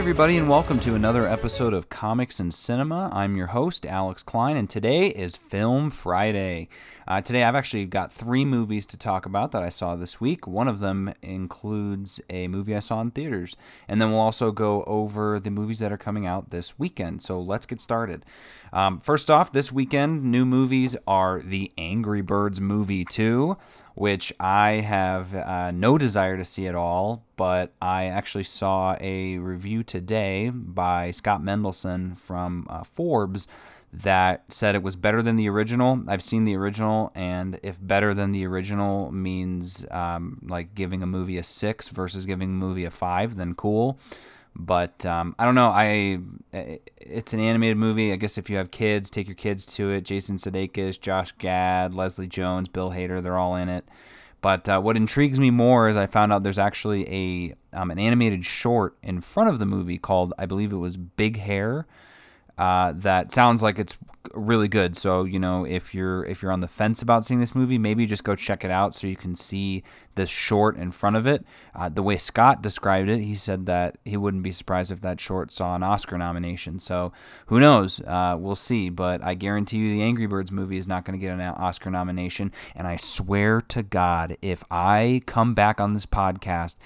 everybody, 0.00 0.38
and 0.38 0.48
welcome 0.48 0.80
to 0.80 0.94
another 0.94 1.28
episode 1.28 1.74
of 1.74 1.90
Comics 1.90 2.40
and 2.40 2.54
Cinema. 2.54 3.10
I'm 3.12 3.36
your 3.36 3.48
host, 3.48 3.84
Alex 3.84 4.22
Klein, 4.22 4.56
and 4.56 4.68
today 4.68 5.08
is 5.08 5.36
Film 5.36 5.90
Friday. 5.90 6.70
Uh, 7.06 7.20
today, 7.20 7.44
I've 7.44 7.54
actually 7.54 7.84
got 7.84 8.10
three 8.10 8.46
movies 8.46 8.86
to 8.86 8.96
talk 8.96 9.26
about 9.26 9.52
that 9.52 9.62
I 9.62 9.68
saw 9.68 9.96
this 9.96 10.18
week. 10.18 10.46
One 10.46 10.68
of 10.68 10.78
them 10.78 11.12
includes 11.20 12.18
a 12.30 12.48
movie 12.48 12.74
I 12.74 12.78
saw 12.78 13.02
in 13.02 13.10
theaters, 13.10 13.56
and 13.88 14.00
then 14.00 14.10
we'll 14.10 14.20
also 14.20 14.52
go 14.52 14.84
over 14.84 15.38
the 15.38 15.50
movies 15.50 15.80
that 15.80 15.92
are 15.92 15.98
coming 15.98 16.24
out 16.24 16.48
this 16.48 16.78
weekend. 16.78 17.20
So 17.20 17.38
let's 17.38 17.66
get 17.66 17.78
started. 17.78 18.24
Um, 18.72 19.00
first 19.00 19.30
off, 19.30 19.52
this 19.52 19.72
weekend, 19.72 20.24
new 20.24 20.44
movies 20.44 20.96
are 21.06 21.42
The 21.42 21.72
Angry 21.76 22.22
Birds 22.22 22.60
Movie 22.60 23.04
2 23.04 23.56
which 24.00 24.32
I 24.40 24.80
have 24.80 25.34
uh, 25.34 25.72
no 25.72 25.98
desire 25.98 26.38
to 26.38 26.44
see 26.44 26.66
at 26.66 26.74
all. 26.74 27.22
But 27.36 27.74
I 27.82 28.06
actually 28.06 28.44
saw 28.44 28.96
a 28.98 29.36
review 29.36 29.82
today 29.82 30.48
by 30.48 31.10
Scott 31.10 31.42
Mendelson 31.42 32.16
from 32.16 32.66
uh, 32.70 32.82
Forbes 32.82 33.46
that 33.92 34.44
said 34.48 34.74
it 34.74 34.82
was 34.82 34.96
better 34.96 35.20
than 35.20 35.36
the 35.36 35.50
original. 35.50 36.02
I've 36.08 36.22
seen 36.22 36.44
the 36.44 36.56
original, 36.56 37.12
and 37.14 37.60
if 37.62 37.76
better 37.78 38.14
than 38.14 38.32
the 38.32 38.46
original 38.46 39.12
means 39.12 39.84
um, 39.90 40.38
like 40.48 40.74
giving 40.74 41.02
a 41.02 41.06
movie 41.06 41.36
a 41.36 41.42
six 41.42 41.90
versus 41.90 42.24
giving 42.24 42.48
a 42.48 42.52
movie 42.52 42.86
a 42.86 42.90
five, 42.90 43.36
then 43.36 43.54
cool. 43.54 43.98
But 44.60 45.06
um, 45.06 45.34
I 45.38 45.44
don't 45.44 45.54
know. 45.54 45.68
I 45.68 46.18
it's 46.98 47.32
an 47.32 47.40
animated 47.40 47.76
movie. 47.76 48.12
I 48.12 48.16
guess 48.16 48.36
if 48.36 48.50
you 48.50 48.56
have 48.58 48.70
kids, 48.70 49.10
take 49.10 49.26
your 49.26 49.34
kids 49.34 49.64
to 49.66 49.90
it. 49.90 50.02
Jason 50.02 50.36
Sudeikis, 50.36 51.00
Josh 51.00 51.32
Gad, 51.38 51.94
Leslie 51.94 52.26
Jones, 52.26 52.68
Bill 52.68 52.90
Hader, 52.90 53.22
they're 53.22 53.38
all 53.38 53.56
in 53.56 53.68
it. 53.68 53.88
But 54.42 54.68
uh, 54.68 54.80
what 54.80 54.96
intrigues 54.96 55.40
me 55.40 55.50
more 55.50 55.88
is 55.88 55.96
I 55.96 56.06
found 56.06 56.32
out 56.32 56.42
there's 56.42 56.58
actually 56.58 57.08
a 57.08 57.54
um, 57.76 57.90
an 57.90 57.98
animated 57.98 58.44
short 58.44 58.96
in 59.02 59.20
front 59.20 59.48
of 59.48 59.58
the 59.58 59.66
movie 59.66 59.98
called 59.98 60.32
I 60.38 60.46
believe 60.46 60.72
it 60.72 60.76
was 60.76 60.96
Big 60.96 61.38
Hair 61.38 61.86
uh, 62.60 62.92
that 62.94 63.32
sounds 63.32 63.62
like 63.62 63.78
it's 63.78 63.96
really 64.34 64.68
good. 64.68 64.94
So 64.94 65.24
you 65.24 65.38
know, 65.38 65.64
if 65.64 65.94
you're 65.94 66.26
if 66.26 66.42
you're 66.42 66.52
on 66.52 66.60
the 66.60 66.68
fence 66.68 67.00
about 67.00 67.24
seeing 67.24 67.40
this 67.40 67.54
movie, 67.54 67.78
maybe 67.78 68.04
just 68.04 68.22
go 68.22 68.36
check 68.36 68.64
it 68.64 68.70
out 68.70 68.94
so 68.94 69.06
you 69.06 69.16
can 69.16 69.34
see 69.34 69.82
this 70.14 70.28
short 70.28 70.76
in 70.76 70.90
front 70.90 71.16
of 71.16 71.26
it. 71.26 71.42
Uh, 71.74 71.88
the 71.88 72.02
way 72.02 72.18
Scott 72.18 72.60
described 72.60 73.08
it, 73.08 73.20
he 73.20 73.34
said 73.34 73.64
that 73.64 73.96
he 74.04 74.18
wouldn't 74.18 74.42
be 74.42 74.52
surprised 74.52 74.92
if 74.92 75.00
that 75.00 75.18
short 75.18 75.50
saw 75.50 75.74
an 75.74 75.82
Oscar 75.82 76.18
nomination. 76.18 76.78
So 76.78 77.14
who 77.46 77.60
knows? 77.60 78.02
Uh, 78.02 78.36
we'll 78.38 78.56
see. 78.56 78.90
But 78.90 79.24
I 79.24 79.32
guarantee 79.32 79.78
you, 79.78 79.94
the 79.94 80.02
Angry 80.02 80.26
Birds 80.26 80.52
movie 80.52 80.76
is 80.76 80.86
not 80.86 81.06
going 81.06 81.18
to 81.18 81.24
get 81.24 81.32
an 81.32 81.40
Oscar 81.40 81.90
nomination. 81.90 82.52
And 82.74 82.86
I 82.86 82.96
swear 82.96 83.62
to 83.62 83.82
God, 83.82 84.36
if 84.42 84.62
I 84.70 85.22
come 85.24 85.54
back 85.54 85.80
on 85.80 85.94
this 85.94 86.04
podcast. 86.04 86.76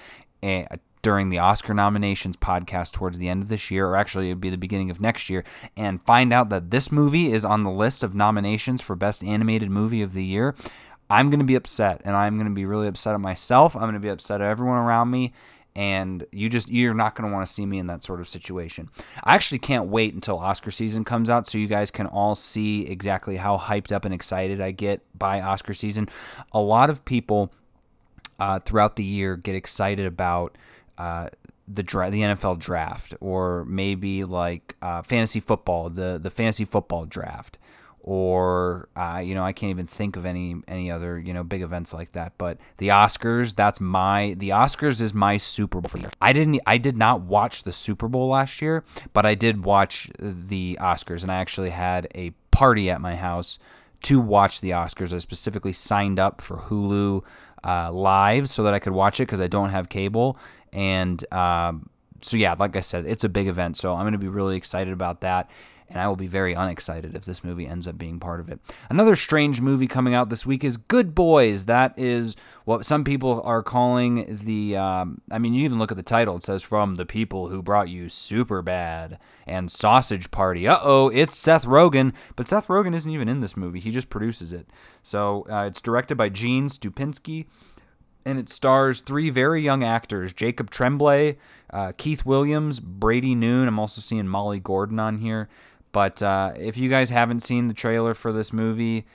Eh, 0.40 0.66
during 1.04 1.28
the 1.28 1.38
Oscar 1.38 1.74
nominations 1.74 2.34
podcast 2.34 2.92
towards 2.92 3.18
the 3.18 3.28
end 3.28 3.42
of 3.42 3.48
this 3.50 3.70
year, 3.70 3.86
or 3.86 3.94
actually 3.94 4.30
it'd 4.30 4.40
be 4.40 4.48
the 4.48 4.56
beginning 4.56 4.90
of 4.90 5.02
next 5.02 5.28
year, 5.28 5.44
and 5.76 6.02
find 6.02 6.32
out 6.32 6.48
that 6.48 6.70
this 6.70 6.90
movie 6.90 7.30
is 7.30 7.44
on 7.44 7.62
the 7.62 7.70
list 7.70 8.02
of 8.02 8.14
nominations 8.14 8.80
for 8.80 8.96
Best 8.96 9.22
Animated 9.22 9.70
Movie 9.70 10.00
of 10.00 10.14
the 10.14 10.24
Year, 10.24 10.54
I'm 11.10 11.28
going 11.28 11.40
to 11.40 11.44
be 11.44 11.56
upset. 11.56 12.00
And 12.06 12.16
I'm 12.16 12.36
going 12.36 12.48
to 12.48 12.54
be 12.54 12.64
really 12.64 12.88
upset 12.88 13.14
at 13.14 13.20
myself. 13.20 13.76
I'm 13.76 13.82
going 13.82 13.94
to 13.94 14.00
be 14.00 14.08
upset 14.08 14.40
at 14.40 14.48
everyone 14.48 14.78
around 14.78 15.10
me. 15.10 15.34
And 15.76 16.24
you 16.32 16.48
just, 16.48 16.70
you're 16.70 16.94
not 16.94 17.14
going 17.14 17.28
to 17.28 17.34
want 17.34 17.46
to 17.46 17.52
see 17.52 17.66
me 17.66 17.78
in 17.78 17.88
that 17.88 18.02
sort 18.02 18.20
of 18.20 18.26
situation. 18.26 18.88
I 19.22 19.34
actually 19.34 19.58
can't 19.58 19.88
wait 19.88 20.14
until 20.14 20.38
Oscar 20.38 20.70
season 20.70 21.04
comes 21.04 21.28
out 21.28 21.46
so 21.46 21.58
you 21.58 21.66
guys 21.66 21.90
can 21.90 22.06
all 22.06 22.34
see 22.34 22.86
exactly 22.86 23.36
how 23.36 23.58
hyped 23.58 23.92
up 23.92 24.06
and 24.06 24.14
excited 24.14 24.60
I 24.60 24.70
get 24.70 25.02
by 25.18 25.42
Oscar 25.42 25.74
season. 25.74 26.08
A 26.52 26.60
lot 26.60 26.88
of 26.88 27.04
people 27.04 27.52
uh, 28.38 28.60
throughout 28.60 28.96
the 28.96 29.04
year 29.04 29.36
get 29.36 29.54
excited 29.54 30.06
about 30.06 30.56
uh, 30.98 31.28
the 31.66 31.82
dra- 31.82 32.10
the 32.10 32.20
NFL 32.20 32.58
draft, 32.58 33.14
or 33.20 33.64
maybe 33.64 34.24
like 34.24 34.76
uh, 34.82 35.02
fantasy 35.02 35.40
football, 35.40 35.90
the 35.90 36.18
the 36.22 36.30
fantasy 36.30 36.64
football 36.64 37.06
draft, 37.06 37.58
or 38.00 38.88
uh, 38.96 39.20
you 39.24 39.34
know 39.34 39.44
I 39.44 39.52
can't 39.52 39.70
even 39.70 39.86
think 39.86 40.16
of 40.16 40.26
any 40.26 40.56
any 40.68 40.90
other 40.90 41.18
you 41.18 41.32
know 41.32 41.42
big 41.42 41.62
events 41.62 41.94
like 41.94 42.12
that. 42.12 42.34
But 42.36 42.58
the 42.76 42.88
Oscars, 42.88 43.54
that's 43.54 43.80
my 43.80 44.34
the 44.38 44.50
Oscars 44.50 45.00
is 45.00 45.14
my 45.14 45.38
Super 45.38 45.80
Bowl 45.80 45.88
for 45.88 45.98
year. 45.98 46.12
I 46.20 46.32
didn't 46.32 46.60
I 46.66 46.76
did 46.76 46.96
not 46.96 47.22
watch 47.22 47.62
the 47.62 47.72
Super 47.72 48.08
Bowl 48.08 48.28
last 48.28 48.60
year, 48.60 48.84
but 49.12 49.24
I 49.24 49.34
did 49.34 49.64
watch 49.64 50.10
the 50.18 50.78
Oscars, 50.80 51.22
and 51.22 51.32
I 51.32 51.36
actually 51.36 51.70
had 51.70 52.08
a 52.14 52.30
party 52.50 52.90
at 52.90 53.00
my 53.00 53.16
house 53.16 53.58
to 54.04 54.20
watch 54.20 54.60
the 54.60 54.70
Oscars. 54.70 55.12
I 55.12 55.18
specifically 55.18 55.72
signed 55.72 56.18
up 56.18 56.40
for 56.40 56.56
Hulu 56.56 57.22
uh, 57.64 57.92
live 57.92 58.48
so 58.48 58.62
that 58.62 58.74
I 58.74 58.78
could 58.78 58.92
watch 58.92 59.20
it 59.20 59.24
because 59.24 59.40
I 59.40 59.46
don't 59.48 59.70
have 59.70 59.88
cable, 59.88 60.38
and 60.72 61.24
um, 61.32 61.88
so, 62.24 62.38
yeah, 62.38 62.54
like 62.58 62.74
I 62.74 62.80
said, 62.80 63.06
it's 63.06 63.22
a 63.22 63.28
big 63.28 63.48
event. 63.48 63.76
So 63.76 63.94
I'm 63.94 64.02
going 64.02 64.12
to 64.12 64.18
be 64.18 64.28
really 64.28 64.56
excited 64.56 64.92
about 64.92 65.20
that. 65.20 65.50
And 65.88 66.00
I 66.00 66.08
will 66.08 66.16
be 66.16 66.26
very 66.26 66.54
unexcited 66.54 67.14
if 67.14 67.24
this 67.24 67.44
movie 67.44 67.66
ends 67.66 67.86
up 67.86 67.98
being 67.98 68.18
part 68.18 68.40
of 68.40 68.48
it. 68.48 68.58
Another 68.88 69.14
strange 69.14 69.60
movie 69.60 69.86
coming 69.86 70.14
out 70.14 70.30
this 70.30 70.46
week 70.46 70.64
is 70.64 70.76
Good 70.76 71.14
Boys. 71.14 71.66
That 71.66 71.96
is 71.98 72.36
what 72.64 72.86
some 72.86 73.04
people 73.04 73.42
are 73.44 73.62
calling 73.62 74.38
the. 74.42 74.76
Um, 74.76 75.20
I 75.30 75.38
mean, 75.38 75.54
you 75.54 75.64
even 75.64 75.78
look 75.78 75.90
at 75.90 75.96
the 75.96 76.02
title. 76.02 76.36
It 76.36 76.42
says 76.42 76.62
from 76.62 76.94
the 76.94 77.06
people 77.06 77.48
who 77.48 77.62
brought 77.62 77.88
you 77.88 78.06
Superbad 78.06 79.18
and 79.46 79.70
Sausage 79.70 80.30
Party. 80.30 80.66
Uh 80.66 80.78
oh, 80.82 81.08
it's 81.10 81.36
Seth 81.36 81.66
Rogen. 81.66 82.12
But 82.34 82.48
Seth 82.48 82.68
Rogen 82.68 82.94
isn't 82.94 83.10
even 83.10 83.28
in 83.28 83.40
this 83.40 83.56
movie. 83.56 83.80
He 83.80 83.90
just 83.90 84.10
produces 84.10 84.52
it. 84.52 84.66
So 85.02 85.46
uh, 85.50 85.64
it's 85.66 85.82
directed 85.82 86.16
by 86.16 86.30
Gene 86.30 86.66
Stupinski 86.66 87.46
and 88.24 88.38
it 88.38 88.48
stars 88.48 89.00
three 89.00 89.30
very 89.30 89.62
young 89.62 89.84
actors 89.84 90.32
Jacob 90.32 90.70
Tremblay, 90.70 91.36
uh, 91.70 91.92
Keith 91.96 92.24
Williams, 92.24 92.80
Brady 92.80 93.34
Noon. 93.34 93.68
I'm 93.68 93.78
also 93.78 94.00
seeing 94.00 94.26
Molly 94.26 94.60
Gordon 94.60 94.98
on 94.98 95.18
here. 95.18 95.48
But 95.94 96.24
uh, 96.24 96.54
if 96.56 96.76
you 96.76 96.90
guys 96.90 97.10
haven't 97.10 97.38
seen 97.38 97.68
the 97.68 97.72
trailer 97.72 98.14
for 98.14 98.32
this 98.32 98.52
movie, 98.52 99.06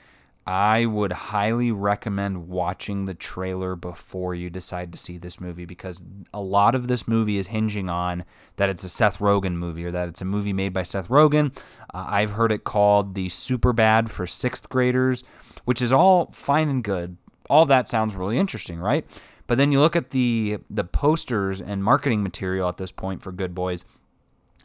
I 0.46 0.86
would 0.86 1.12
highly 1.12 1.70
recommend 1.70 2.48
watching 2.48 3.04
the 3.04 3.12
trailer 3.12 3.76
before 3.76 4.34
you 4.34 4.48
decide 4.48 4.90
to 4.92 4.98
see 4.98 5.18
this 5.18 5.38
movie 5.38 5.66
because 5.66 6.02
a 6.32 6.40
lot 6.40 6.74
of 6.74 6.88
this 6.88 7.06
movie 7.06 7.36
is 7.36 7.48
hinging 7.48 7.90
on 7.90 8.24
that 8.56 8.70
it's 8.70 8.82
a 8.82 8.88
Seth 8.88 9.18
Rogen 9.18 9.56
movie 9.56 9.84
or 9.84 9.90
that 9.90 10.08
it's 10.08 10.22
a 10.22 10.24
movie 10.24 10.54
made 10.54 10.72
by 10.72 10.82
Seth 10.82 11.08
Rogen. 11.10 11.54
Uh, 11.92 12.06
I've 12.08 12.30
heard 12.30 12.50
it 12.50 12.64
called 12.64 13.14
the 13.14 13.26
Superbad 13.26 14.08
for 14.08 14.26
sixth 14.26 14.70
graders, 14.70 15.22
which 15.66 15.82
is 15.82 15.92
all 15.92 16.30
fine 16.32 16.70
and 16.70 16.82
good, 16.82 17.18
all 17.50 17.66
that 17.66 17.88
sounds 17.88 18.16
really 18.16 18.38
interesting, 18.38 18.78
right? 18.78 19.04
But 19.46 19.58
then 19.58 19.70
you 19.70 19.80
look 19.80 19.96
at 19.96 20.10
the 20.10 20.60
the 20.70 20.84
posters 20.84 21.60
and 21.60 21.84
marketing 21.84 22.22
material 22.22 22.70
at 22.70 22.78
this 22.78 22.92
point 22.92 23.20
for 23.20 23.32
Good 23.32 23.54
Boys, 23.54 23.84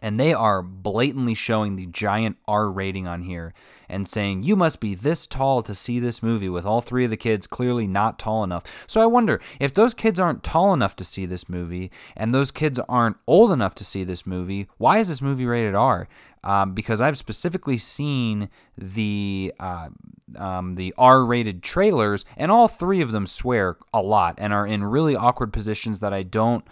and 0.05 0.19
they 0.19 0.35
are 0.35 0.61
blatantly 0.61 1.33
showing 1.33 1.75
the 1.75 1.88
giant 1.88 2.38
R 2.47 2.69
rating 2.69 3.07
on 3.07 3.23
here 3.23 3.55
and 3.89 4.07
saying 4.07 4.43
you 4.43 4.55
must 4.55 4.79
be 4.79 4.93
this 4.93 5.25
tall 5.25 5.63
to 5.63 5.73
see 5.73 5.99
this 5.99 6.21
movie 6.21 6.47
with 6.47 6.63
all 6.63 6.79
three 6.79 7.05
of 7.05 7.09
the 7.09 7.17
kids 7.17 7.47
clearly 7.47 7.88
not 7.88 8.19
tall 8.19 8.44
enough. 8.44 8.85
So 8.85 9.01
I 9.01 9.07
wonder 9.07 9.41
if 9.59 9.73
those 9.73 9.95
kids 9.95 10.19
aren't 10.19 10.44
tall 10.44 10.75
enough 10.75 10.95
to 10.97 11.03
see 11.03 11.25
this 11.25 11.49
movie 11.49 11.89
and 12.15 12.35
those 12.35 12.51
kids 12.51 12.77
aren't 12.88 13.17
old 13.25 13.51
enough 13.51 13.73
to 13.75 13.83
see 13.83 14.03
this 14.03 14.27
movie, 14.27 14.67
why 14.77 14.99
is 14.99 15.09
this 15.09 15.23
movie 15.23 15.47
rated 15.47 15.73
R? 15.73 16.07
Um, 16.44 16.75
because 16.75 17.01
I've 17.01 17.17
specifically 17.17 17.79
seen 17.79 18.49
the 18.77 19.55
uh, 19.59 19.89
um, 20.38 20.75
the 20.75 20.94
R-rated 20.95 21.63
trailers, 21.63 22.23
and 22.38 22.51
all 22.51 22.67
three 22.67 23.01
of 23.01 23.11
them 23.11 23.25
swear 23.25 23.77
a 23.91 24.03
lot 24.03 24.35
and 24.38 24.53
are 24.53 24.67
in 24.67 24.83
really 24.83 25.15
awkward 25.15 25.51
positions 25.51 26.01
that 26.01 26.13
I 26.13 26.21
don't. 26.21 26.63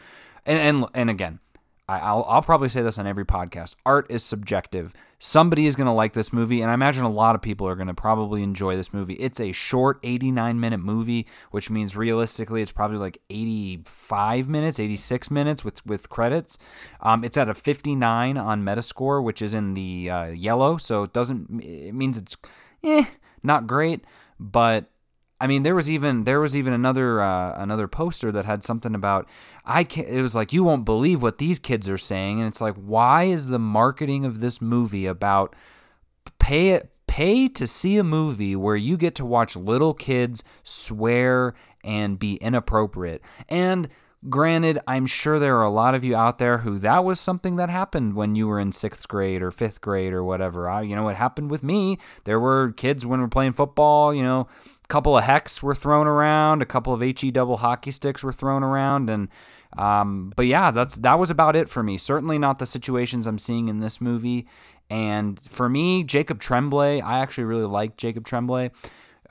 And 0.45 0.59
and, 0.59 0.85
and 0.93 1.09
again, 1.09 1.39
I, 1.88 2.13
will 2.13 2.25
I'll 2.29 2.41
probably 2.41 2.69
say 2.69 2.81
this 2.81 2.97
on 2.97 3.05
every 3.05 3.25
podcast. 3.25 3.75
Art 3.85 4.07
is 4.09 4.23
subjective. 4.23 4.94
Somebody 5.19 5.66
is 5.66 5.75
going 5.75 5.88
to 5.88 5.94
like 5.94 6.13
this 6.13 6.31
movie, 6.31 6.61
and 6.61 6.71
I 6.71 6.73
imagine 6.73 7.03
a 7.03 7.09
lot 7.09 7.35
of 7.35 7.41
people 7.41 7.67
are 7.67 7.75
going 7.75 7.88
to 7.88 7.94
probably 7.94 8.41
enjoy 8.41 8.77
this 8.77 8.94
movie. 8.94 9.16
It's 9.16 9.39
a 9.39 9.51
short 9.51 9.99
89 10.03 10.59
minute 10.59 10.79
movie, 10.79 11.28
which 11.52 11.69
means 11.69 11.96
realistically 11.97 12.61
it's 12.61 12.72
probably 12.72 12.97
like 12.97 13.17
85 13.29 14.47
minutes, 14.47 14.79
86 14.79 15.29
minutes 15.29 15.66
with, 15.66 15.85
with 15.85 16.09
credits. 16.09 16.58
Um, 17.02 17.23
it's 17.23 17.37
at 17.37 17.49
a 17.49 17.53
59 17.53 18.37
on 18.37 18.63
Metascore, 18.63 19.23
which 19.23 19.41
is 19.41 19.53
in 19.53 19.73
the 19.73 20.09
uh, 20.09 20.25
yellow, 20.28 20.78
so 20.78 21.03
it 21.03 21.13
doesn't, 21.13 21.61
it 21.61 21.93
means 21.93 22.17
it's 22.17 22.37
eh, 22.84 23.05
not 23.43 23.67
great, 23.67 24.05
but 24.40 24.90
I 25.43 25.47
mean, 25.47 25.63
there 25.63 25.75
was 25.75 25.91
even 25.91 26.23
there 26.23 26.40
was 26.40 26.55
even 26.55 26.72
another 26.72 27.19
uh, 27.19 27.61
another 27.61 27.90
poster 27.90 28.31
that 28.31 28.45
had 28.45 28.63
something 28.63 28.95
about 28.95 29.28
I 29.66 29.84
can 29.84 30.05
It 30.05 30.22
was 30.22 30.35
like 30.35 30.53
you 30.53 30.63
won't 30.63 30.85
believe 30.85 31.22
what 31.22 31.37
these 31.37 31.59
kids 31.59 31.90
are 31.90 31.97
saying, 31.97 32.40
and 32.40 32.47
it's 32.47 32.61
like 32.61 32.75
why 32.75 33.23
is 33.23 33.47
the 33.47 33.59
marketing 33.59 34.23
of 34.23 34.40
this 34.40 34.61
movie 34.61 35.05
about 35.05 35.53
pay 36.40 36.69
it 36.69 36.91
pay 37.07 37.49
to 37.49 37.67
see 37.67 37.97
a 37.97 38.05
movie 38.05 38.55
where 38.55 38.78
you 38.78 38.95
get 38.95 39.16
to 39.16 39.25
watch 39.25 39.57
little 39.57 39.93
kids 39.93 40.45
swear 40.63 41.55
and 41.84 42.17
be 42.17 42.35
inappropriate? 42.35 43.22
And 43.49 43.89
Granted, 44.29 44.79
I'm 44.87 45.05
sure 45.05 45.37
there 45.37 45.58
are 45.58 45.66
a 45.66 45.70
lot 45.70 45.96
of 45.96 46.03
you 46.05 46.16
out 46.16 46.37
there 46.37 46.59
who 46.59 46.79
that 46.79 47.03
was 47.03 47.20
something 47.20 47.58
that 47.58 47.70
happened 47.70 48.16
when 48.16 48.35
you 48.35 48.47
were 48.47 48.59
in 48.59 48.72
sixth 48.72 49.08
grade 49.08 49.41
or 49.41 49.52
fifth 49.52 49.81
grade 49.81 50.14
or 50.14 50.23
whatever. 50.23 50.70
I, 50.70 50.84
you 50.84 50.96
know, 50.96 51.09
it 51.09 51.17
happened 51.17 51.52
with 51.52 51.61
me. 51.61 51.97
There 52.23 52.40
were 52.40 52.72
kids 52.72 53.05
when 53.05 53.20
we 53.20 53.25
are 53.25 53.29
playing 53.29 53.53
football, 53.53 54.14
you 54.14 54.23
know, 54.23 54.47
a 54.84 54.87
couple 54.87 55.17
of 55.17 55.25
hex 55.25 55.61
were 55.61 55.75
thrown 55.75 56.08
around, 56.08 56.61
a 56.61 56.66
couple 56.66 56.93
of 56.93 57.02
HE 57.02 57.31
double 57.31 57.58
hockey 57.58 57.91
sticks 57.91 58.23
were 58.23 58.31
thrown 58.31 58.64
around, 58.64 59.09
and 59.09 59.28
Um, 59.78 60.31
but 60.35 60.46
yeah, 60.46 60.72
that's 60.72 60.96
that 60.97 61.17
was 61.17 61.31
about 61.31 61.55
it 61.55 61.67
for 61.67 61.81
me. 61.84 61.97
Certainly 61.97 62.37
not 62.37 62.59
the 62.59 62.66
situations 62.66 63.25
I'm 63.25 63.40
seeing 63.40 63.70
in 63.70 63.79
this 63.79 63.99
movie. 63.99 64.46
And 64.90 65.40
for 65.49 65.67
me, 65.67 66.03
Jacob 66.03 66.40
Tremblay, 66.40 67.02
I 67.02 67.20
actually 67.20 67.46
really 67.46 67.66
like 67.66 67.97
Jacob 67.97 68.25
Tremblay. 68.25 68.72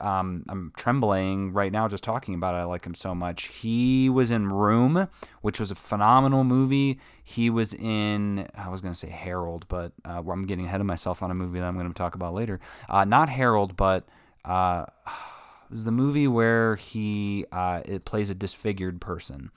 Um, 0.03 0.43
I'm 0.49 0.73
trembling 0.75 1.53
right 1.53 1.71
now 1.71 1.87
just 1.87 2.03
talking 2.03 2.35
about 2.35 2.55
it. 2.55 2.57
I 2.57 2.63
like 2.65 2.85
him 2.85 2.93
so 2.93 3.15
much. 3.15 3.47
He 3.47 4.09
was 4.09 4.31
in 4.31 4.51
Room, 4.51 5.07
which 5.41 5.61
was 5.61 5.71
a 5.71 5.75
phenomenal 5.75 6.43
movie. 6.43 6.99
He 7.23 7.49
was 7.49 7.73
in, 7.73 8.45
I 8.53 8.67
was 8.67 8.81
going 8.81 8.93
to 8.93 8.99
say 8.99 9.07
Harold, 9.07 9.65
but 9.69 9.93
uh, 10.03 10.21
I'm 10.29 10.43
getting 10.43 10.65
ahead 10.65 10.81
of 10.81 10.87
myself 10.87 11.23
on 11.23 11.31
a 11.31 11.33
movie 11.33 11.59
that 11.59 11.65
I'm 11.65 11.75
going 11.75 11.87
to 11.87 11.93
talk 11.93 12.15
about 12.15 12.33
later. 12.33 12.59
Uh, 12.89 13.05
not 13.05 13.29
Harold, 13.29 13.77
but 13.77 14.05
uh, 14.43 14.87
it 15.07 15.71
was 15.71 15.85
the 15.85 15.91
movie 15.91 16.27
where 16.27 16.75
he 16.75 17.45
uh, 17.53 17.81
it 17.85 18.03
plays 18.03 18.29
a 18.29 18.35
disfigured 18.35 18.99
person, 18.99 19.51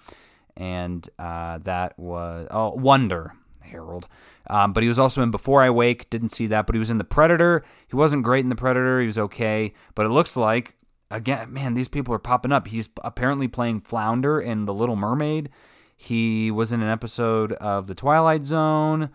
and 0.57 1.09
uh, 1.19 1.59
that 1.59 1.99
was 1.99 2.47
oh 2.53 2.71
Wonder 2.71 3.35
Harold. 3.67 4.09
Um, 4.49 4.73
but 4.73 4.83
he 4.83 4.89
was 4.89 4.99
also 4.99 5.23
in 5.23 5.31
Before 5.31 5.63
I 5.63 5.71
Wake. 5.71 6.09
Didn't 6.11 6.31
see 6.31 6.47
that, 6.49 6.67
but 6.67 6.75
he 6.75 6.79
was 6.79 6.91
in 6.91 6.99
The 6.99 7.05
Predator. 7.05 7.65
He 7.89 7.97
wasn't 7.97 8.23
great 8.23 8.45
in 8.45 8.49
The 8.49 8.57
Predator. 8.57 9.01
He 9.01 9.07
was 9.07 9.19
okay, 9.19 9.75
but 9.95 10.07
it 10.07 10.11
looks 10.11 10.37
like 10.37 10.75
again, 11.11 11.53
man, 11.53 11.75
these 11.75 11.89
people 11.89 12.15
are 12.15 12.19
popping 12.19 12.53
up. 12.53 12.69
He's 12.69 12.89
apparently 13.05 13.49
playing 13.49 13.81
Flounder 13.81 14.41
in 14.41 14.67
The 14.67 14.75
Little 14.75 14.97
Mermaid. 14.97 15.51
He 15.97 16.51
was 16.51 16.73
in 16.73 16.83
an 16.83 16.89
episode 16.89 17.53
of 17.55 17.87
The 17.87 17.95
Twilight 17.95 18.45
Zone 18.45 19.11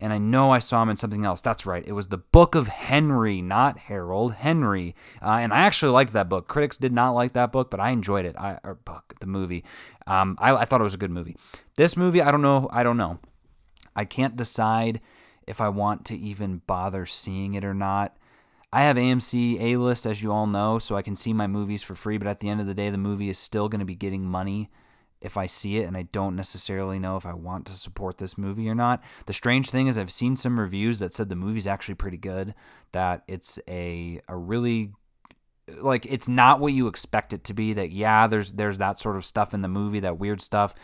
and 0.00 0.12
I 0.12 0.18
know 0.18 0.50
I 0.50 0.58
saw 0.58 0.82
him 0.82 0.88
in 0.88 0.96
something 0.96 1.24
else. 1.24 1.40
That's 1.40 1.66
right. 1.66 1.84
It 1.86 1.92
was 1.92 2.08
the 2.08 2.16
Book 2.16 2.54
of 2.54 2.68
Henry, 2.68 3.42
not 3.42 3.78
Harold 3.78 4.34
Henry. 4.34 4.94
Uh, 5.20 5.38
and 5.40 5.52
I 5.52 5.58
actually 5.58 5.92
liked 5.92 6.14
that 6.14 6.28
book. 6.28 6.48
Critics 6.48 6.78
did 6.78 6.92
not 6.92 7.12
like 7.12 7.34
that 7.34 7.52
book, 7.52 7.70
but 7.70 7.80
I 7.80 7.90
enjoyed 7.90 8.24
it. 8.24 8.34
I 8.38 8.58
or 8.64 8.74
book 8.74 9.14
the 9.20 9.26
movie. 9.26 9.64
Um, 10.06 10.36
I, 10.40 10.54
I 10.54 10.64
thought 10.64 10.80
it 10.80 10.84
was 10.84 10.94
a 10.94 10.98
good 10.98 11.10
movie. 11.10 11.36
This 11.76 11.96
movie, 11.96 12.22
I 12.22 12.30
don't 12.30 12.42
know. 12.42 12.68
I 12.72 12.82
don't 12.82 12.96
know. 12.96 13.18
I 13.94 14.04
can't 14.04 14.36
decide 14.36 15.00
if 15.46 15.60
I 15.60 15.68
want 15.68 16.04
to 16.06 16.18
even 16.18 16.62
bother 16.66 17.06
seeing 17.06 17.54
it 17.54 17.64
or 17.64 17.74
not. 17.74 18.16
I 18.72 18.82
have 18.82 18.96
AMC 18.96 19.60
A 19.60 19.76
list, 19.78 20.06
as 20.06 20.22
you 20.22 20.30
all 20.30 20.46
know, 20.46 20.78
so 20.78 20.94
I 20.96 21.02
can 21.02 21.16
see 21.16 21.32
my 21.32 21.48
movies 21.48 21.82
for 21.82 21.96
free. 21.96 22.18
But 22.18 22.28
at 22.28 22.40
the 22.40 22.48
end 22.48 22.60
of 22.60 22.68
the 22.68 22.74
day, 22.74 22.88
the 22.90 22.98
movie 22.98 23.28
is 23.28 23.38
still 23.38 23.68
going 23.68 23.80
to 23.80 23.84
be 23.84 23.96
getting 23.96 24.24
money 24.24 24.70
if 25.20 25.36
I 25.36 25.46
see 25.46 25.78
it 25.78 25.86
and 25.86 25.96
I 25.96 26.02
don't 26.02 26.34
necessarily 26.36 26.98
know 26.98 27.16
if 27.16 27.26
I 27.26 27.34
want 27.34 27.66
to 27.66 27.74
support 27.74 28.18
this 28.18 28.38
movie 28.38 28.68
or 28.68 28.74
not. 28.74 29.02
The 29.26 29.32
strange 29.32 29.70
thing 29.70 29.86
is 29.86 29.98
I've 29.98 30.10
seen 30.10 30.36
some 30.36 30.58
reviews 30.58 30.98
that 31.00 31.12
said 31.12 31.28
the 31.28 31.36
movie's 31.36 31.66
actually 31.66 31.96
pretty 31.96 32.16
good, 32.16 32.54
that 32.92 33.22
it's 33.28 33.58
a 33.68 34.20
a 34.28 34.36
really 34.36 34.92
like 35.78 36.06
it's 36.06 36.26
not 36.26 36.58
what 36.58 36.72
you 36.72 36.86
expect 36.86 37.32
it 37.32 37.44
to 37.44 37.54
be 37.54 37.72
that 37.74 37.90
yeah, 37.90 38.26
there's 38.26 38.52
there's 38.52 38.78
that 38.78 38.98
sort 38.98 39.16
of 39.16 39.24
stuff 39.24 39.52
in 39.52 39.62
the 39.62 39.68
movie, 39.68 40.00
that 40.00 40.18
weird 40.18 40.40
stuff. 40.40 40.74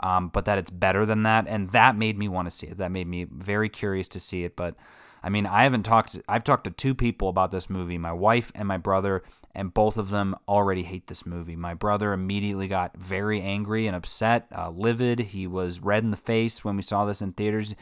Um, 0.00 0.28
but 0.28 0.44
that 0.44 0.58
it's 0.58 0.70
better 0.70 1.06
than 1.06 1.22
that, 1.22 1.46
and 1.48 1.70
that 1.70 1.96
made 1.96 2.18
me 2.18 2.28
want 2.28 2.46
to 2.46 2.50
see 2.50 2.66
it. 2.66 2.78
That 2.78 2.90
made 2.90 3.06
me 3.06 3.24
very 3.24 3.68
curious 3.68 4.08
to 4.08 4.20
see 4.20 4.44
it. 4.44 4.56
But 4.56 4.74
I 5.22 5.28
mean, 5.28 5.46
I 5.46 5.62
haven't 5.62 5.84
talked. 5.84 6.18
I've 6.28 6.44
talked 6.44 6.64
to 6.64 6.70
two 6.70 6.94
people 6.94 7.28
about 7.28 7.50
this 7.50 7.70
movie, 7.70 7.98
my 7.98 8.12
wife 8.12 8.52
and 8.54 8.68
my 8.68 8.76
brother, 8.76 9.22
and 9.54 9.72
both 9.72 9.96
of 9.96 10.10
them 10.10 10.36
already 10.46 10.82
hate 10.82 11.06
this 11.06 11.24
movie. 11.24 11.56
My 11.56 11.74
brother 11.74 12.12
immediately 12.12 12.68
got 12.68 12.96
very 12.96 13.40
angry 13.40 13.86
and 13.86 13.96
upset, 13.96 14.46
uh, 14.56 14.70
livid. 14.70 15.20
He 15.20 15.46
was 15.46 15.80
red 15.80 16.04
in 16.04 16.10
the 16.10 16.16
face 16.16 16.64
when 16.64 16.76
we 16.76 16.82
saw 16.82 17.04
this 17.06 17.22
in 17.22 17.32
theaters. 17.32 17.74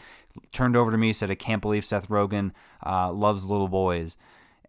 Turned 0.53 0.77
over 0.77 0.91
to 0.91 0.97
me, 0.97 1.13
said, 1.13 1.31
"I 1.31 1.35
can't 1.35 1.63
believe 1.63 1.85
Seth 1.85 2.09
Rogen 2.09 2.53
uh, 2.85 3.13
loves 3.13 3.51
little 3.51 3.69
boys." 3.69 4.17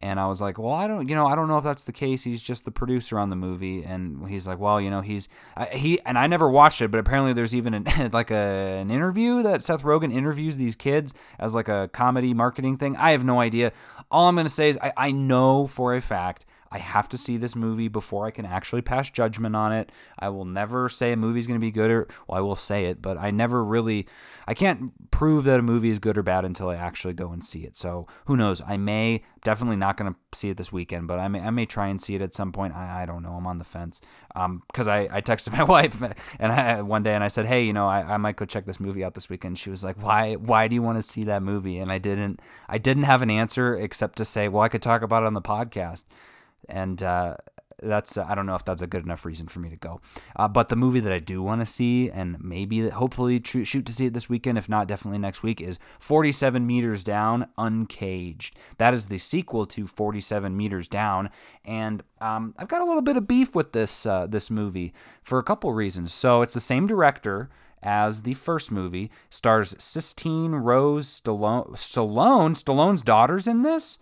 And 0.01 0.19
I 0.19 0.27
was 0.27 0.41
like, 0.41 0.57
well, 0.57 0.73
I 0.73 0.87
don't, 0.87 1.07
you 1.07 1.15
know, 1.15 1.25
I 1.25 1.35
don't 1.35 1.47
know 1.47 1.57
if 1.57 1.63
that's 1.63 1.85
the 1.85 1.93
case. 1.93 2.23
He's 2.23 2.41
just 2.41 2.65
the 2.65 2.71
producer 2.71 3.17
on 3.17 3.29
the 3.29 3.35
movie, 3.35 3.83
and 3.83 4.27
he's 4.27 4.45
like, 4.45 4.59
well, 4.59 4.79
you 4.79 4.89
know, 4.89 5.01
he's 5.01 5.29
he, 5.71 5.99
and 6.05 6.17
I 6.17 6.27
never 6.27 6.49
watched 6.49 6.81
it, 6.81 6.91
but 6.91 6.99
apparently 6.99 7.33
there's 7.33 7.55
even 7.55 7.73
an, 7.73 8.09
like 8.13 8.29
a, 8.29 8.79
an 8.81 8.91
interview 8.91 9.41
that 9.43 9.63
Seth 9.63 9.83
Rogen 9.83 10.13
interviews 10.13 10.57
these 10.57 10.75
kids 10.75 11.13
as 11.39 11.55
like 11.55 11.69
a 11.69 11.89
comedy 11.93 12.33
marketing 12.33 12.77
thing. 12.77 12.95
I 12.97 13.11
have 13.11 13.23
no 13.23 13.39
idea. 13.39 13.71
All 14.11 14.27
I'm 14.27 14.35
gonna 14.35 14.49
say 14.49 14.69
is 14.69 14.77
I, 14.81 14.93
I 14.97 15.11
know 15.11 15.65
for 15.67 15.95
a 15.95 16.01
fact 16.01 16.45
I 16.71 16.79
have 16.79 17.07
to 17.09 17.17
see 17.17 17.37
this 17.37 17.55
movie 17.55 17.87
before 17.87 18.25
I 18.25 18.31
can 18.31 18.45
actually 18.45 18.81
pass 18.81 19.09
judgment 19.09 19.55
on 19.55 19.71
it. 19.71 19.91
I 20.17 20.29
will 20.29 20.45
never 20.45 20.89
say 20.89 21.11
a 21.11 21.15
movie's 21.15 21.47
going 21.47 21.59
to 21.59 21.65
be 21.65 21.71
good 21.71 21.91
or 21.91 22.07
well, 22.27 22.37
I 22.37 22.41
will 22.41 22.55
say 22.55 22.85
it, 22.85 23.01
but 23.01 23.17
I 23.17 23.31
never 23.31 23.63
really 23.63 24.07
I 24.47 24.53
can't 24.53 24.91
prove 25.11 25.43
that 25.45 25.59
a 25.59 25.63
movie 25.63 25.89
is 25.89 25.99
good 25.99 26.17
or 26.17 26.23
bad 26.23 26.45
until 26.45 26.69
I 26.69 26.75
actually 26.75 27.13
go 27.13 27.31
and 27.31 27.43
see 27.43 27.61
it. 27.61 27.75
So, 27.75 28.07
who 28.25 28.35
knows? 28.35 28.61
I 28.65 28.77
may 28.77 29.23
definitely 29.43 29.75
not 29.75 29.97
going 29.97 30.13
to 30.13 30.19
see 30.37 30.49
it 30.49 30.57
this 30.57 30.71
weekend, 30.71 31.07
but 31.07 31.19
I 31.19 31.27
may 31.27 31.39
I 31.39 31.49
may 31.49 31.65
try 31.65 31.87
and 31.87 32.01
see 32.01 32.15
it 32.15 32.21
at 32.21 32.33
some 32.33 32.51
point. 32.51 32.75
I, 32.75 33.03
I 33.03 33.05
don't 33.05 33.23
know. 33.23 33.33
I'm 33.33 33.47
on 33.47 33.57
the 33.57 33.63
fence. 33.63 34.01
Um 34.35 34.63
cuz 34.73 34.87
I 34.87 35.07
I 35.11 35.21
texted 35.21 35.51
my 35.57 35.63
wife 35.63 36.01
and 36.39 36.51
I, 36.51 36.81
one 36.81 37.03
day 37.03 37.13
and 37.13 37.23
I 37.23 37.27
said, 37.27 37.45
"Hey, 37.45 37.63
you 37.63 37.73
know, 37.73 37.87
I, 37.87 38.15
I 38.15 38.17
might 38.17 38.35
go 38.35 38.45
check 38.45 38.65
this 38.65 38.79
movie 38.79 39.03
out 39.03 39.13
this 39.13 39.29
weekend." 39.29 39.57
She 39.57 39.69
was 39.69 39.83
like, 39.83 40.01
"Why 40.01 40.35
why 40.35 40.67
do 40.67 40.75
you 40.75 40.81
want 40.81 40.97
to 40.97 41.03
see 41.03 41.23
that 41.25 41.43
movie?" 41.43 41.77
And 41.77 41.91
I 41.91 41.99
didn't 41.99 42.41
I 42.67 42.77
didn't 42.77 43.03
have 43.03 43.21
an 43.21 43.29
answer 43.29 43.75
except 43.75 44.17
to 44.17 44.25
say, 44.25 44.47
"Well, 44.47 44.63
I 44.63 44.69
could 44.69 44.81
talk 44.81 45.01
about 45.01 45.23
it 45.23 45.27
on 45.27 45.33
the 45.33 45.41
podcast." 45.41 46.05
And 46.69 47.01
uh, 47.01 47.35
that's 47.81 48.17
uh, 48.17 48.25
I 48.27 48.35
don't 48.35 48.45
know 48.45 48.55
if 48.55 48.65
that's 48.65 48.81
a 48.81 48.87
good 48.87 49.03
enough 49.03 49.25
reason 49.25 49.47
for 49.47 49.59
me 49.59 49.69
to 49.69 49.75
go. 49.75 50.01
Uh, 50.35 50.47
but 50.47 50.69
the 50.69 50.75
movie 50.75 50.99
that 50.99 51.11
I 51.11 51.19
do 51.19 51.41
want 51.41 51.61
to 51.61 51.65
see, 51.65 52.09
and 52.09 52.41
maybe 52.41 52.89
hopefully 52.89 53.41
shoot 53.43 53.85
to 53.85 53.91
see 53.91 54.07
it 54.07 54.13
this 54.13 54.29
weekend, 54.29 54.57
if 54.57 54.69
not 54.69 54.87
definitely 54.87 55.19
next 55.19 55.43
week, 55.43 55.61
is 55.61 55.79
47 55.99 56.65
Meters 56.65 57.03
Down, 57.03 57.47
Uncaged. 57.57 58.55
That 58.77 58.93
is 58.93 59.07
the 59.07 59.17
sequel 59.17 59.65
to 59.67 59.87
47 59.87 60.55
Meters 60.55 60.87
Down, 60.87 61.29
and 61.63 62.03
um, 62.21 62.55
I've 62.57 62.67
got 62.67 62.81
a 62.81 62.85
little 62.85 63.01
bit 63.01 63.17
of 63.17 63.27
beef 63.27 63.55
with 63.55 63.73
this 63.73 64.05
uh, 64.05 64.27
this 64.27 64.49
movie 64.49 64.93
for 65.21 65.39
a 65.39 65.43
couple 65.43 65.73
reasons. 65.73 66.13
So 66.13 66.41
it's 66.41 66.53
the 66.53 66.59
same 66.59 66.87
director 66.87 67.49
as 67.83 68.23
the 68.23 68.33
first 68.33 68.71
movie. 68.71 69.11
Stars 69.29 69.75
Sistine 69.77 70.51
Rose 70.55 71.21
Stallone. 71.21 71.71
Stallone. 71.73 72.55
Stallone's 72.55 73.01
daughter's 73.01 73.47
in 73.47 73.61
this. 73.61 73.99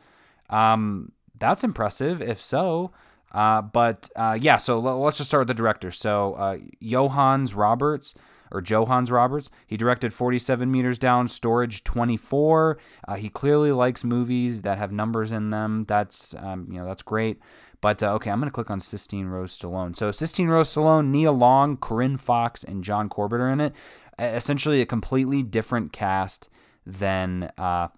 Um, 0.50 1.12
that's 1.44 1.64
impressive. 1.66 2.22
If 2.22 2.40
so, 2.40 2.92
uh, 3.34 3.62
but 3.62 4.10
uh, 4.16 4.38
yeah, 4.40 4.56
so 4.56 4.80
let's 4.80 5.18
just 5.18 5.30
start 5.30 5.42
with 5.42 5.50
the 5.50 5.54
director. 5.54 5.92
So 5.92 6.36
uh, 6.36 6.58
Johannes 6.82 7.54
Roberts 7.54 8.16
or 8.50 8.62
Johannes 8.62 9.12
Roberts, 9.12 9.50
he 9.68 9.76
directed 9.76 10.14
47 10.14 10.72
Meters 10.72 10.98
Down, 10.98 11.28
Storage 11.28 11.84
24. 11.84 12.78
Uh, 13.06 13.16
he 13.16 13.28
clearly 13.28 13.74
likes 13.74 14.06
movies 14.06 14.62
that 14.62 14.78
have 14.78 14.94
numbers 14.94 15.34
in 15.34 15.50
them. 15.50 15.84
That's 15.86 16.34
um, 16.36 16.68
you 16.72 16.80
know 16.80 16.86
that's 16.86 17.02
great. 17.02 17.40
But 17.82 18.02
uh, 18.02 18.14
okay, 18.14 18.32
I'm 18.32 18.42
to 18.42 18.50
click 18.50 18.72
on 18.72 18.80
Sistine 18.80 19.28
Rose 19.28 19.58
Stallone. 19.60 19.98
So 19.98 20.12
Sistine 20.12 20.48
Rose 20.48 20.74
Stallone, 20.74 21.08
Nia 21.08 21.34
Long, 21.34 21.76
Corinne 21.76 22.16
Foxx, 22.16 22.64
and 22.64 22.86
John 22.86 23.10
Corbett 23.10 23.42
are 23.42 23.50
in 23.50 23.60
it. 23.60 23.74
Essentially, 24.18 24.80
a 24.80 24.86
completely 24.86 25.44
different 25.44 25.92
cast 25.92 26.48
than 26.86 27.52
uh, 27.58 27.90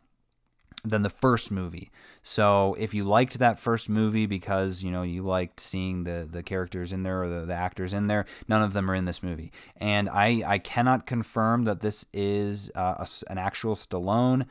than 0.83 1.01
the 1.01 1.09
first 1.09 1.51
movie. 1.51 1.91
So 2.27 2.75
if 2.79 2.95
you 2.95 3.03
liked 3.03 3.37
that 3.37 3.59
first 3.59 3.87
movie 3.87 4.25
because 4.25 4.81
you 4.81 4.89
know 4.89 5.03
you 5.03 5.21
liked 5.21 5.59
seeing 5.59 6.05
the 6.05 6.27
the 6.29 6.41
characters 6.41 6.91
in 6.91 7.03
there 7.03 7.21
or 7.21 7.29
the, 7.29 7.45
the 7.45 7.53
actors 7.53 7.93
in 7.93 8.07
there, 8.07 8.25
none 8.47 8.63
of 8.63 8.73
them 8.73 8.89
are 8.89 8.95
in 8.95 9.05
this 9.05 9.21
movie. 9.21 9.51
And 9.77 10.09
I 10.09 10.41
I 10.43 10.57
cannot 10.57 11.05
confirm 11.05 11.65
that 11.65 11.81
this 11.81 12.07
is 12.11 12.71
uh, 12.73 12.95
a, 12.97 13.07
an 13.29 13.37
actual 13.37 13.75
Stallone 13.75 14.47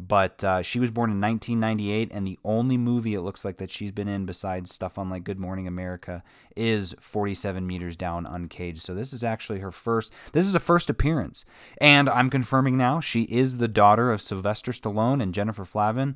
but 0.00 0.44
uh, 0.44 0.62
she 0.62 0.78
was 0.78 0.92
born 0.92 1.10
in 1.10 1.20
1998, 1.20 2.12
and 2.12 2.24
the 2.24 2.38
only 2.44 2.76
movie 2.76 3.14
it 3.14 3.22
looks 3.22 3.44
like 3.44 3.56
that 3.56 3.68
she's 3.68 3.90
been 3.90 4.06
in 4.06 4.26
besides 4.26 4.72
stuff 4.72 4.96
on 4.96 5.10
like 5.10 5.24
Good 5.24 5.40
Morning 5.40 5.66
America 5.66 6.22
is 6.54 6.94
47 7.00 7.66
Meters 7.66 7.96
Down 7.96 8.24
Uncaged. 8.24 8.80
So 8.80 8.94
this 8.94 9.12
is 9.12 9.24
actually 9.24 9.58
her 9.58 9.72
first. 9.72 10.12
This 10.30 10.46
is 10.46 10.54
a 10.54 10.60
first 10.60 10.88
appearance, 10.88 11.44
and 11.80 12.08
I'm 12.08 12.30
confirming 12.30 12.76
now 12.76 13.00
she 13.00 13.22
is 13.22 13.56
the 13.56 13.66
daughter 13.66 14.12
of 14.12 14.22
Sylvester 14.22 14.70
Stallone 14.70 15.20
and 15.20 15.34
Jennifer 15.34 15.64
Flavin, 15.64 16.14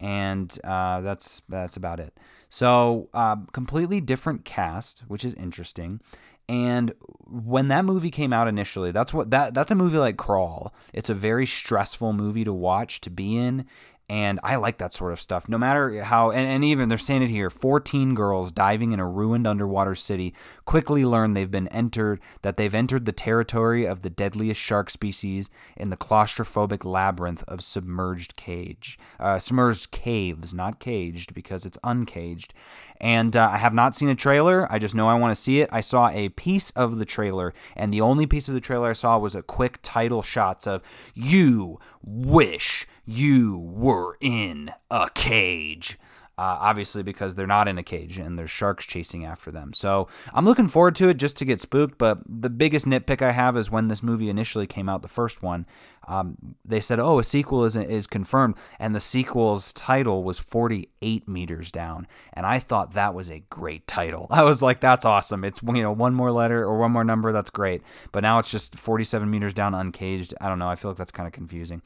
and 0.00 0.58
uh, 0.64 1.00
that's 1.00 1.42
that's 1.48 1.76
about 1.76 2.00
it. 2.00 2.16
So 2.48 3.08
uh, 3.14 3.36
completely 3.52 4.00
different 4.00 4.44
cast, 4.44 5.00
which 5.08 5.24
is 5.24 5.34
interesting. 5.34 6.00
And 6.48 6.92
when 7.26 7.68
that 7.68 7.84
movie 7.84 8.10
came 8.10 8.32
out 8.32 8.46
initially, 8.46 8.92
that's 8.92 9.12
what 9.12 9.30
that 9.30 9.52
that's 9.52 9.72
a 9.72 9.74
movie 9.74 9.98
like 9.98 10.16
Crawl. 10.16 10.72
It's 10.92 11.10
a 11.10 11.14
very 11.14 11.44
stressful 11.44 12.12
movie 12.12 12.44
to 12.44 12.52
watch, 12.52 13.00
to 13.00 13.10
be 13.10 13.36
in, 13.36 13.66
and 14.08 14.38
I 14.44 14.56
like 14.56 14.78
that 14.78 14.92
sort 14.92 15.12
of 15.12 15.20
stuff. 15.20 15.48
No 15.48 15.58
matter 15.58 16.04
how, 16.04 16.30
and, 16.30 16.46
and, 16.46 16.64
even 16.64 16.88
they're 16.88 16.98
saying 16.98 17.22
it 17.22 17.30
here 17.30 17.50
14 17.50 18.14
girls 18.14 18.52
diving 18.52 18.92
in 18.92 19.00
a 19.00 19.08
ruined 19.08 19.46
underwater 19.46 19.96
city 19.96 20.32
quickly 20.64 21.04
learn 21.04 21.32
they've 21.32 21.50
been 21.50 21.68
entered, 21.68 22.20
that 22.42 22.56
they've 22.56 22.74
entered 22.74 23.04
the 23.04 23.12
territory 23.12 23.84
of 23.84 24.02
the 24.02 24.10
deadliest 24.10 24.60
shark 24.60 24.90
species 24.90 25.50
in 25.76 25.90
the 25.90 25.96
claustrophobic 25.96 26.84
labyrinth 26.84 27.42
of 27.48 27.62
submerged 27.62 28.36
cage. 28.36 28.96
Uh, 29.18 29.40
submerged 29.40 29.90
caves, 29.90 30.54
not 30.54 30.78
caged 30.78 31.34
because 31.34 31.66
it's 31.66 31.78
uncaged. 31.82 32.54
And 33.00 33.36
uh, 33.36 33.50
I 33.52 33.58
have 33.58 33.74
not 33.74 33.94
seen 33.94 34.08
a 34.08 34.14
trailer. 34.14 34.70
I 34.72 34.78
just 34.78 34.94
know 34.94 35.08
I 35.08 35.14
want 35.14 35.34
to 35.34 35.40
see 35.40 35.60
it. 35.60 35.68
I 35.72 35.80
saw 35.80 36.08
a 36.10 36.28
piece 36.30 36.70
of 36.70 36.98
the 36.98 37.04
trailer, 37.04 37.52
and 37.74 37.92
the 37.92 38.00
only 38.00 38.26
piece 38.26 38.48
of 38.48 38.54
the 38.54 38.60
trailer 38.60 38.90
I 38.90 38.94
saw 38.94 39.18
was 39.18 39.34
a 39.34 39.42
quick 39.42 39.80
title 39.82 40.22
shots 40.22 40.66
of 40.66 40.82
You 41.14 41.78
Wish 42.02 42.86
You 43.06 43.58
Were 43.58 44.16
in 44.20 44.72
a 44.90 45.08
Cage. 45.14 45.98
Uh, 46.38 46.58
obviously, 46.60 47.02
because 47.02 47.34
they're 47.34 47.46
not 47.46 47.66
in 47.66 47.78
a 47.78 47.82
cage 47.82 48.18
and 48.18 48.38
there's 48.38 48.50
sharks 48.50 48.84
chasing 48.84 49.24
after 49.24 49.50
them. 49.50 49.72
So 49.72 50.06
I'm 50.34 50.44
looking 50.44 50.68
forward 50.68 50.94
to 50.96 51.08
it 51.08 51.16
just 51.16 51.34
to 51.38 51.46
get 51.46 51.62
spooked. 51.62 51.96
But 51.96 52.18
the 52.28 52.50
biggest 52.50 52.84
nitpick 52.84 53.22
I 53.22 53.30
have 53.30 53.56
is 53.56 53.70
when 53.70 53.88
this 53.88 54.02
movie 54.02 54.28
initially 54.28 54.66
came 54.66 54.86
out, 54.86 55.00
the 55.00 55.08
first 55.08 55.42
one, 55.42 55.64
um, 56.06 56.56
they 56.62 56.80
said, 56.80 57.00
"Oh, 57.00 57.18
a 57.18 57.24
sequel 57.24 57.64
is 57.64 57.74
is 57.74 58.06
confirmed," 58.06 58.56
and 58.78 58.94
the 58.94 59.00
sequel's 59.00 59.72
title 59.72 60.24
was 60.24 60.38
48 60.38 61.26
meters 61.26 61.70
down, 61.70 62.06
and 62.34 62.44
I 62.44 62.58
thought 62.58 62.92
that 62.92 63.14
was 63.14 63.30
a 63.30 63.42
great 63.48 63.86
title. 63.86 64.26
I 64.30 64.42
was 64.42 64.60
like, 64.60 64.80
"That's 64.80 65.06
awesome! 65.06 65.42
It's 65.42 65.62
you 65.62 65.82
know 65.82 65.92
one 65.92 66.12
more 66.12 66.30
letter 66.30 66.62
or 66.62 66.76
one 66.78 66.92
more 66.92 67.02
number, 67.02 67.32
that's 67.32 67.48
great." 67.48 67.80
But 68.12 68.20
now 68.24 68.38
it's 68.38 68.50
just 68.50 68.78
47 68.78 69.30
meters 69.30 69.54
down, 69.54 69.74
uncaged. 69.74 70.34
I 70.38 70.50
don't 70.50 70.58
know. 70.58 70.68
I 70.68 70.74
feel 70.74 70.90
like 70.90 70.98
that's 70.98 71.12
kind 71.12 71.26
of 71.26 71.32
confusing. 71.32 71.80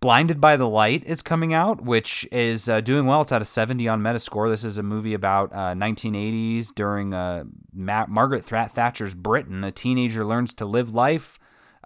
Blinded 0.00 0.40
by 0.40 0.56
the 0.56 0.68
Light 0.68 1.02
is 1.04 1.22
coming 1.22 1.52
out, 1.52 1.80
which 1.80 2.26
is 2.30 2.68
uh, 2.68 2.80
doing 2.80 3.06
well. 3.06 3.22
It's 3.22 3.32
at 3.32 3.42
a 3.42 3.44
70 3.44 3.88
on 3.88 4.00
Metascore. 4.00 4.48
This 4.48 4.64
is 4.64 4.78
a 4.78 4.82
movie 4.82 5.14
about 5.14 5.52
uh, 5.52 5.74
1980s 5.74 6.72
during 6.74 7.12
uh, 7.12 7.44
Ma- 7.72 8.06
Margaret 8.06 8.44
Thatcher's 8.44 9.14
Britain. 9.14 9.64
A 9.64 9.72
teenager 9.72 10.24
learns 10.24 10.54
to 10.54 10.64
live 10.66 10.94
life 10.94 11.38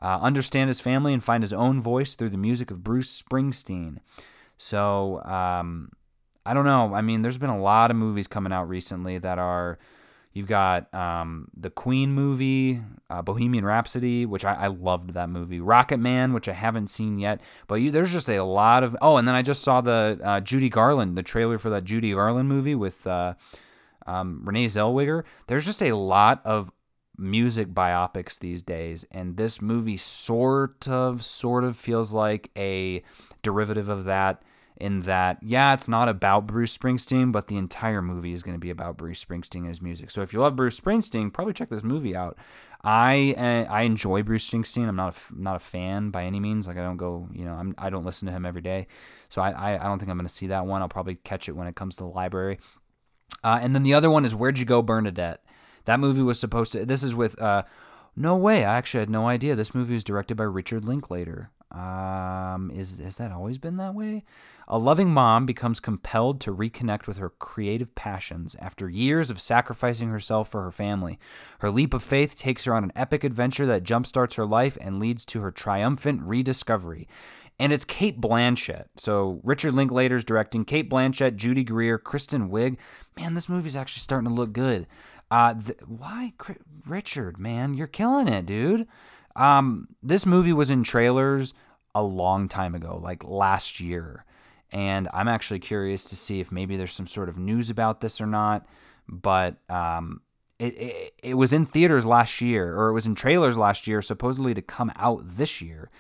uh, 0.03 0.19
understand 0.21 0.69
his 0.69 0.81
family, 0.81 1.13
and 1.13 1.23
find 1.23 1.45
his 1.45 1.53
own 1.53 1.81
voice 1.81 2.17
through 2.17 2.31
the 2.31 2.37
music 2.37 2.73
of 2.73 2.83
Bruce 2.83 3.23
Springsteen. 3.23 3.99
So, 4.59 5.23
um, 5.23 5.93
I 6.45 6.55
don't 6.55 6.65
know. 6.65 6.93
I 6.93 7.03
mean, 7.03 7.23
there's 7.23 7.39
been 7.39 7.51
a 7.51 7.61
lot 7.61 7.93
of 7.93 7.97
movies 7.97 8.27
coming 8.27 8.53
out 8.53 8.69
recently 8.69 9.19
that 9.19 9.39
are. 9.39 9.79
You've 10.33 10.47
got 10.47 10.93
um, 10.95 11.49
the 11.55 11.69
Queen 11.69 12.13
movie, 12.13 12.81
uh, 13.11 13.21
Bohemian 13.21 13.67
Rhapsody, 13.67 14.25
which 14.25 14.45
I, 14.45 14.55
I, 14.55 14.67
loved 14.69 15.13
that 15.13 15.29
movie. 15.29 15.61
Rocketman, 15.61 16.33
which 16.33 16.49
I 16.49 16.55
haven't 16.55 16.87
seen 16.87 17.19
yet, 17.19 17.41
but 17.67 17.77
you, 17.77 17.91
there's 17.91 18.13
just 18.13 18.31
a 18.31 18.41
lot 18.41 18.83
of. 18.83 18.97
Oh, 19.03 19.19
and 19.19 19.29
then 19.29 19.35
I 19.35 19.43
just 19.43 19.63
saw 19.63 19.83
the 19.83 20.19
uh, 20.25 20.41
Judy 20.41 20.71
Garland, 20.71 21.19
the 21.19 21.23
trailer 21.23 21.59
for 21.59 21.69
that 21.71 21.85
Judy 21.85 22.13
Garland 22.15 22.49
movie 22.49 22.75
with 22.75 23.07
uh, 23.07 23.35
um, 24.07 24.41
Renee 24.43 24.67
Zellweger. 24.67 25.25
There's 25.49 25.67
just 25.67 25.83
a 25.83 25.93
lot 25.93 26.41
of 26.47 26.73
music 27.19 27.69
biopics 27.69 28.39
these 28.39 28.63
days, 28.63 29.05
and 29.11 29.37
this 29.37 29.61
movie 29.61 29.99
sort 29.99 30.89
of, 30.89 31.23
sort 31.23 31.63
of 31.65 31.77
feels 31.77 32.15
like 32.15 32.51
a 32.57 33.03
derivative 33.43 33.91
of 33.91 34.05
that. 34.05 34.43
In 34.83 35.03
that, 35.03 35.39
yeah, 35.43 35.75
it's 35.75 35.87
not 35.87 36.09
about 36.09 36.49
Bruce 36.49 36.77
Springsteen, 36.77 37.31
but 37.31 37.47
the 37.47 37.57
entire 37.57 38.03
movie 38.03 38.33
is 38.33 38.43
going 38.43 38.57
to 38.57 38.61
be 38.61 38.71
about 38.71 38.97
Bruce 38.97 39.25
Springsteen 39.25 39.59
and 39.59 39.69
his 39.69 39.81
music. 39.81 40.11
So 40.11 40.23
if 40.23 40.33
you 40.33 40.41
love 40.41 40.57
Bruce 40.57 40.81
Springsteen, 40.81 41.33
probably 41.33 41.53
check 41.53 41.69
this 41.69 41.85
movie 41.85 42.17
out. 42.17 42.37
I 42.83 43.37
uh, 43.39 43.73
I 43.73 43.83
enjoy 43.83 44.25
Bruce 44.25 44.51
Springsteen. 44.51 44.89
I'm 44.89 44.97
not 44.97 45.17
a, 45.17 45.41
not 45.41 45.55
a 45.55 45.61
fan 45.61 46.11
by 46.11 46.25
any 46.25 46.41
means. 46.41 46.67
Like 46.67 46.79
I 46.79 46.83
don't 46.83 46.97
go, 46.97 47.29
you 47.33 47.45
know, 47.45 47.53
I'm 47.53 47.77
I 47.79 47.91
don't 47.91 48.05
listen 48.05 48.27
to 48.27 48.33
him 48.33 48.45
every 48.45 48.61
day. 48.61 48.89
So 49.29 49.41
I 49.41 49.51
I, 49.51 49.85
I 49.85 49.85
don't 49.85 50.01
think 50.01 50.11
I'm 50.11 50.17
going 50.17 50.27
to 50.27 50.35
see 50.35 50.49
that 50.49 50.67
one. 50.67 50.83
I'll 50.83 50.89
probably 50.89 51.15
catch 51.15 51.49
it 51.49 51.53
when 51.53 51.69
it 51.69 51.77
comes 51.77 51.95
to 51.97 52.03
the 52.03 52.11
library. 52.11 52.59
Uh, 53.45 53.61
and 53.63 53.77
then 53.77 53.85
the 53.85 53.95
other 53.95 54.11
one 54.11 54.25
is 54.25 54.35
Where'd 54.35 54.59
You 54.59 54.65
Go, 54.65 54.83
Bernadette? 54.83 55.45
That 55.85 56.01
movie 56.01 56.23
was 56.23 56.41
supposed 56.41 56.73
to. 56.73 56.85
This 56.85 57.05
is 57.05 57.15
with. 57.15 57.41
Uh, 57.41 57.63
no 58.17 58.37
way. 58.37 58.65
I 58.65 58.77
actually 58.77 59.01
had 59.01 59.11
no 59.11 59.29
idea. 59.29 59.55
This 59.55 59.77
movie 59.77 59.95
was 59.95 60.05
directed 60.05 60.37
by 60.37 60.45
Richard 60.45 60.85
Linklater. 60.85 61.51
Um, 61.71 62.71
is 62.75 62.99
has 62.99 63.17
that 63.17 63.33
always 63.33 63.59
been 63.59 63.79
that 63.79 63.95
way? 63.95 64.25
A 64.73 64.79
loving 64.79 65.11
mom 65.11 65.45
becomes 65.45 65.81
compelled 65.81 66.41
to 66.41 66.51
reconnect 66.51 67.07
with 67.07 67.19
her 67.19 67.29
creative 67.29 67.95
passions 67.95 68.57
after 68.59 68.89
years 68.89 69.29
of 69.29 69.39
sacrificing 69.39 70.09
herself 70.09 70.49
for 70.49 70.63
her 70.63 70.71
family. 70.71 71.19
Her 71.59 71.71
leap 71.71 71.93
of 71.93 72.03
faith 72.03 72.39
takes 72.39 72.65
her 72.65 72.75
on 72.75 72.83
an 72.83 72.93
epic 72.97 73.23
adventure 73.23 73.67
that 73.67 73.85
jumpstarts 73.85 74.37
her 74.37 74.47
life 74.47 74.79
and 74.81 74.99
leads 74.99 75.27
to 75.27 75.43
her 75.43 75.51
triumphant 75.51 76.23
rediscovery. 76.23 77.07
And 77.59 77.71
it's 77.71 77.85
Cate 77.85 78.19
Blanchett. 78.19 78.87
So 78.97 79.41
Richard 79.45 79.75
Linklater's 79.75 80.25
directing 80.25 80.65
Cate 80.65 80.89
Blanchett, 80.89 81.37
Judy 81.37 81.65
Greer, 81.65 81.99
Kristen 81.99 82.49
Wiig. 82.49 82.79
Man, 83.15 83.35
this 83.35 83.51
movie's 83.51 83.77
actually 83.77 84.01
starting 84.01 84.31
to 84.31 84.35
look 84.35 84.55
good. 84.55 84.87
Uh, 85.31 85.53
th- 85.53 85.81
why, 85.87 86.33
Richard? 86.87 87.39
Man, 87.39 87.75
you're 87.75 87.87
killing 87.87 88.27
it, 88.27 88.47
dude. 88.47 88.89
Um, 89.37 89.89
this 90.03 90.25
movie 90.25 90.55
was 90.55 90.71
in 90.71 90.83
trailers 90.83 91.53
a 91.95 92.03
long 92.03 92.49
time 92.49 92.75
ago, 92.75 92.99
like 93.03 93.23
last 93.23 93.79
year, 93.79 94.25
and 94.73 95.09
I'm 95.13 95.29
actually 95.29 95.61
curious 95.61 96.05
to 96.07 96.17
see 96.17 96.41
if 96.41 96.51
maybe 96.51 96.77
there's 96.77 96.95
some 96.95 97.07
sort 97.07 97.29
of 97.29 97.39
news 97.39 97.71
about 97.71 98.01
this 98.01 98.21
or 98.21 98.27
not. 98.27 98.67
But 99.09 99.57
um, 99.69 100.23
it, 100.59 100.75
it 100.75 101.15
it 101.23 101.35
was 101.35 101.53
in 101.53 101.67
theaters 101.67 102.07
last 102.07 102.41
year, 102.41 102.77
or 102.77 102.89
it 102.89 102.93
was 102.93 103.07
in 103.07 103.15
trailers 103.15 103.59
last 103.59 103.87
year, 103.87 104.01
supposedly 104.03 104.55
to 104.55 104.63
come 104.63 104.93
out 104.97 105.23
this 105.25 105.61
year 105.61 105.91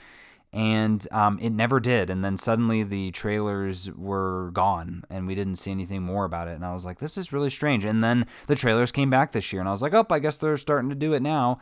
and 0.52 1.08
um, 1.12 1.38
it 1.40 1.50
never 1.50 1.80
did. 1.80 2.10
And 2.10 2.24
then 2.24 2.36
suddenly 2.36 2.82
the 2.82 3.10
trailers 3.12 3.90
were 3.92 4.50
gone, 4.52 5.04
and 5.08 5.26
we 5.26 5.34
didn't 5.34 5.56
see 5.56 5.70
anything 5.70 6.02
more 6.02 6.24
about 6.24 6.48
it. 6.48 6.52
And 6.52 6.64
I 6.64 6.74
was 6.74 6.84
like, 6.84 6.98
this 6.98 7.16
is 7.16 7.32
really 7.32 7.48
strange. 7.50 7.84
And 7.84 8.04
then 8.04 8.26
the 8.46 8.54
trailers 8.54 8.92
came 8.92 9.08
back 9.08 9.32
this 9.32 9.52
year, 9.52 9.60
and 9.60 9.68
I 9.68 9.72
was 9.72 9.82
like, 9.82 9.94
oh, 9.94 10.06
I 10.10 10.18
guess 10.18 10.36
they're 10.36 10.56
starting 10.58 10.90
to 10.90 10.94
do 10.94 11.14
it 11.14 11.22
now. 11.22 11.58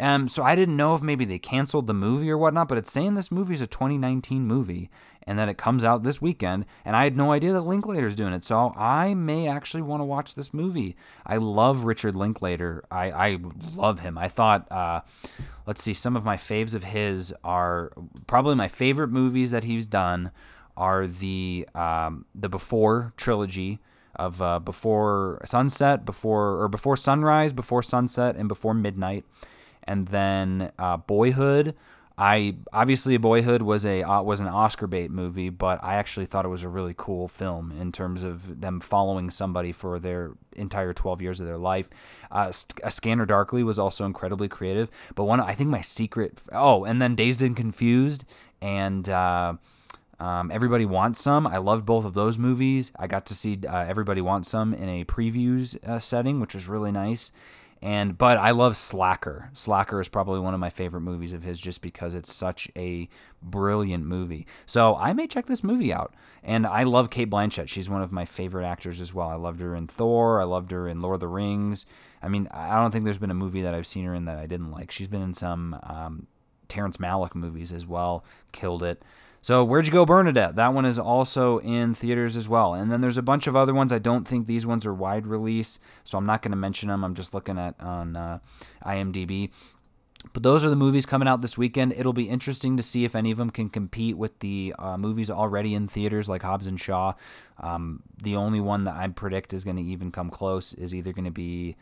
Um, 0.00 0.28
so 0.28 0.42
I 0.44 0.54
didn't 0.54 0.76
know 0.76 0.94
if 0.94 1.02
maybe 1.02 1.24
they 1.24 1.38
canceled 1.38 1.86
the 1.86 1.94
movie 1.94 2.30
or 2.30 2.38
whatnot, 2.38 2.68
but 2.68 2.78
it's 2.78 2.92
saying 2.92 3.14
this 3.14 3.32
movie 3.32 3.54
is 3.54 3.60
a 3.60 3.66
2019 3.66 4.46
movie 4.46 4.90
and 5.26 5.38
that 5.38 5.48
it 5.48 5.58
comes 5.58 5.84
out 5.84 6.04
this 6.04 6.22
weekend. 6.22 6.64
And 6.84 6.94
I 6.96 7.04
had 7.04 7.16
no 7.16 7.32
idea 7.32 7.52
that 7.52 7.62
Linklater's 7.62 8.14
doing 8.14 8.32
it, 8.32 8.44
so 8.44 8.72
I 8.76 9.12
may 9.14 9.48
actually 9.48 9.82
want 9.82 10.00
to 10.00 10.04
watch 10.04 10.34
this 10.34 10.54
movie. 10.54 10.96
I 11.26 11.36
love 11.36 11.84
Richard 11.84 12.16
Linklater. 12.16 12.84
I, 12.90 13.10
I 13.10 13.38
love 13.74 14.00
him. 14.00 14.16
I 14.16 14.28
thought, 14.28 14.70
uh, 14.70 15.00
let's 15.66 15.82
see, 15.82 15.92
some 15.92 16.16
of 16.16 16.24
my 16.24 16.36
faves 16.36 16.74
of 16.74 16.84
his 16.84 17.34
are 17.44 17.92
probably 18.26 18.54
my 18.54 18.68
favorite 18.68 19.08
movies 19.08 19.50
that 19.50 19.64
he's 19.64 19.86
done 19.86 20.30
are 20.76 21.08
the 21.08 21.68
um, 21.74 22.24
the 22.34 22.48
Before 22.48 23.12
trilogy 23.16 23.80
of 24.14 24.40
uh, 24.40 24.60
Before 24.60 25.42
Sunset, 25.44 26.06
Before 26.06 26.62
or 26.62 26.68
Before 26.68 26.96
Sunrise, 26.96 27.52
Before 27.52 27.82
Sunset, 27.82 28.36
and 28.36 28.48
Before 28.48 28.74
Midnight 28.74 29.24
and 29.88 30.06
then 30.08 30.70
uh, 30.78 30.98
Boyhood. 30.98 31.74
I 32.20 32.56
obviously 32.72 33.16
Boyhood 33.16 33.62
was 33.62 33.86
a 33.86 34.02
uh, 34.02 34.22
was 34.22 34.40
an 34.40 34.48
Oscar 34.48 34.88
bait 34.88 35.10
movie, 35.10 35.50
but 35.50 35.82
I 35.82 35.94
actually 35.94 36.26
thought 36.26 36.44
it 36.44 36.48
was 36.48 36.64
a 36.64 36.68
really 36.68 36.94
cool 36.96 37.28
film 37.28 37.72
in 37.72 37.92
terms 37.92 38.24
of 38.24 38.60
them 38.60 38.80
following 38.80 39.30
somebody 39.30 39.70
for 39.70 40.00
their 40.00 40.32
entire 40.56 40.92
12 40.92 41.22
years 41.22 41.40
of 41.40 41.46
their 41.46 41.58
life. 41.58 41.88
Uh, 42.30 42.52
a 42.82 42.90
Scanner 42.90 43.24
Darkly 43.24 43.62
was 43.62 43.78
also 43.78 44.04
incredibly 44.04 44.48
creative, 44.48 44.90
but 45.14 45.24
one 45.24 45.40
I 45.40 45.54
think 45.54 45.70
my 45.70 45.80
secret 45.80 46.42
oh, 46.52 46.84
and 46.84 47.00
then 47.00 47.14
Dazed 47.14 47.40
and 47.40 47.56
Confused 47.56 48.24
and 48.60 49.08
uh, 49.08 49.54
um, 50.18 50.50
Everybody 50.50 50.86
Wants 50.86 51.20
Some. 51.20 51.46
I 51.46 51.58
loved 51.58 51.86
both 51.86 52.04
of 52.04 52.14
those 52.14 52.36
movies. 52.36 52.90
I 52.98 53.06
got 53.06 53.26
to 53.26 53.34
see 53.34 53.60
uh, 53.64 53.84
Everybody 53.84 54.20
Wants 54.20 54.48
Some 54.48 54.74
in 54.74 54.88
a 54.88 55.04
previews 55.04 55.82
uh, 55.88 56.00
setting, 56.00 56.40
which 56.40 56.52
was 56.54 56.66
really 56.66 56.90
nice. 56.90 57.30
And 57.80 58.18
but 58.18 58.38
I 58.38 58.50
love 58.50 58.76
Slacker. 58.76 59.50
Slacker 59.52 60.00
is 60.00 60.08
probably 60.08 60.40
one 60.40 60.54
of 60.54 60.60
my 60.60 60.70
favorite 60.70 61.02
movies 61.02 61.32
of 61.32 61.44
his 61.44 61.60
just 61.60 61.80
because 61.80 62.14
it's 62.14 62.32
such 62.32 62.68
a 62.74 63.08
brilliant 63.40 64.04
movie. 64.04 64.46
So 64.66 64.96
I 64.96 65.12
may 65.12 65.26
check 65.28 65.46
this 65.46 65.62
movie 65.62 65.92
out. 65.92 66.12
And 66.42 66.66
I 66.66 66.82
love 66.82 67.10
Cate 67.10 67.30
Blanchett. 67.30 67.68
She's 67.68 67.88
one 67.88 68.02
of 68.02 68.10
my 68.10 68.24
favorite 68.24 68.66
actors 68.66 69.00
as 69.00 69.14
well. 69.14 69.28
I 69.28 69.34
loved 69.34 69.60
her 69.60 69.76
in 69.76 69.86
Thor. 69.86 70.40
I 70.40 70.44
loved 70.44 70.70
her 70.70 70.88
in 70.88 71.00
Lord 71.00 71.14
of 71.14 71.20
the 71.20 71.28
Rings. 71.28 71.86
I 72.22 72.28
mean, 72.28 72.48
I 72.50 72.80
don't 72.80 72.90
think 72.90 73.04
there's 73.04 73.18
been 73.18 73.30
a 73.30 73.34
movie 73.34 73.62
that 73.62 73.74
I've 73.74 73.86
seen 73.86 74.04
her 74.04 74.14
in 74.14 74.24
that 74.24 74.38
I 74.38 74.46
didn't 74.46 74.72
like. 74.72 74.90
She's 74.90 75.08
been 75.08 75.22
in 75.22 75.34
some 75.34 75.78
um, 75.84 76.26
Terrence 76.68 76.96
Malick 76.96 77.34
movies 77.34 77.72
as 77.72 77.86
well. 77.86 78.24
Killed 78.52 78.82
it. 78.82 79.02
So, 79.40 79.64
Where'd 79.64 79.86
You 79.86 79.92
Go, 79.92 80.04
Bernadette? 80.04 80.56
That 80.56 80.74
one 80.74 80.84
is 80.84 80.98
also 80.98 81.58
in 81.58 81.94
theaters 81.94 82.36
as 82.36 82.48
well. 82.48 82.74
And 82.74 82.90
then 82.90 83.00
there's 83.00 83.16
a 83.18 83.22
bunch 83.22 83.46
of 83.46 83.54
other 83.54 83.72
ones. 83.72 83.92
I 83.92 83.98
don't 83.98 84.26
think 84.26 84.46
these 84.46 84.66
ones 84.66 84.84
are 84.84 84.92
wide 84.92 85.26
release, 85.26 85.78
so 86.04 86.18
I'm 86.18 86.26
not 86.26 86.42
going 86.42 86.50
to 86.50 86.56
mention 86.56 86.88
them. 86.88 87.04
I'm 87.04 87.14
just 87.14 87.32
looking 87.32 87.58
at 87.58 87.80
on 87.80 88.16
uh, 88.16 88.38
IMDb. 88.84 89.50
But 90.32 90.42
those 90.42 90.66
are 90.66 90.70
the 90.70 90.76
movies 90.76 91.06
coming 91.06 91.28
out 91.28 91.40
this 91.40 91.56
weekend. 91.56 91.92
It'll 91.92 92.12
be 92.12 92.28
interesting 92.28 92.76
to 92.76 92.82
see 92.82 93.04
if 93.04 93.14
any 93.14 93.30
of 93.30 93.38
them 93.38 93.50
can 93.50 93.68
compete 93.68 94.16
with 94.16 94.38
the 94.40 94.74
uh, 94.78 94.96
movies 94.96 95.30
already 95.30 95.74
in 95.74 95.86
theaters 95.86 96.28
like 96.28 96.42
Hobbs 96.42 96.66
and 96.66 96.78
Shaw. 96.78 97.14
Um, 97.60 98.02
the 98.20 98.34
only 98.34 98.60
one 98.60 98.84
that 98.84 98.96
I 98.96 99.06
predict 99.08 99.52
is 99.52 99.62
going 99.62 99.76
to 99.76 99.82
even 99.82 100.10
come 100.10 100.30
close 100.30 100.74
is 100.74 100.94
either 100.94 101.12
going 101.12 101.24
to 101.24 101.30
be, 101.30 101.76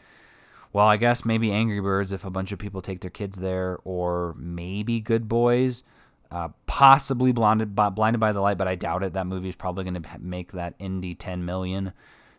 well, 0.72 0.86
I 0.86 0.98
guess 0.98 1.24
maybe 1.24 1.50
Angry 1.50 1.80
Birds 1.80 2.12
if 2.12 2.24
a 2.24 2.30
bunch 2.30 2.52
of 2.52 2.58
people 2.58 2.82
take 2.82 3.00
their 3.00 3.10
kids 3.10 3.38
there, 3.38 3.78
or 3.84 4.34
maybe 4.38 5.00
Good 5.00 5.28
Boys. 5.28 5.82
Uh, 6.30 6.48
possibly 6.66 7.32
blinded 7.32 7.74
by, 7.74 7.88
blinded 7.88 8.20
by 8.20 8.32
the 8.32 8.40
light, 8.40 8.58
but 8.58 8.66
I 8.66 8.74
doubt 8.74 9.02
it. 9.02 9.12
That 9.12 9.26
movie 9.26 9.48
is 9.48 9.56
probably 9.56 9.84
going 9.84 10.02
to 10.02 10.18
make 10.18 10.52
that 10.52 10.74
Indy 10.78 11.14
10 11.14 11.44
million. 11.44 11.92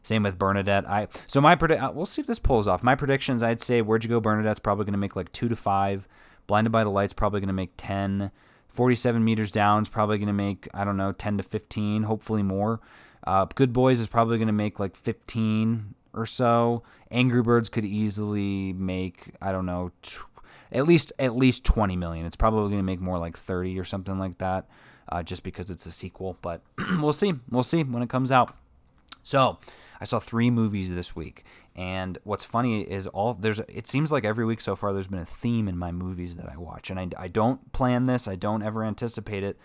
Same 0.08 0.24
with 0.24 0.38
Bernadette. 0.38 0.88
I 0.88 1.10
so 1.28 1.42
my. 1.42 1.54
Uh, 1.54 1.92
we'll 1.92 2.06
see 2.06 2.22
if 2.22 2.28
this 2.28 2.40
pulls 2.40 2.66
off. 2.66 2.82
My 2.82 2.96
predictions. 2.96 3.44
I'd 3.44 3.60
say 3.60 3.82
Where'd 3.82 4.06
You 4.06 4.10
Go, 4.10 4.22
Bernadette's 4.22 4.60
probably 4.60 4.86
going 4.86 4.94
to 4.94 4.98
make 4.98 5.18
like 5.18 5.32
two 5.34 5.50
to 5.50 5.56
five. 5.56 6.08
Blinded 6.48 6.72
by 6.72 6.86
the 6.86 6.90
Light's 6.90 7.12
probably 7.12 7.42
going 7.42 7.48
to 7.48 7.54
make 7.54 7.74
10. 7.76 8.32
47 8.70 9.24
meters 9.24 9.52
down 9.52 9.84
is 9.84 9.90
probably 9.90 10.18
going 10.18 10.28
to 10.28 10.34
make 10.34 10.70
I 10.74 10.86
don't 10.86 10.96
know 10.96 11.12
10 11.12 11.38
to 11.38 11.44
15. 11.44 12.04
Hopefully 12.04 12.42
more. 12.42 12.80
Uh, 13.26 13.46
Good 13.54 13.74
Boys 13.74 14.00
is 14.00 14.08
probably 14.08 14.38
going 14.38 14.48
to 14.48 14.54
make 14.54 14.80
like 14.80 14.96
15 14.96 15.94
or 16.14 16.26
so. 16.26 16.84
Angry 17.12 17.42
Birds 17.42 17.68
could 17.68 17.84
easily 17.84 18.72
make 18.72 19.32
I 19.42 19.52
don't 19.52 19.66
know 19.66 19.92
at 20.72 20.88
least 20.88 21.14
at 21.20 21.36
least 21.36 21.66
20 21.66 21.96
million. 21.96 22.26
It's 22.26 22.36
probably 22.36 22.70
going 22.70 22.80
to 22.80 22.84
make 22.84 23.00
more 23.00 23.18
like 23.18 23.38
30 23.38 23.80
or 23.80 23.84
something 23.84 24.18
like 24.18 24.38
that, 24.40 24.68
uh, 25.10 25.24
just 25.24 25.44
because 25.44 25.70
it's 25.70 25.86
a 25.86 25.92
sequel. 25.92 26.38
But 26.42 26.62
we'll 27.00 27.14
see. 27.14 27.34
We'll 27.50 27.64
see 27.64 27.84
when 27.84 28.04
it 28.04 28.10
comes 28.10 28.32
out. 28.32 28.56
So 29.24 29.60
I 30.00 30.06
saw 30.06 30.20
three 30.20 30.50
movies 30.50 30.90
this 30.90 31.16
week. 31.16 31.44
And 31.76 32.18
what's 32.24 32.44
funny 32.44 32.82
is 32.82 33.08
all 33.08 33.34
there's. 33.34 33.60
It 33.68 33.88
seems 33.88 34.12
like 34.12 34.26
every 34.26 34.46
week 34.46 34.62
so 34.62 34.76
far 34.76 34.94
there's 34.94 35.08
been 35.08 35.20
a 35.20 35.26
theme 35.26 35.68
in 35.68 35.78
my 35.78 35.92
movies 35.92 36.36
that 36.38 36.50
I 36.50 36.58
watch, 36.58 36.90
and 36.90 37.00
I, 37.00 37.10
I 37.18 37.28
don't 37.28 37.72
plan 37.72 38.06
this. 38.06 38.28
I 38.28 38.36
don't 38.36 38.64
ever 38.64 38.84
anticipate 38.84 39.44
it, 39.44 39.58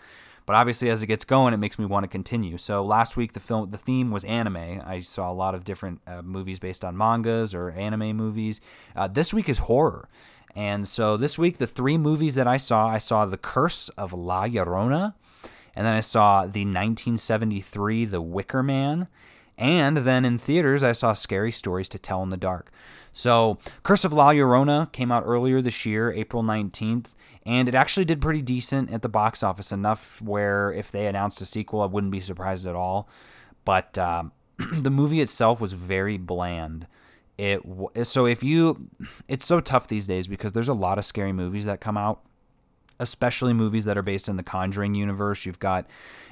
but 0.45 0.55
obviously 0.55 0.89
as 0.91 1.01
it 1.01 1.07
gets 1.07 1.23
going, 1.23 1.53
it 1.53 1.57
makes 1.57 1.79
me 1.79 1.85
want 1.85 2.03
to 2.03 2.07
continue. 2.07 2.57
So 2.57 2.83
last 2.83 3.17
week 3.17 3.33
the 3.33 3.39
film 3.39 3.71
the 3.71 3.79
theme 3.79 4.11
was 4.11 4.23
anime. 4.25 4.81
I 4.85 4.99
saw 4.99 5.31
a 5.31 5.33
lot 5.33 5.55
of 5.55 5.63
different 5.63 6.01
uh, 6.05 6.21
movies 6.21 6.59
based 6.59 6.85
on 6.85 6.95
mangas 6.95 7.55
or 7.55 7.71
anime 7.71 8.15
movies. 8.15 8.61
Uh, 8.95 9.07
this 9.07 9.33
week 9.33 9.49
is 9.49 9.59
horror, 9.59 10.07
and 10.55 10.87
so 10.87 11.17
this 11.17 11.37
week 11.37 11.57
the 11.57 11.67
three 11.67 11.97
movies 11.97 12.35
that 12.35 12.47
I 12.47 12.57
saw, 12.57 12.87
I 12.87 12.97
saw 12.97 13.25
The 13.25 13.37
Curse 13.37 13.89
of 13.89 14.13
La 14.13 14.45
Llorona, 14.45 15.15
and 15.75 15.85
then 15.85 15.93
I 15.93 16.01
saw 16.01 16.41
the 16.41 16.65
1973 16.65 18.05
The 18.05 18.21
Wicker 18.21 18.63
Man 18.63 19.07
and 19.57 19.97
then 19.97 20.25
in 20.25 20.37
theaters, 20.37 20.83
I 20.83 20.93
saw 20.93 21.13
Scary 21.13 21.51
Stories 21.51 21.89
to 21.89 21.99
Tell 21.99 22.23
in 22.23 22.29
the 22.29 22.37
Dark. 22.37 22.71
So, 23.13 23.59
Curse 23.83 24.05
of 24.05 24.13
La 24.13 24.31
Llorona 24.31 24.91
came 24.91 25.11
out 25.11 25.23
earlier 25.25 25.61
this 25.61 25.85
year, 25.85 26.11
April 26.11 26.41
19th, 26.41 27.13
and 27.45 27.69
it 27.69 27.75
actually 27.75 28.05
did 28.05 28.21
pretty 28.21 28.41
decent 28.41 28.91
at 28.91 29.03
the 29.03 29.09
box 29.09 29.43
office, 29.43 29.71
enough 29.71 30.21
where 30.21 30.71
if 30.73 30.91
they 30.91 31.05
announced 31.05 31.41
a 31.41 31.45
sequel, 31.45 31.81
I 31.81 31.85
wouldn't 31.85 32.11
be 32.11 32.19
surprised 32.19 32.65
at 32.65 32.75
all. 32.75 33.07
But 33.65 33.97
uh, 33.97 34.23
the 34.57 34.89
movie 34.89 35.21
itself 35.21 35.61
was 35.61 35.73
very 35.73 36.17
bland. 36.17 36.87
It 37.43 38.07
so 38.07 38.25
if 38.25 38.41
you, 38.41 38.89
it's 39.27 39.43
so 39.43 39.59
tough 39.59 39.87
these 39.87 40.07
days 40.07 40.27
because 40.27 40.53
there's 40.53 40.69
a 40.69 40.73
lot 40.73 40.97
of 40.97 41.03
scary 41.03 41.33
movies 41.33 41.65
that 41.65 41.81
come 41.81 41.97
out 41.97 42.21
especially 42.99 43.53
movies 43.53 43.85
that 43.85 43.97
are 43.97 44.03
based 44.03 44.29
in 44.29 44.37
the 44.37 44.43
Conjuring 44.43 44.95
universe. 44.95 45.45
You've 45.45 45.59
got 45.59 45.87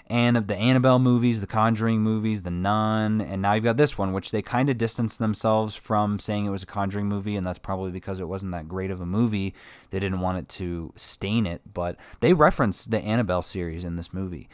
and 0.08 0.36
the 0.36 0.56
Annabelle 0.56 1.00
movies, 1.00 1.39
the 1.39 1.48
Conjuring 1.48 2.01
movies, 2.01 2.41
The 2.41 2.51
Nun, 2.51 3.22
and 3.22 3.41
now 3.41 3.53
you've 3.53 3.63
got 3.63 3.77
this 3.77 3.98
one, 3.98 4.12
which 4.12 4.32
they 4.32 4.41
kind 4.41 4.70
of 4.70 4.77
distanced 4.77 5.20
themselves 5.20 5.75
from 5.75 6.20
saying 6.20 6.46
it 6.46 6.50
was 6.50 6.63
a 6.63 6.68
Conjuring 6.68 7.08
movie, 7.08 7.38
and 7.38 7.46
that's 7.46 7.60
probably 7.60 7.91
because 7.91 8.20
it 8.20 8.27
wasn't 8.27 8.51
that 8.51 8.68
great 8.68 8.91
of 8.91 9.00
a 9.00 9.06
movie. 9.06 9.53
They 9.89 10.00
didn't 10.00 10.20
want 10.20 10.38
it 10.38 10.50
to 10.50 10.91
stain 10.98 11.46
it, 11.46 11.62
but 11.74 11.96
they 12.20 12.34
reference 12.34 12.84
the 12.86 13.00
Annabelle 13.00 13.41
series 13.41 13.86
in 13.86 13.96
this 13.96 14.13
movie. 14.13 14.50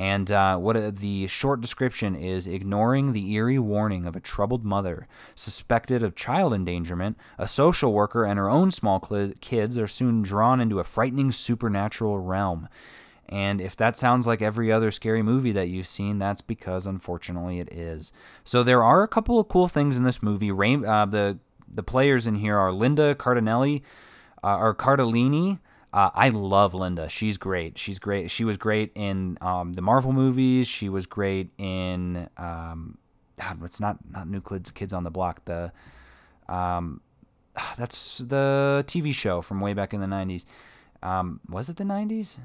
And 0.00 0.32
uh, 0.32 0.56
what 0.56 0.96
the 0.96 1.26
short 1.26 1.60
description 1.60 2.16
is 2.16 2.46
ignoring 2.46 3.12
the 3.12 3.32
eerie 3.32 3.58
warning 3.58 4.06
of 4.06 4.16
a 4.16 4.20
troubled 4.20 4.64
mother 4.64 5.06
suspected 5.34 6.02
of 6.02 6.16
child 6.16 6.54
endangerment, 6.54 7.18
a 7.36 7.46
social 7.46 7.92
worker 7.92 8.24
and 8.24 8.38
her 8.38 8.48
own 8.48 8.70
small 8.70 9.06
cl- 9.06 9.34
kids 9.42 9.76
are 9.76 9.86
soon 9.86 10.22
drawn 10.22 10.58
into 10.58 10.80
a 10.80 10.84
frightening 10.84 11.30
supernatural 11.30 12.18
realm. 12.18 12.66
And 13.28 13.60
if 13.60 13.76
that 13.76 13.94
sounds 13.94 14.26
like 14.26 14.40
every 14.40 14.72
other 14.72 14.90
scary 14.90 15.22
movie 15.22 15.52
that 15.52 15.68
you've 15.68 15.86
seen, 15.86 16.18
that's 16.18 16.40
because 16.40 16.86
unfortunately 16.86 17.60
it 17.60 17.70
is. 17.70 18.10
So 18.42 18.62
there 18.62 18.82
are 18.82 19.02
a 19.02 19.08
couple 19.08 19.38
of 19.38 19.48
cool 19.48 19.68
things 19.68 19.98
in 19.98 20.04
this 20.04 20.22
movie. 20.22 20.50
Rain, 20.50 20.82
uh, 20.82 21.04
the 21.04 21.38
the 21.68 21.82
players 21.82 22.26
in 22.26 22.36
here 22.36 22.56
are 22.56 22.72
Linda 22.72 23.14
Cardinelli, 23.14 23.82
uh, 24.42 24.56
or 24.56 24.74
Cardellini. 24.74 25.58
Uh, 25.92 26.10
I 26.14 26.28
love 26.28 26.72
Linda. 26.72 27.08
She's 27.08 27.36
great. 27.36 27.78
She's 27.78 27.98
great. 27.98 28.30
She 28.30 28.44
was 28.44 28.56
great 28.56 28.92
in 28.94 29.38
um, 29.40 29.72
the 29.72 29.82
Marvel 29.82 30.12
movies. 30.12 30.68
She 30.68 30.88
was 30.88 31.06
great 31.06 31.50
in 31.58 32.28
um, 32.36 32.98
God, 33.40 33.64
it's 33.64 33.80
not 33.80 33.98
not 34.10 34.28
New 34.28 34.40
Kids 34.40 34.70
Kids 34.70 34.92
on 34.92 35.04
the 35.04 35.10
Block. 35.10 35.44
The 35.46 35.72
um, 36.48 37.00
that's 37.78 38.18
the 38.18 38.84
TV 38.86 39.14
show 39.14 39.40
from 39.40 39.60
way 39.60 39.72
back 39.72 39.94
in 39.94 40.00
the 40.00 40.06
'90s. 40.06 40.44
Um, 41.02 41.40
was 41.48 41.68
it 41.68 41.76
the 41.76 41.84
'90s? 41.84 42.38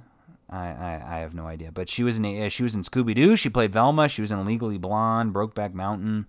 I, 0.49 0.67
I, 0.67 1.03
I 1.07 1.17
have 1.19 1.33
no 1.33 1.47
idea. 1.47 1.71
But 1.71 1.89
she 1.89 2.03
was 2.03 2.17
in 2.17 2.49
she 2.49 2.63
was 2.63 2.75
in 2.75 2.81
Scooby 2.81 3.13
Doo. 3.13 3.35
She 3.35 3.49
played 3.49 3.71
Velma. 3.71 4.07
She 4.07 4.21
was 4.21 4.31
in 4.31 4.43
Legally 4.45 4.77
Blonde, 4.77 5.33
Brokeback 5.33 5.73
Mountain. 5.73 6.27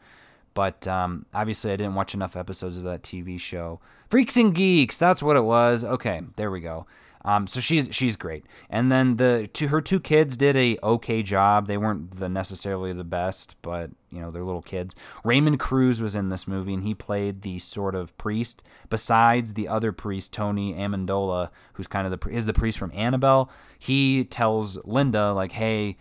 But 0.55 0.89
um, 0.89 1.27
obviously, 1.35 1.73
I 1.73 1.77
didn't 1.77 1.95
watch 1.95 2.15
enough 2.15 2.35
episodes 2.35 2.79
of 2.79 2.85
that 2.85 3.03
TV 3.03 3.39
show. 3.39 3.79
Freaks 4.09 4.39
and 4.39 4.55
Geeks. 4.55 4.97
That's 4.97 5.23
what 5.23 5.37
it 5.37 5.45
was. 5.45 5.85
Okay, 5.85 6.23
there 6.37 6.51
we 6.51 6.61
go. 6.61 6.87
Um, 7.27 7.49
so 7.49 7.59
she's 7.59 7.89
she's 7.91 8.15
great, 8.15 8.47
and 8.71 8.91
then 8.91 9.17
the 9.17 9.51
two 9.53 9.67
her 9.69 9.81
two 9.81 9.99
kids 9.99 10.37
did 10.37 10.57
a 10.57 10.79
okay 10.81 11.25
job. 11.25 11.67
They 11.67 11.77
weren't 11.77 12.19
the 12.19 12.29
necessarily 12.29 12.93
the 12.93 13.03
best, 13.03 13.57
but 13.63 13.91
you 14.13 14.21
know 14.21 14.31
they're 14.31 14.45
little 14.45 14.63
kids. 14.63 14.95
Raymond 15.25 15.59
Cruz 15.59 16.01
was 16.01 16.15
in 16.15 16.29
this 16.29 16.47
movie, 16.47 16.73
and 16.73 16.85
he 16.85 16.95
played 16.95 17.43
the 17.43 17.59
sort 17.59 17.97
of 17.97 18.17
priest. 18.17 18.63
Besides 18.89 19.55
the 19.55 19.67
other 19.67 19.91
priest, 19.91 20.33
Tony 20.33 20.75
Amendola, 20.75 21.51
who's 21.73 21.89
kind 21.89 22.07
of 22.07 22.19
the 22.19 22.29
is 22.31 22.47
the 22.47 22.55
priest 22.55 22.79
from 22.79 22.93
Annabelle. 22.95 23.51
He 23.77 24.23
tells 24.23 24.79
Linda 24.85 25.33
like, 25.33 25.51
"Hey, 25.51 25.97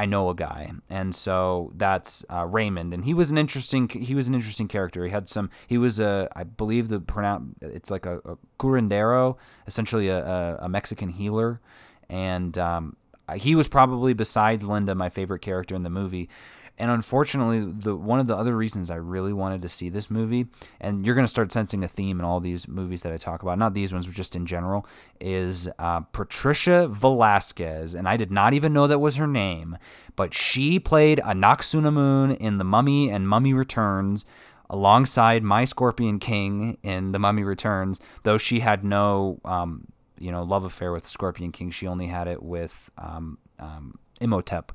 I 0.00 0.06
know 0.06 0.30
a 0.30 0.34
guy, 0.34 0.72
and 0.88 1.14
so 1.14 1.72
that's 1.76 2.24
uh, 2.32 2.46
Raymond, 2.46 2.94
and 2.94 3.04
he 3.04 3.12
was 3.12 3.30
an 3.30 3.36
interesting 3.36 3.86
he 3.86 4.14
was 4.14 4.28
an 4.28 4.34
interesting 4.34 4.66
character. 4.66 5.04
He 5.04 5.10
had 5.10 5.28
some 5.28 5.50
he 5.66 5.76
was 5.76 6.00
a 6.00 6.26
I 6.34 6.44
believe 6.44 6.88
the 6.88 7.00
pronoun 7.00 7.54
it's 7.60 7.90
like 7.90 8.06
a, 8.06 8.16
a 8.24 8.38
curandero, 8.58 9.36
essentially 9.66 10.08
a, 10.08 10.24
a, 10.24 10.58
a 10.62 10.68
Mexican 10.70 11.10
healer, 11.10 11.60
and 12.08 12.56
um, 12.56 12.96
he 13.36 13.54
was 13.54 13.68
probably 13.68 14.14
besides 14.14 14.64
Linda 14.64 14.94
my 14.94 15.10
favorite 15.10 15.42
character 15.42 15.74
in 15.74 15.82
the 15.82 15.90
movie. 15.90 16.30
And 16.78 16.90
unfortunately, 16.90 17.60
the 17.60 17.94
one 17.94 18.20
of 18.20 18.26
the 18.26 18.36
other 18.36 18.56
reasons 18.56 18.90
I 18.90 18.96
really 18.96 19.32
wanted 19.32 19.60
to 19.62 19.68
see 19.68 19.90
this 19.90 20.10
movie, 20.10 20.46
and 20.80 21.04
you're 21.04 21.14
going 21.14 21.26
to 21.26 21.30
start 21.30 21.52
sensing 21.52 21.84
a 21.84 21.88
theme 21.88 22.18
in 22.18 22.24
all 22.24 22.40
these 22.40 22.66
movies 22.66 23.02
that 23.02 23.12
I 23.12 23.18
talk 23.18 23.42
about, 23.42 23.58
not 23.58 23.74
these 23.74 23.92
ones, 23.92 24.06
but 24.06 24.14
just 24.14 24.34
in 24.34 24.46
general, 24.46 24.86
is 25.20 25.68
uh, 25.78 26.00
Patricia 26.00 26.88
Velasquez. 26.88 27.94
And 27.94 28.08
I 28.08 28.16
did 28.16 28.30
not 28.30 28.54
even 28.54 28.72
know 28.72 28.86
that 28.86 28.98
was 28.98 29.16
her 29.16 29.26
name, 29.26 29.76
but 30.16 30.32
she 30.32 30.78
played 30.78 31.18
Anck-su-namun 31.18 32.36
in 32.38 32.58
The 32.58 32.64
Mummy 32.64 33.10
and 33.10 33.28
Mummy 33.28 33.52
Returns 33.52 34.24
alongside 34.70 35.42
my 35.42 35.64
Scorpion 35.64 36.18
King 36.18 36.78
in 36.82 37.12
The 37.12 37.18
Mummy 37.18 37.42
Returns, 37.42 38.00
though 38.22 38.38
she 38.38 38.60
had 38.60 38.84
no, 38.84 39.40
um, 39.44 39.86
you 40.18 40.30
know, 40.30 40.44
love 40.44 40.64
affair 40.64 40.92
with 40.92 41.04
Scorpion 41.06 41.52
King. 41.52 41.70
She 41.70 41.86
only 41.86 42.06
had 42.06 42.28
it 42.28 42.42
with 42.42 42.90
um, 42.96 43.38
um, 43.58 43.98
Imhotep. 44.20 44.72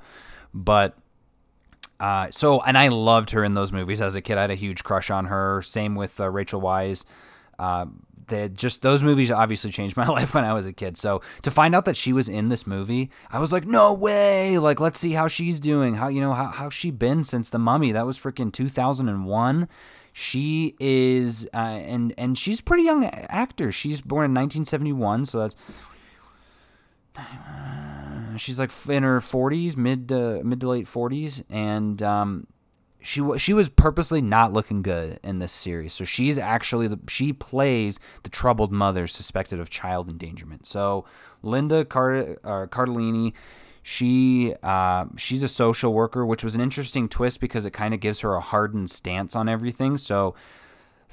But 0.53 0.97
uh, 1.99 2.29
so, 2.31 2.61
and 2.61 2.77
I 2.77 2.89
loved 2.89 3.31
her 3.31 3.43
in 3.43 3.53
those 3.53 3.71
movies 3.71 4.01
as 4.01 4.15
a 4.15 4.21
kid. 4.21 4.37
I 4.37 4.41
had 4.41 4.51
a 4.51 4.55
huge 4.55 4.83
crush 4.83 5.09
on 5.09 5.25
her. 5.25 5.61
Same 5.61 5.95
with 5.95 6.19
uh, 6.19 6.29
Rachel 6.29 6.61
Weisz. 6.61 7.05
Uh, 7.57 7.85
they 8.27 8.49
just 8.49 8.81
those 8.81 9.03
movies 9.03 9.31
obviously 9.31 9.71
changed 9.71 9.95
my 9.97 10.07
life 10.07 10.33
when 10.33 10.43
I 10.43 10.53
was 10.53 10.65
a 10.65 10.73
kid. 10.73 10.97
So 10.97 11.21
to 11.43 11.51
find 11.51 11.75
out 11.75 11.85
that 11.85 11.95
she 11.95 12.11
was 12.11 12.27
in 12.27 12.49
this 12.49 12.67
movie, 12.67 13.09
I 13.31 13.39
was 13.39 13.53
like, 13.53 13.65
no 13.65 13.93
way! 13.93 14.57
Like, 14.57 14.79
let's 14.79 14.99
see 14.99 15.11
how 15.11 15.27
she's 15.27 15.59
doing. 15.59 15.95
How 15.95 16.07
you 16.07 16.21
know 16.21 16.33
how 16.33 16.47
how 16.47 16.69
she 16.69 16.91
been 16.91 17.23
since 17.23 17.49
the 17.49 17.59
Mummy? 17.59 17.91
That 17.91 18.05
was 18.05 18.19
freaking 18.19 18.51
two 18.51 18.69
thousand 18.69 19.09
and 19.09 19.25
one. 19.25 19.67
She 20.11 20.75
is, 20.79 21.47
uh, 21.53 21.57
and 21.57 22.13
and 22.17 22.37
she's 22.37 22.61
a 22.61 22.63
pretty 22.63 22.83
young 22.83 23.05
actor. 23.05 23.71
She's 23.71 24.01
born 24.01 24.25
in 24.25 24.33
nineteen 24.33 24.65
seventy 24.65 24.93
one, 24.93 25.25
so 25.25 25.39
that's 25.39 25.55
she's 28.37 28.59
like 28.59 28.71
in 28.89 29.03
her 29.03 29.19
40s, 29.19 29.77
mid 29.77 30.09
to 30.09 30.43
mid 30.43 30.59
to 30.61 30.69
late 30.69 30.85
40s, 30.85 31.43
and 31.49 32.01
um, 32.01 32.47
she 33.01 33.21
she 33.37 33.53
was 33.53 33.69
purposely 33.69 34.21
not 34.21 34.51
looking 34.51 34.81
good 34.81 35.19
in 35.23 35.39
this 35.39 35.53
series. 35.53 35.93
So 35.93 36.03
she's 36.03 36.37
actually 36.37 36.87
the 36.87 36.99
she 37.07 37.33
plays 37.33 37.99
the 38.23 38.29
troubled 38.29 38.71
mother 38.71 39.07
suspected 39.07 39.59
of 39.59 39.69
child 39.69 40.09
endangerment. 40.09 40.65
So 40.65 41.05
Linda 41.43 41.85
Card- 41.85 42.37
uh, 42.43 42.65
Cardellini, 42.67 43.33
she 43.83 44.55
uh, 44.63 45.05
she's 45.17 45.43
a 45.43 45.47
social 45.47 45.93
worker, 45.93 46.25
which 46.25 46.43
was 46.43 46.55
an 46.55 46.61
interesting 46.61 47.07
twist 47.07 47.39
because 47.39 47.65
it 47.65 47.71
kind 47.71 47.93
of 47.93 47.99
gives 47.99 48.21
her 48.21 48.33
a 48.33 48.41
hardened 48.41 48.89
stance 48.89 49.35
on 49.35 49.47
everything. 49.47 49.97
So 49.97 50.35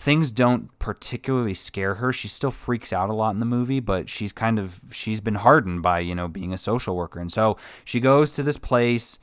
things 0.02 0.32
don't 0.32 0.76
particularly 0.80 1.54
scare 1.54 1.94
her. 1.94 2.12
She 2.12 2.26
still 2.26 2.50
freaks 2.50 2.92
out 2.92 3.08
a 3.08 3.12
lot 3.12 3.30
in 3.34 3.38
the 3.38 3.46
movie, 3.46 3.78
but 3.78 4.08
she's 4.08 4.32
kind 4.32 4.58
of 4.58 4.80
she's 4.90 5.20
been 5.20 5.36
hardened 5.36 5.82
by, 5.82 6.00
you 6.00 6.12
know, 6.12 6.26
being 6.26 6.52
a 6.52 6.58
social 6.58 6.96
worker. 6.96 7.20
And 7.20 7.30
so 7.30 7.56
she 7.84 8.00
goes 8.00 8.32
to 8.32 8.42
this 8.42 8.56
place. 8.56 9.20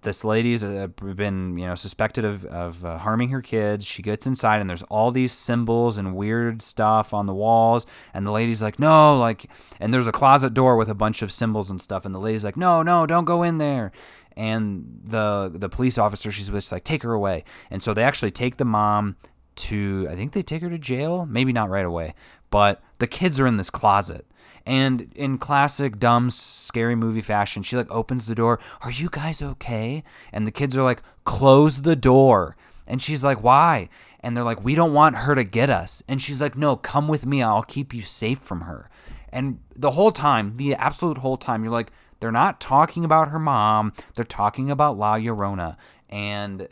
This 0.00 0.24
lady's 0.24 0.64
uh, 0.64 0.86
been 0.86 1.58
you 1.58 1.66
know 1.66 1.74
suspected 1.74 2.24
of, 2.24 2.46
of 2.46 2.82
uh, 2.82 2.98
harming 2.98 3.28
her 3.28 3.42
kids. 3.42 3.84
She 3.84 4.02
gets 4.02 4.26
inside 4.26 4.62
and 4.62 4.70
there's 4.70 4.82
all 4.84 5.10
these 5.10 5.32
symbols 5.32 5.98
and 5.98 6.16
weird 6.16 6.62
stuff 6.62 7.12
on 7.12 7.26
the 7.26 7.34
walls. 7.34 7.86
And 8.14 8.26
the 8.26 8.32
lady's 8.32 8.62
like 8.62 8.78
no 8.78 9.16
like 9.18 9.50
and 9.80 9.92
there's 9.92 10.08
a 10.08 10.12
closet 10.12 10.54
door 10.54 10.76
with 10.76 10.88
a 10.88 10.94
bunch 10.94 11.20
of 11.20 11.30
symbols 11.30 11.70
and 11.70 11.80
stuff. 11.80 12.06
And 12.06 12.14
the 12.14 12.18
lady's 12.18 12.42
like 12.42 12.56
no 12.56 12.82
no 12.82 13.06
don't 13.06 13.26
go 13.26 13.42
in 13.42 13.58
there. 13.58 13.92
And 14.34 15.02
the 15.04 15.52
the 15.54 15.68
police 15.68 15.98
officer 15.98 16.32
she's 16.32 16.48
just 16.48 16.72
like 16.72 16.84
take 16.84 17.02
her 17.02 17.12
away. 17.12 17.44
And 17.70 17.82
so 17.82 17.92
they 17.92 18.02
actually 18.02 18.32
take 18.32 18.56
the 18.56 18.64
mom 18.64 19.16
to 19.56 20.06
I 20.10 20.14
think 20.14 20.32
they 20.32 20.42
take 20.42 20.62
her 20.62 20.70
to 20.70 20.78
jail, 20.78 21.26
maybe 21.26 21.52
not 21.52 21.70
right 21.70 21.84
away, 21.84 22.14
but 22.50 22.82
the 22.98 23.06
kids 23.06 23.40
are 23.40 23.46
in 23.46 23.56
this 23.56 23.70
closet. 23.70 24.26
And 24.64 25.12
in 25.14 25.38
classic 25.38 25.98
dumb 25.98 26.30
scary 26.30 26.94
movie 26.94 27.20
fashion, 27.20 27.62
she 27.62 27.76
like 27.76 27.90
opens 27.90 28.26
the 28.26 28.34
door, 28.34 28.60
"Are 28.82 28.90
you 28.90 29.08
guys 29.10 29.42
okay?" 29.42 30.04
And 30.32 30.46
the 30.46 30.52
kids 30.52 30.76
are 30.76 30.82
like, 30.82 31.02
"Close 31.24 31.82
the 31.82 31.96
door." 31.96 32.56
And 32.86 33.02
she's 33.02 33.24
like, 33.24 33.42
"Why?" 33.42 33.88
And 34.20 34.36
they're 34.36 34.44
like, 34.44 34.62
"We 34.62 34.74
don't 34.74 34.92
want 34.92 35.16
her 35.16 35.34
to 35.34 35.44
get 35.44 35.70
us." 35.70 36.02
And 36.08 36.22
she's 36.22 36.40
like, 36.40 36.56
"No, 36.56 36.76
come 36.76 37.08
with 37.08 37.26
me. 37.26 37.42
I'll 37.42 37.62
keep 37.62 37.92
you 37.92 38.02
safe 38.02 38.38
from 38.38 38.62
her." 38.62 38.88
And 39.32 39.58
the 39.74 39.92
whole 39.92 40.12
time, 40.12 40.56
the 40.58 40.74
absolute 40.74 41.18
whole 41.18 41.38
time, 41.38 41.64
you're 41.64 41.72
like, 41.72 41.90
they're 42.22 42.30
not 42.30 42.60
talking 42.60 43.04
about 43.04 43.30
her 43.30 43.40
mom. 43.40 43.92
They're 44.14 44.24
talking 44.24 44.70
about 44.70 44.96
La 44.96 45.16
Llorona. 45.16 45.76
And 46.08 46.68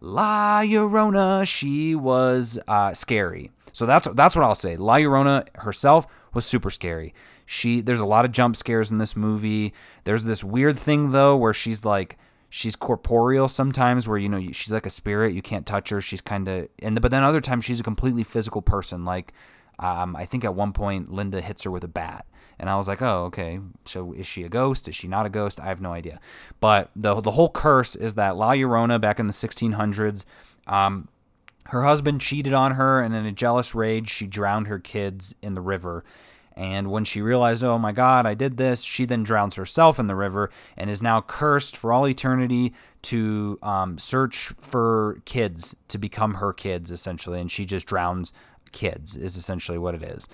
La 0.00 0.62
Llorona, 0.62 1.46
she 1.46 1.94
was 1.94 2.58
uh, 2.68 2.94
scary. 2.94 3.50
So 3.72 3.86
that's 3.86 4.06
that's 4.14 4.36
what 4.36 4.44
I'll 4.44 4.54
say. 4.54 4.76
La 4.76 4.96
Llorona 4.96 5.46
herself 5.56 6.06
was 6.32 6.44
super 6.44 6.70
scary. 6.70 7.14
She 7.46 7.80
there's 7.80 8.00
a 8.00 8.06
lot 8.06 8.24
of 8.24 8.32
jump 8.32 8.56
scares 8.56 8.90
in 8.90 8.98
this 8.98 9.16
movie. 9.16 9.74
There's 10.04 10.24
this 10.24 10.44
weird 10.44 10.78
thing 10.78 11.10
though 11.10 11.36
where 11.36 11.52
she's 11.52 11.84
like 11.84 12.18
she's 12.54 12.76
corporeal 12.76 13.48
sometimes 13.48 14.06
where 14.06 14.16
you 14.16 14.28
know 14.28 14.40
she's 14.52 14.72
like 14.72 14.86
a 14.86 14.90
spirit 14.90 15.34
you 15.34 15.42
can't 15.42 15.66
touch 15.66 15.88
her 15.88 16.00
she's 16.00 16.20
kind 16.20 16.46
of 16.46 16.68
and 16.78 17.00
but 17.02 17.10
then 17.10 17.24
other 17.24 17.40
times 17.40 17.64
she's 17.64 17.80
a 17.80 17.82
completely 17.82 18.22
physical 18.22 18.62
person 18.62 19.04
like 19.04 19.32
um, 19.80 20.14
i 20.14 20.24
think 20.24 20.44
at 20.44 20.54
one 20.54 20.72
point 20.72 21.10
linda 21.10 21.40
hits 21.40 21.64
her 21.64 21.70
with 21.72 21.82
a 21.82 21.88
bat 21.88 22.24
and 22.58 22.70
i 22.70 22.76
was 22.76 22.88
like 22.88 23.02
oh 23.02 23.24
okay. 23.24 23.58
So 23.84 24.12
is 24.12 24.26
she 24.26 24.44
a 24.44 24.48
ghost? 24.48 24.88
Is 24.88 24.94
she 24.94 25.08
not 25.08 25.26
a 25.26 25.30
ghost? 25.30 25.60
I 25.60 25.66
have 25.66 25.80
no 25.80 25.92
idea. 25.92 26.20
But 26.60 26.90
the, 26.96 27.20
the 27.20 27.32
whole 27.32 27.50
curse 27.50 27.96
is 27.96 28.14
that 28.14 28.36
la 28.36 28.52
llorona 28.52 29.00
back 29.00 29.18
in 29.18 29.26
the 29.26 29.32
1600s 29.32 30.24
um, 30.66 31.08
her 31.66 31.84
husband 31.84 32.20
cheated 32.20 32.54
on 32.54 32.72
her 32.72 33.00
and 33.00 33.14
in 33.14 33.26
a 33.26 33.32
jealous 33.32 33.74
rage 33.74 34.08
she 34.08 34.26
drowned 34.26 34.68
her 34.68 34.78
kids 34.78 35.34
in 35.42 35.54
the 35.54 35.60
river. 35.60 36.04
And 36.56 36.90
when 36.90 37.04
she 37.04 37.20
realized, 37.20 37.64
oh 37.64 37.78
my 37.78 37.90
God, 37.90 38.26
I 38.26 38.34
did 38.34 38.58
this, 38.58 38.82
she 38.82 39.04
then 39.04 39.24
drowns 39.24 39.56
herself 39.56 39.98
in 39.98 40.06
the 40.06 40.14
river 40.14 40.50
and 40.76 40.88
is 40.88 41.02
now 41.02 41.20
cursed 41.20 41.76
for 41.76 41.92
all 41.92 42.06
eternity 42.06 42.72
to 43.02 43.58
um, 43.60 43.98
search 43.98 44.52
for 44.60 45.20
kids 45.24 45.74
to 45.88 45.98
become 45.98 46.34
her 46.34 46.52
kids, 46.52 46.92
essentially. 46.92 47.40
And 47.40 47.50
she 47.50 47.64
just 47.64 47.88
drowns 47.88 48.32
kids, 48.70 49.16
is 49.16 49.36
essentially 49.36 49.78
what 49.78 49.96
it 49.96 50.04
is. 50.04 50.28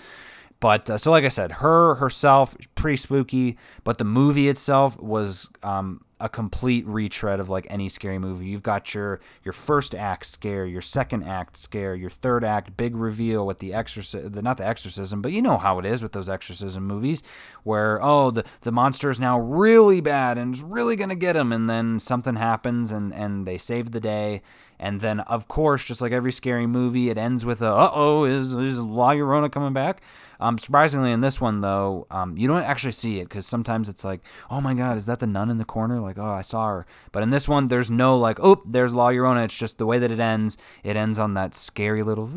But 0.60 0.90
uh, 0.90 0.98
so, 0.98 1.10
like 1.10 1.24
I 1.24 1.28
said, 1.28 1.52
her 1.52 1.94
herself 1.96 2.54
pretty 2.74 2.96
spooky, 2.96 3.56
but 3.82 3.96
the 3.96 4.04
movie 4.04 4.48
itself 4.48 5.00
was 5.00 5.48
um, 5.62 6.04
a 6.20 6.28
complete 6.28 6.86
retread 6.86 7.40
of 7.40 7.48
like 7.48 7.66
any 7.70 7.88
scary 7.88 8.18
movie. 8.18 8.46
You've 8.46 8.62
got 8.62 8.94
your 8.94 9.20
your 9.42 9.54
first 9.54 9.94
act 9.94 10.26
scare, 10.26 10.66
your 10.66 10.82
second 10.82 11.24
act 11.24 11.56
scare, 11.56 11.94
your 11.94 12.10
third 12.10 12.44
act 12.44 12.76
big 12.76 12.94
reveal 12.94 13.46
with 13.46 13.60
the 13.60 13.72
exorcism, 13.72 14.44
not 14.44 14.58
the 14.58 14.66
exorcism, 14.66 15.22
but 15.22 15.32
you 15.32 15.40
know 15.40 15.56
how 15.56 15.78
it 15.78 15.86
is 15.86 16.02
with 16.02 16.12
those 16.12 16.28
exorcism 16.28 16.86
movies, 16.86 17.22
where 17.62 17.98
oh 18.02 18.30
the 18.30 18.44
the 18.60 18.70
monster 18.72 19.08
is 19.08 19.18
now 19.18 19.40
really 19.40 20.02
bad 20.02 20.36
and 20.36 20.54
is 20.54 20.62
really 20.62 20.94
gonna 20.94 21.14
get 21.14 21.36
him, 21.36 21.52
and 21.52 21.70
then 21.70 21.98
something 21.98 22.36
happens 22.36 22.92
and 22.92 23.14
and 23.14 23.46
they 23.46 23.56
save 23.56 23.92
the 23.92 24.00
day, 24.00 24.42
and 24.78 25.00
then 25.00 25.20
of 25.20 25.48
course 25.48 25.86
just 25.86 26.02
like 26.02 26.12
every 26.12 26.32
scary 26.32 26.66
movie, 26.66 27.08
it 27.08 27.16
ends 27.16 27.46
with 27.46 27.62
a 27.62 27.72
uh 27.72 27.90
oh 27.94 28.24
is 28.24 28.52
is 28.52 28.78
La 28.78 29.12
Llorona 29.12 29.50
coming 29.50 29.72
back? 29.72 30.02
Um, 30.40 30.58
surprisingly, 30.58 31.12
in 31.12 31.20
this 31.20 31.40
one 31.40 31.60
though, 31.60 32.06
um, 32.10 32.36
you 32.36 32.48
don't 32.48 32.62
actually 32.62 32.92
see 32.92 33.20
it 33.20 33.28
because 33.28 33.46
sometimes 33.46 33.88
it's 33.88 34.04
like, 34.04 34.20
oh 34.50 34.60
my 34.60 34.74
god, 34.74 34.96
is 34.96 35.06
that 35.06 35.20
the 35.20 35.26
nun 35.26 35.50
in 35.50 35.58
the 35.58 35.64
corner? 35.64 36.00
Like, 36.00 36.18
oh, 36.18 36.32
I 36.32 36.40
saw 36.40 36.66
her. 36.68 36.86
But 37.12 37.22
in 37.22 37.30
this 37.30 37.48
one, 37.48 37.66
there's 37.66 37.90
no 37.90 38.18
like, 38.18 38.40
oh, 38.40 38.62
there's 38.64 38.94
La 38.94 39.10
Llorona. 39.10 39.44
It's 39.44 39.56
just 39.56 39.78
the 39.78 39.86
way 39.86 39.98
that 39.98 40.10
it 40.10 40.18
ends. 40.18 40.56
It 40.82 40.96
ends 40.96 41.18
on 41.18 41.34
that 41.34 41.54
scary 41.54 42.02
little, 42.02 42.28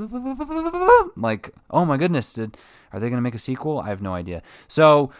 like, 1.16 1.54
oh 1.72 1.86
my 1.86 1.98
goodness, 1.98 2.34
did 2.34 2.58
are 2.92 3.00
they 3.00 3.10
gonna 3.10 3.22
make 3.22 3.36
a 3.36 3.39
sequel? 3.39 3.80
I 3.80 3.88
have 3.88 4.02
no 4.02 4.13
idea. 4.13 4.44
So, 4.68 5.12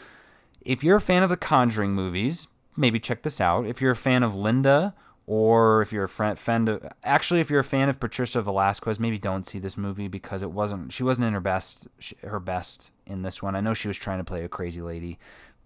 if 0.62 0.84
you're 0.84 0.98
a 0.98 1.02
fan 1.02 1.24
of 1.24 1.30
the 1.30 1.38
Conjuring 1.38 1.94
movies, 1.94 2.48
maybe 2.76 3.00
check 3.00 3.24
this 3.24 3.42
out. 3.42 3.66
If 3.66 3.82
you're 3.82 3.92
a 3.92 3.96
fan 3.96 4.24
of 4.24 4.36
Linda 4.36 4.94
or 5.26 5.82
if 5.82 5.94
you're 5.94 6.04
a 6.04 6.10
friend, 6.10 6.38
fan 6.38 6.68
of 6.68 6.86
actually 7.04 7.40
if 7.40 7.50
you're 7.50 7.62
a 7.62 7.64
fan 7.64 7.90
of 7.90 8.00
Patricia 8.00 8.42
Velasquez, 8.42 9.00
maybe 9.00 9.18
don't 9.18 9.48
see 9.48 9.60
this 9.60 9.78
movie 9.78 10.08
because 10.08 10.42
it 10.42 10.52
wasn't 10.52 10.92
she 10.92 11.04
wasn't 11.04 11.28
in 11.28 11.34
her 11.34 11.40
best 11.40 11.88
her 12.24 12.40
best 12.40 12.92
in 13.06 13.22
this 13.22 13.42
one. 13.42 13.56
I 13.56 13.62
know 13.62 13.74
she 13.74 13.88
was 13.88 13.98
trying 13.98 14.20
to 14.20 14.24
play 14.24 14.44
a 14.44 14.50
crazy 14.50 14.82
lady, 14.82 15.20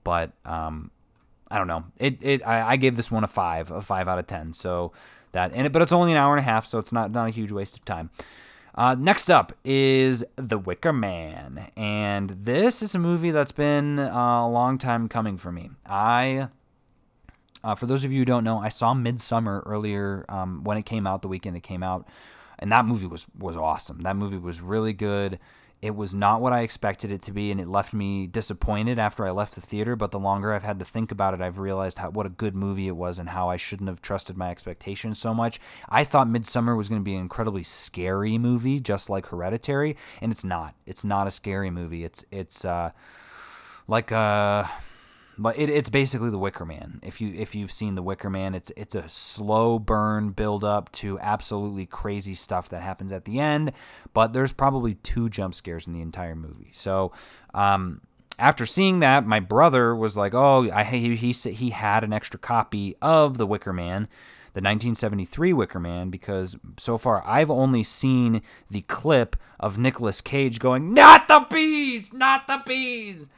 but 0.03 0.31
um, 0.45 0.91
I 1.49 1.57
don't 1.57 1.67
know. 1.67 1.85
It 1.97 2.17
it 2.21 2.45
I, 2.45 2.71
I 2.71 2.75
gave 2.75 2.95
this 2.95 3.11
one 3.11 3.23
a 3.23 3.27
five, 3.27 3.71
a 3.71 3.81
five 3.81 4.07
out 4.07 4.19
of 4.19 4.27
ten. 4.27 4.53
So 4.53 4.91
that 5.31 5.51
and 5.53 5.65
it, 5.65 5.71
but 5.71 5.81
it's 5.81 5.91
only 5.91 6.11
an 6.11 6.17
hour 6.17 6.35
and 6.35 6.39
a 6.39 6.49
half, 6.49 6.65
so 6.65 6.77
it's 6.77 6.91
not 6.91 7.11
not 7.11 7.27
a 7.27 7.31
huge 7.31 7.51
waste 7.51 7.77
of 7.77 7.85
time. 7.85 8.09
Uh, 8.75 8.95
next 8.97 9.31
up 9.31 9.53
is 9.65 10.23
The 10.35 10.59
Wicker 10.59 10.93
Man, 10.93 11.71
and 11.75 12.29
this 12.29 12.83
is 12.83 12.93
a 12.93 12.99
movie 12.99 13.31
that's 13.31 13.51
been 13.51 13.97
uh, 13.97 14.43
a 14.43 14.47
long 14.47 14.77
time 14.77 15.09
coming 15.09 15.35
for 15.35 15.51
me. 15.51 15.71
I 15.83 16.49
uh, 17.67 17.75
for 17.75 17.85
those 17.85 18.05
of 18.05 18.13
you 18.13 18.19
who 18.19 18.25
don't 18.25 18.45
know, 18.45 18.59
I 18.59 18.69
saw 18.69 18.93
Midsommar 18.93 19.61
earlier 19.65 20.23
um, 20.29 20.63
when 20.63 20.77
it 20.77 20.85
came 20.85 21.05
out, 21.05 21.21
the 21.21 21.27
weekend 21.27 21.57
it 21.57 21.63
came 21.63 21.83
out, 21.83 22.07
and 22.57 22.71
that 22.71 22.85
movie 22.85 23.07
was 23.07 23.25
was 23.37 23.57
awesome. 23.57 24.03
That 24.03 24.15
movie 24.15 24.37
was 24.37 24.61
really 24.61 24.93
good. 24.93 25.37
It 25.81 25.93
was 25.93 26.13
not 26.13 26.39
what 26.39 26.53
I 26.53 26.61
expected 26.61 27.11
it 27.11 27.21
to 27.23 27.33
be, 27.33 27.51
and 27.51 27.59
it 27.59 27.67
left 27.67 27.93
me 27.93 28.25
disappointed 28.25 28.97
after 28.97 29.27
I 29.27 29.31
left 29.31 29.55
the 29.55 29.61
theater. 29.61 29.97
But 29.97 30.11
the 30.11 30.19
longer 30.19 30.53
I've 30.53 30.63
had 30.63 30.79
to 30.79 30.85
think 30.85 31.11
about 31.11 31.33
it, 31.33 31.41
I've 31.41 31.59
realized 31.59 31.97
how, 31.97 32.09
what 32.09 32.25
a 32.25 32.29
good 32.29 32.55
movie 32.55 32.87
it 32.87 32.95
was 32.95 33.19
and 33.19 33.29
how 33.29 33.49
I 33.49 33.57
shouldn't 33.57 33.89
have 33.89 34.01
trusted 34.01 34.37
my 34.37 34.49
expectations 34.49 35.19
so 35.19 35.33
much. 35.33 35.59
I 35.89 36.05
thought 36.05 36.29
Midsommar 36.29 36.77
was 36.77 36.87
going 36.87 37.01
to 37.01 37.05
be 37.05 37.15
an 37.15 37.21
incredibly 37.21 37.63
scary 37.63 38.37
movie, 38.37 38.79
just 38.79 39.09
like 39.09 39.25
Hereditary, 39.25 39.97
and 40.21 40.31
it's 40.31 40.45
not. 40.45 40.73
It's 40.85 41.03
not 41.03 41.27
a 41.27 41.31
scary 41.31 41.69
movie. 41.69 42.05
It's 42.05 42.23
it's 42.31 42.63
uh, 42.63 42.91
like 43.89 44.11
a 44.11 44.15
uh, 44.15 44.67
but 45.37 45.57
it, 45.57 45.69
it's 45.69 45.89
basically 45.89 46.29
the 46.29 46.37
Wicker 46.37 46.65
Man. 46.65 46.99
If 47.03 47.21
you 47.21 47.33
if 47.33 47.53
you've 47.53 47.71
seen 47.71 47.95
the 47.95 48.01
Wicker 48.01 48.29
Man, 48.29 48.55
it's 48.55 48.71
it's 48.75 48.95
a 48.95 49.07
slow 49.07 49.77
burn 49.77 50.31
build 50.31 50.63
up 50.63 50.91
to 50.93 51.19
absolutely 51.19 51.85
crazy 51.85 52.33
stuff 52.33 52.69
that 52.69 52.81
happens 52.81 53.11
at 53.11 53.25
the 53.25 53.39
end. 53.39 53.71
But 54.13 54.33
there's 54.33 54.51
probably 54.51 54.95
two 54.95 55.29
jump 55.29 55.53
scares 55.53 55.85
in 55.85 55.93
the 55.93 56.01
entire 56.01 56.35
movie. 56.35 56.71
So 56.73 57.11
um, 57.53 58.01
after 58.39 58.65
seeing 58.65 58.99
that, 58.99 59.25
my 59.25 59.39
brother 59.39 59.95
was 59.95 60.17
like, 60.17 60.33
"Oh, 60.33 60.69
I 60.71 60.83
he 60.83 61.15
he 61.15 61.31
he 61.31 61.69
had 61.69 62.03
an 62.03 62.13
extra 62.13 62.39
copy 62.39 62.95
of 63.01 63.37
the 63.37 63.47
Wicker 63.47 63.73
Man." 63.73 64.07
The 64.53 64.61
1973 64.61 65.53
Wicker 65.53 65.79
Man, 65.79 66.09
because 66.09 66.55
so 66.79 66.97
far 66.97 67.23
I've 67.27 67.51
only 67.51 67.83
seen 67.83 68.41
the 68.71 68.81
clip 68.81 69.35
of 69.59 69.77
Nicolas 69.77 70.19
Cage 70.19 70.57
going, 70.57 70.95
"Not 70.95 71.27
the 71.27 71.45
bees, 71.47 72.11
not 72.11 72.47
the 72.47 72.63
bees," 72.65 73.29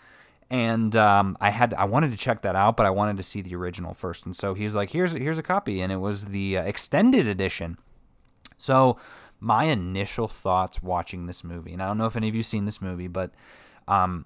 and 0.49 0.95
um, 0.95 1.37
I 1.39 1.51
had 1.51 1.73
I 1.73 1.85
wanted 1.85 2.11
to 2.11 2.17
check 2.17 2.41
that 2.41 2.55
out, 2.55 2.75
but 2.75 2.85
I 2.85 2.89
wanted 2.89 3.17
to 3.17 3.23
see 3.23 3.41
the 3.41 3.55
original 3.55 3.93
first. 3.93 4.25
And 4.25 4.35
so 4.35 4.53
he 4.53 4.63
was 4.63 4.75
like, 4.75 4.91
"Here's 4.91 5.13
here's 5.13 5.37
a 5.37 5.43
copy," 5.43 5.81
and 5.81 5.91
it 5.91 5.97
was 5.97 6.25
the 6.25 6.57
uh, 6.57 6.63
extended 6.63 7.27
edition. 7.27 7.77
So 8.57 8.97
my 9.39 9.65
initial 9.65 10.27
thoughts 10.27 10.81
watching 10.81 11.27
this 11.27 11.43
movie, 11.43 11.73
and 11.73 11.81
I 11.81 11.87
don't 11.87 11.97
know 11.97 12.07
if 12.07 12.17
any 12.17 12.29
of 12.29 12.35
you've 12.35 12.45
seen 12.45 12.65
this 12.65 12.81
movie, 12.81 13.07
but 13.07 13.31
um, 13.87 14.25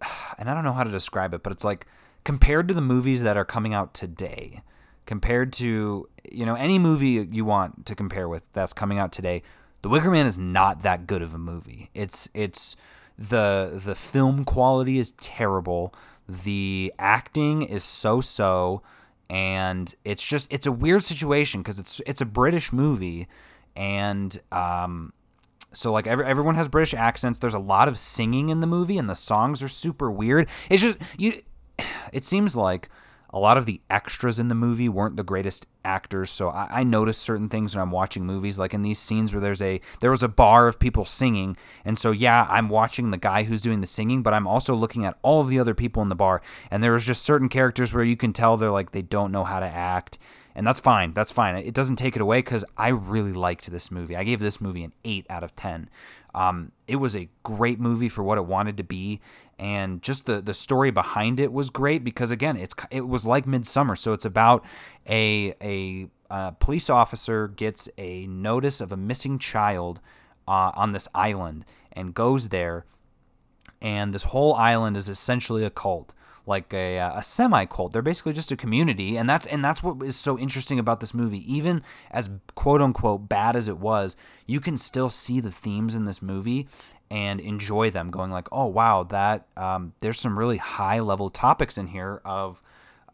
and 0.38 0.50
I 0.50 0.54
don't 0.54 0.64
know 0.64 0.72
how 0.72 0.84
to 0.84 0.90
describe 0.90 1.32
it, 1.32 1.42
but 1.42 1.52
it's 1.52 1.64
like 1.64 1.86
compared 2.24 2.68
to 2.68 2.74
the 2.74 2.80
movies 2.80 3.22
that 3.22 3.36
are 3.36 3.44
coming 3.44 3.72
out 3.72 3.94
today, 3.94 4.62
compared 5.06 5.52
to 5.54 6.08
you 6.30 6.44
know 6.44 6.54
any 6.54 6.78
movie 6.78 7.28
you 7.30 7.44
want 7.44 7.86
to 7.86 7.94
compare 7.94 8.28
with 8.28 8.52
that's 8.52 8.72
coming 8.72 8.98
out 8.98 9.12
today, 9.12 9.42
The 9.82 9.88
Wicker 9.88 10.10
Man 10.10 10.26
is 10.26 10.38
not 10.38 10.82
that 10.82 11.06
good 11.06 11.22
of 11.22 11.34
a 11.34 11.38
movie. 11.38 11.90
It's 11.94 12.28
it's 12.34 12.74
the 13.20 13.80
the 13.84 13.94
film 13.94 14.44
quality 14.46 14.98
is 14.98 15.12
terrible. 15.12 15.94
The 16.26 16.92
acting 16.98 17.62
is 17.62 17.84
so 17.84 18.22
so, 18.22 18.82
and 19.28 19.94
it's 20.04 20.26
just 20.26 20.50
it's 20.50 20.66
a 20.66 20.72
weird 20.72 21.04
situation 21.04 21.60
because 21.60 21.78
it's 21.78 22.00
it's 22.06 22.22
a 22.22 22.26
British 22.26 22.72
movie, 22.72 23.28
and 23.76 24.40
um, 24.50 25.12
so 25.72 25.92
like 25.92 26.06
every, 26.06 26.24
everyone 26.24 26.54
has 26.54 26.66
British 26.68 26.94
accents. 26.94 27.38
There's 27.38 27.54
a 27.54 27.58
lot 27.58 27.88
of 27.88 27.98
singing 27.98 28.48
in 28.48 28.60
the 28.60 28.66
movie, 28.66 28.96
and 28.96 29.08
the 29.08 29.14
songs 29.14 29.62
are 29.62 29.68
super 29.68 30.10
weird. 30.10 30.48
It's 30.70 30.82
just 30.82 30.98
you. 31.16 31.42
It 32.12 32.24
seems 32.24 32.56
like 32.56 32.88
a 33.32 33.38
lot 33.38 33.56
of 33.56 33.66
the 33.66 33.80
extras 33.88 34.38
in 34.38 34.48
the 34.48 34.54
movie 34.54 34.88
weren't 34.88 35.16
the 35.16 35.22
greatest 35.22 35.66
actors 35.84 36.30
so 36.30 36.48
I, 36.48 36.80
I 36.80 36.82
noticed 36.82 37.22
certain 37.22 37.48
things 37.48 37.74
when 37.74 37.82
i'm 37.82 37.90
watching 37.90 38.26
movies 38.26 38.58
like 38.58 38.74
in 38.74 38.82
these 38.82 38.98
scenes 38.98 39.32
where 39.32 39.40
there's 39.40 39.62
a 39.62 39.80
there 40.00 40.10
was 40.10 40.22
a 40.22 40.28
bar 40.28 40.68
of 40.68 40.78
people 40.78 41.04
singing 41.04 41.56
and 41.84 41.98
so 41.98 42.10
yeah 42.10 42.46
i'm 42.50 42.68
watching 42.68 43.10
the 43.10 43.16
guy 43.16 43.44
who's 43.44 43.60
doing 43.60 43.80
the 43.80 43.86
singing 43.86 44.22
but 44.22 44.34
i'm 44.34 44.46
also 44.46 44.74
looking 44.74 45.04
at 45.04 45.16
all 45.22 45.40
of 45.40 45.48
the 45.48 45.58
other 45.58 45.74
people 45.74 46.02
in 46.02 46.08
the 46.08 46.14
bar 46.14 46.42
and 46.70 46.82
there 46.82 46.92
was 46.92 47.06
just 47.06 47.22
certain 47.22 47.48
characters 47.48 47.94
where 47.94 48.04
you 48.04 48.16
can 48.16 48.32
tell 48.32 48.56
they're 48.56 48.70
like 48.70 48.92
they 48.92 49.02
don't 49.02 49.32
know 49.32 49.44
how 49.44 49.60
to 49.60 49.66
act 49.66 50.18
and 50.54 50.66
that's 50.66 50.80
fine 50.80 51.12
that's 51.12 51.30
fine. 51.30 51.54
It 51.56 51.74
doesn't 51.74 51.96
take 51.96 52.16
it 52.16 52.22
away 52.22 52.38
because 52.38 52.64
i 52.76 52.88
really 52.88 53.32
liked 53.32 53.70
this 53.70 53.90
movie. 53.90 54.16
I 54.16 54.24
gave 54.24 54.40
this 54.40 54.60
movie 54.60 54.82
an 54.82 54.92
8 55.04 55.26
out 55.30 55.44
of 55.44 55.54
10 55.54 55.88
um, 56.34 56.72
it 56.86 56.96
was 56.96 57.16
a 57.16 57.28
great 57.42 57.80
movie 57.80 58.08
for 58.08 58.22
what 58.22 58.38
it 58.38 58.44
wanted 58.44 58.76
to 58.76 58.82
be 58.82 59.20
and 59.60 60.00
just 60.02 60.24
the 60.24 60.40
the 60.40 60.54
story 60.54 60.90
behind 60.90 61.38
it 61.38 61.52
was 61.52 61.68
great 61.68 62.02
because 62.02 62.30
again 62.30 62.56
it's 62.56 62.74
it 62.90 63.06
was 63.06 63.26
like 63.26 63.44
midsommar 63.44 63.96
so 63.96 64.14
it's 64.14 64.24
about 64.24 64.64
a 65.06 65.54
a, 65.60 66.08
a 66.30 66.52
police 66.58 66.88
officer 66.88 67.46
gets 67.46 67.88
a 67.98 68.26
notice 68.26 68.80
of 68.80 68.90
a 68.90 68.96
missing 68.96 69.38
child 69.38 70.00
uh, 70.48 70.72
on 70.74 70.92
this 70.92 71.06
island 71.14 71.66
and 71.92 72.14
goes 72.14 72.48
there 72.48 72.86
and 73.82 74.14
this 74.14 74.24
whole 74.24 74.54
island 74.54 74.96
is 74.96 75.10
essentially 75.10 75.62
a 75.62 75.70
cult 75.70 76.14
like 76.46 76.72
a, 76.74 76.96
a 76.96 77.22
semi 77.22 77.64
cult. 77.66 77.92
They're 77.92 78.02
basically 78.02 78.32
just 78.32 78.50
a 78.50 78.56
community, 78.56 79.16
and 79.16 79.28
that's 79.28 79.46
and 79.46 79.62
that's 79.62 79.82
what 79.82 80.02
is 80.02 80.16
so 80.16 80.38
interesting 80.38 80.78
about 80.78 80.98
this 80.98 81.14
movie. 81.14 81.44
Even 81.52 81.82
as 82.10 82.30
quote 82.54 82.80
unquote 82.82 83.28
bad 83.28 83.54
as 83.54 83.68
it 83.68 83.78
was, 83.78 84.16
you 84.46 84.58
can 84.58 84.76
still 84.76 85.10
see 85.10 85.38
the 85.38 85.50
themes 85.50 85.94
in 85.94 86.04
this 86.04 86.20
movie, 86.20 86.66
and 87.10 87.40
enjoy 87.40 87.90
them 87.90 88.10
going 88.10 88.30
like 88.30 88.48
oh 88.52 88.66
wow 88.66 89.02
that 89.02 89.46
um, 89.56 89.92
there's 90.00 90.18
some 90.18 90.38
really 90.38 90.58
high 90.58 91.00
level 91.00 91.30
topics 91.30 91.76
in 91.76 91.88
here 91.88 92.20
of 92.24 92.62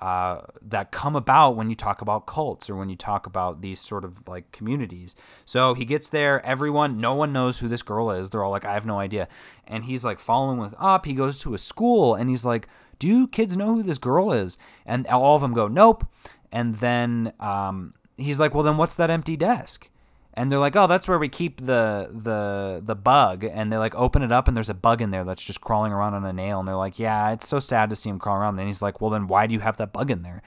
uh, 0.01 0.43
that 0.61 0.91
come 0.91 1.17
about 1.17 1.57
when 1.57 1.71
you 1.71 1.77
talk 1.77 2.03
about 2.03 2.27
cults 2.27 2.69
or 2.69 2.77
when 2.77 2.89
you 2.89 2.97
talk 2.97 3.27
about 3.27 3.63
these 3.63 3.81
sort 3.81 4.05
of 4.05 4.27
like 4.29 4.53
communities. 4.53 5.17
So 5.45 5.75
he 5.75 5.85
gets 5.85 6.09
there, 6.09 6.45
everyone, 6.45 7.01
no 7.01 7.15
one 7.15 7.33
knows 7.33 7.59
who 7.59 7.69
this 7.69 7.83
girl 7.83 8.11
is. 8.11 8.31
They're 8.31 8.45
all 8.45 8.51
like, 8.51 8.67
I 8.67 8.75
have 8.75 8.85
no 8.85 8.99
idea. 8.99 9.27
And 9.67 9.85
he's 9.85 10.05
like 10.05 10.19
following 10.19 10.59
with 10.59 10.75
up. 10.79 11.07
He 11.07 11.15
goes 11.15 11.39
to 11.39 11.55
a 11.55 11.59
school 11.59 12.15
and 12.15 12.29
he's 12.29 12.45
like, 12.45 12.69
Do 12.99 13.27
kids 13.27 13.57
know 13.57 13.75
who 13.75 13.83
this 13.83 13.99
girl 13.99 14.33
is? 14.33 14.59
And 14.85 15.07
all 15.07 15.35
of 15.35 15.41
them 15.41 15.55
go, 15.55 15.67
Nope. 15.67 16.07
And 16.53 16.77
then 16.77 17.33
um, 17.41 17.95
he's 18.19 18.39
like, 18.39 18.55
Well, 18.55 18.65
then 18.65 18.77
what's 18.77 18.97
that 18.97 19.11
empty 19.11 19.37
desk? 19.37 19.89
And 20.37 20.51
they're 20.51 20.59
like, 20.59 20.77
"Oh, 20.77 20.87
that's 20.87 21.09
where 21.09 21.19
we 21.19 21.29
keep 21.29 21.65
the 21.65 22.11
the 22.13 22.83
the 22.85 22.95
bug." 22.95 23.45
And 23.45 23.73
they 23.73 23.79
like 23.79 23.95
open 23.95 24.23
it 24.23 24.31
up, 24.31 24.49
and 24.49 24.57
there's 24.57 24.71
a 24.71 24.75
bug 24.75 25.01
in 25.01 25.11
there 25.11 25.25
that's 25.25 25.43
just 25.43 25.61
crawling 25.61 25.93
around 25.93 26.15
on 26.15 26.25
a 26.25 26.33
nail. 26.33 26.59
And 26.59 26.69
they're 26.69 26.77
like, 26.77 26.99
"Yeah, 26.99 27.33
it's 27.33 27.49
so 27.49 27.59
sad 27.59 27.91
to 27.91 27.97
see 27.97 28.11
him 28.11 28.19
crawl 28.19 28.37
around." 28.37 28.59
And 28.59 28.69
he's 28.69 28.83
like, 28.83 29.01
"Well, 29.01 29.11
then 29.11 29.27
why 29.27 29.47
do 29.47 29.55
you 29.55 29.61
have 29.61 29.79
that 29.79 29.93
bug 29.93 30.11
in 30.11 30.23
there?" 30.23 30.43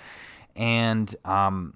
And 0.56 1.13
um, 1.25 1.73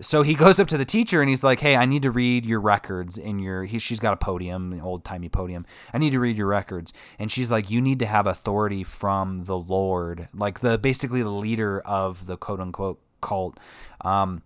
so 0.00 0.22
he 0.22 0.34
goes 0.44 0.58
up 0.58 0.68
to 0.68 0.78
the 0.78 0.84
teacher 0.86 1.20
and 1.20 1.28
he's 1.28 1.44
like, 1.44 1.60
"Hey, 1.60 1.76
I 1.76 1.84
need 1.84 2.02
to 2.02 2.10
read 2.10 2.46
your 2.46 2.60
records 2.60 3.18
in 3.18 3.38
your." 3.38 3.64
He, 3.64 3.78
she's 3.78 4.00
got 4.00 4.14
a 4.14 4.16
podium, 4.16 4.72
an 4.72 4.80
old 4.80 5.04
timey 5.04 5.28
podium. 5.28 5.66
I 5.92 5.98
need 5.98 6.12
to 6.12 6.20
read 6.20 6.38
your 6.38 6.46
records, 6.46 6.94
and 7.18 7.30
she's 7.30 7.50
like, 7.50 7.70
"You 7.70 7.82
need 7.82 7.98
to 7.98 8.06
have 8.06 8.26
authority 8.26 8.84
from 8.84 9.44
the 9.44 9.58
Lord, 9.58 10.28
like 10.32 10.60
the 10.60 10.78
basically 10.78 11.22
the 11.22 11.28
leader 11.28 11.80
of 11.80 12.26
the 12.26 12.38
quote 12.38 12.60
unquote 12.60 13.00
cult." 13.20 13.58
Um, 14.00 14.42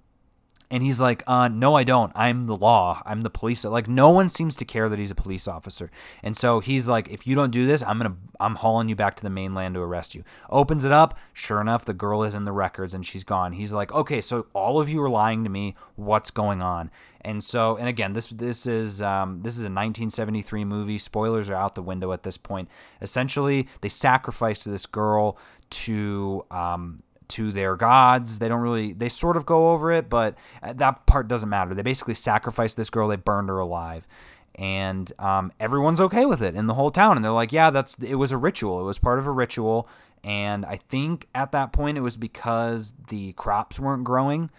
and 0.73 0.83
he's 0.83 1.03
like, 1.03 1.23
uh, 1.27 1.49
no, 1.49 1.75
I 1.75 1.85
don't. 1.85 2.11
I'm 2.15 2.47
the 2.47 2.57
law. 2.57 3.03
I'm 3.05 3.21
the 3.21 3.29
police. 3.29 3.63
Like 3.63 3.89
no 3.89 4.09
one 4.09 4.31
seems 4.31 4.57
to 4.57 4.65
care 4.65 4.89
that 4.89 4.99
he's 4.99 5.11
a 5.11 5.15
police 5.15 5.47
officer. 5.47 5.91
And 6.23 6.35
so 6.35 6.61
he's 6.61 6.89
like, 6.89 7.11
if 7.11 7.27
you 7.27 7.35
don't 7.35 7.51
do 7.51 7.67
this, 7.67 7.83
I'm 7.83 7.99
gonna 7.99 8.17
I'm 8.41 8.55
hauling 8.55 8.89
you 8.89 8.97
back 8.97 9.15
to 9.17 9.23
the 9.23 9.29
mainland 9.29 9.75
to 9.75 9.81
arrest 9.81 10.15
you. 10.15 10.25
Opens 10.49 10.87
it 10.87 10.91
up. 10.91 11.19
Sure 11.35 11.61
enough, 11.61 11.85
the 11.85 11.93
girl 11.93 12.25
is 12.25 12.35
in 12.35 12.47
the 12.47 12.53
records 12.53 12.95
and 12.95 13.05
she's 13.05 13.23
gone. 13.23 13.53
He's 13.53 13.75
like, 13.75 13.93
okay, 13.93 14.23
so 14.23 14.47
all 14.55 14.81
of 14.81 14.89
you 14.89 15.03
are 15.03 15.11
lying 15.11 15.45
to 15.45 15.51
me. 15.51 15.77
What's 15.97 16.31
going 16.31 16.63
on? 16.63 16.91
And 17.21 17.45
so, 17.45 17.77
and 17.77 17.87
again, 17.87 18.15
this 18.15 18.29
this 18.29 18.67
is 18.67 19.03
um, 19.03 19.43
this 19.43 19.53
is 19.53 19.65
a 19.65 19.69
1973 19.69 20.65
movie. 20.65 20.97
Spoilers 20.97 21.51
are 21.51 21.55
out 21.55 21.75
the 21.75 21.83
window 21.83 22.13
at 22.13 22.23
this 22.23 22.39
point. 22.39 22.71
Essentially, 23.03 23.69
they 23.83 23.91
sacrifice 23.91 24.65
this 24.65 24.87
girl 24.87 25.37
to 25.69 26.47
um, 26.51 27.03
to 27.33 27.53
their 27.53 27.77
gods. 27.77 28.39
They 28.39 28.49
don't 28.49 28.61
really, 28.61 28.93
they 28.93 29.09
sort 29.09 29.37
of 29.37 29.47
go 29.47 29.73
over 29.73 29.93
it, 29.93 30.09
but 30.09 30.37
that 30.63 31.07
part 31.07 31.29
doesn't 31.29 31.49
matter. 31.49 31.75
They 31.75 31.83
basically 31.83 32.15
sacrificed 32.15 32.77
this 32.77 32.91
girl, 32.91 33.09
they 33.09 33.17
burned 33.17 33.49
her 33.49 33.59
alive. 33.59 34.07
And 34.55 35.11
um, 35.19 35.51
everyone's 35.59 36.01
okay 36.01 36.27
with 36.27 36.43
it 36.43 36.55
in 36.55 36.67
the 36.67 36.75
whole 36.75 36.91
town. 36.91 37.17
And 37.17 37.25
they're 37.25 37.33
like, 37.33 37.53
yeah, 37.53 37.71
that's, 37.71 37.99
it 37.99 38.17
was 38.17 38.33
a 38.33 38.37
ritual. 38.37 38.81
It 38.81 38.85
was 38.85 38.99
part 38.99 39.19
of 39.19 39.27
a 39.27 39.31
ritual. 39.31 39.89
And 40.23 40.65
I 40.67 40.77
think 40.77 41.27
at 41.35 41.53
that 41.53 41.73
point 41.73 41.99
it 41.99 42.03
was 42.03 42.17
because 42.17 42.93
the 43.09 43.33
crops 43.33 43.81
weren't 43.81 44.05
growing 44.05 44.51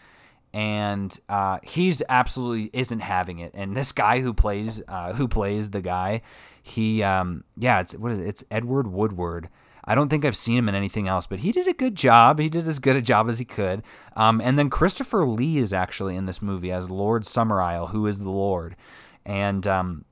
and 0.53 1.19
uh, 1.29 1.59
he's 1.63 2.03
absolutely 2.07 2.69
isn't 2.73 2.99
having 2.99 3.39
it. 3.39 3.51
And 3.55 3.75
this 3.75 3.91
guy 3.91 4.21
who 4.21 4.33
plays 4.33 4.83
uh, 4.87 5.13
who 5.13 5.27
plays 5.27 5.71
the 5.71 5.81
guy, 5.81 6.21
he 6.61 7.01
um, 7.01 7.43
yeah, 7.57 7.79
it's 7.79 7.95
what 7.97 8.11
is 8.11 8.19
it? 8.19 8.27
It's 8.27 8.43
Edward 8.51 8.87
Woodward. 8.87 9.49
I 9.85 9.95
don't 9.95 10.09
think 10.09 10.23
I've 10.23 10.37
seen 10.37 10.57
him 10.57 10.69
in 10.69 10.75
anything 10.75 11.07
else, 11.07 11.27
but 11.27 11.39
he 11.39 11.51
did 11.51 11.67
a 11.67 11.73
good 11.73 11.95
job. 11.95 12.39
He 12.39 12.49
did 12.49 12.65
as 12.67 12.79
good 12.79 12.95
a 12.95 13.01
job 13.01 13.29
as 13.29 13.39
he 13.39 13.45
could. 13.45 13.83
Um, 14.15 14.39
and 14.39 14.57
then 14.57 14.69
Christopher 14.69 15.25
Lee 15.25 15.57
is 15.57 15.73
actually 15.73 16.15
in 16.15 16.25
this 16.25 16.41
movie 16.41 16.71
as 16.71 16.89
Lord 16.89 17.23
Summerisle, 17.23 17.89
who 17.89 18.07
is 18.07 18.19
the 18.19 18.29
Lord. 18.29 18.75
And 19.25 19.67
um, 19.67 20.05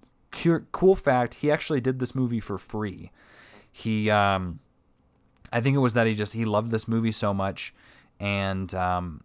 cool 0.71 0.95
fact, 0.95 1.35
he 1.35 1.51
actually 1.51 1.81
did 1.81 1.99
this 1.99 2.13
movie 2.13 2.39
for 2.39 2.57
free. 2.57 3.11
He, 3.71 4.09
um, 4.09 4.59
I 5.53 5.61
think 5.61 5.75
it 5.75 5.79
was 5.79 5.93
that 5.93 6.07
he 6.07 6.15
just 6.15 6.33
he 6.33 6.45
loved 6.45 6.71
this 6.71 6.87
movie 6.87 7.11
so 7.11 7.33
much, 7.33 7.73
and 8.19 8.73
um, 8.75 9.21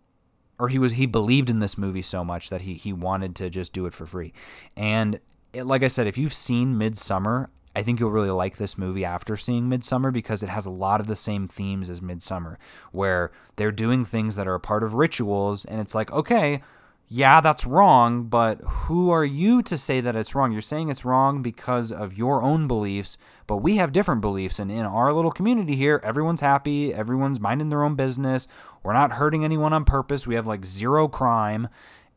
or 0.59 0.68
he 0.68 0.78
was 0.78 0.92
he 0.92 1.06
believed 1.06 1.50
in 1.50 1.59
this 1.59 1.76
movie 1.76 2.02
so 2.02 2.24
much 2.24 2.50
that 2.50 2.62
he 2.62 2.74
he 2.74 2.92
wanted 2.92 3.35
to 3.37 3.50
just 3.50 3.72
do 3.72 3.87
it 3.87 3.94
for 3.94 4.06
free. 4.06 4.32
And 4.76 5.20
it, 5.52 5.64
like 5.64 5.82
I 5.82 5.88
said, 5.88 6.06
if 6.06 6.18
you've 6.18 6.32
seen 6.32 6.74
Midsommar, 6.74 7.48
I 7.76 7.82
think 7.82 8.00
you'll 8.00 8.10
really 8.10 8.30
like 8.30 8.56
this 8.56 8.78
movie 8.78 9.04
after 9.04 9.36
seeing 9.36 9.68
Midsommar 9.68 10.10
because 10.10 10.42
it 10.42 10.48
has 10.48 10.64
a 10.64 10.70
lot 10.70 10.98
of 10.98 11.08
the 11.08 11.14
same 11.14 11.46
themes 11.46 11.90
as 11.90 12.00
Midsommar, 12.00 12.56
where 12.90 13.30
they're 13.56 13.70
doing 13.70 14.02
things 14.02 14.34
that 14.36 14.48
are 14.48 14.54
a 14.54 14.60
part 14.60 14.82
of 14.82 14.94
rituals, 14.94 15.66
and 15.66 15.78
it's 15.78 15.94
like, 15.94 16.10
okay, 16.10 16.62
yeah, 17.08 17.42
that's 17.42 17.66
wrong, 17.66 18.24
but 18.24 18.60
who 18.62 19.10
are 19.10 19.26
you 19.26 19.62
to 19.62 19.76
say 19.76 20.00
that 20.00 20.16
it's 20.16 20.34
wrong? 20.34 20.52
You're 20.52 20.62
saying 20.62 20.88
it's 20.88 21.04
wrong 21.04 21.42
because 21.42 21.92
of 21.92 22.16
your 22.16 22.42
own 22.42 22.66
beliefs, 22.66 23.18
but 23.46 23.58
we 23.58 23.76
have 23.76 23.92
different 23.92 24.22
beliefs. 24.22 24.58
And 24.58 24.72
in 24.72 24.86
our 24.86 25.12
little 25.12 25.30
community 25.30 25.76
here, 25.76 26.00
everyone's 26.02 26.40
happy, 26.40 26.94
everyone's 26.94 27.38
minding 27.38 27.68
their 27.68 27.84
own 27.84 27.94
business. 27.94 28.48
We're 28.82 28.94
not 28.94 29.12
hurting 29.12 29.44
anyone 29.44 29.74
on 29.74 29.84
purpose. 29.84 30.26
We 30.26 30.34
have 30.34 30.46
like 30.46 30.64
zero 30.64 31.08
crime. 31.08 31.68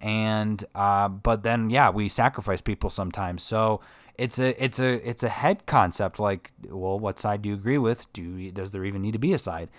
And, 0.02 0.64
uh, 0.74 1.10
but 1.10 1.44
then, 1.44 1.70
yeah, 1.70 1.90
we 1.90 2.08
sacrifice 2.10 2.62
people 2.62 2.90
sometimes. 2.90 3.44
So 3.44 3.82
it's 4.20 4.38
a 4.38 4.62
it's 4.62 4.80
a 4.80 5.10
it's 5.10 5.24
a 5.24 5.30
head 5.30 5.66
concept 5.66 6.20
like 6.20 6.52
well 6.68 7.00
what 7.00 7.18
side 7.18 7.42
do 7.42 7.50
you 7.50 7.56
agree 7.56 7.78
with? 7.78 8.12
Do 8.12 8.52
does 8.52 8.72
there 8.72 8.84
even 8.84 9.02
need 9.02 9.14
to 9.14 9.20
be 9.20 9.32
a 9.32 9.38
side? 9.38 9.70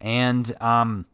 And 0.00 0.60
um 0.60 1.06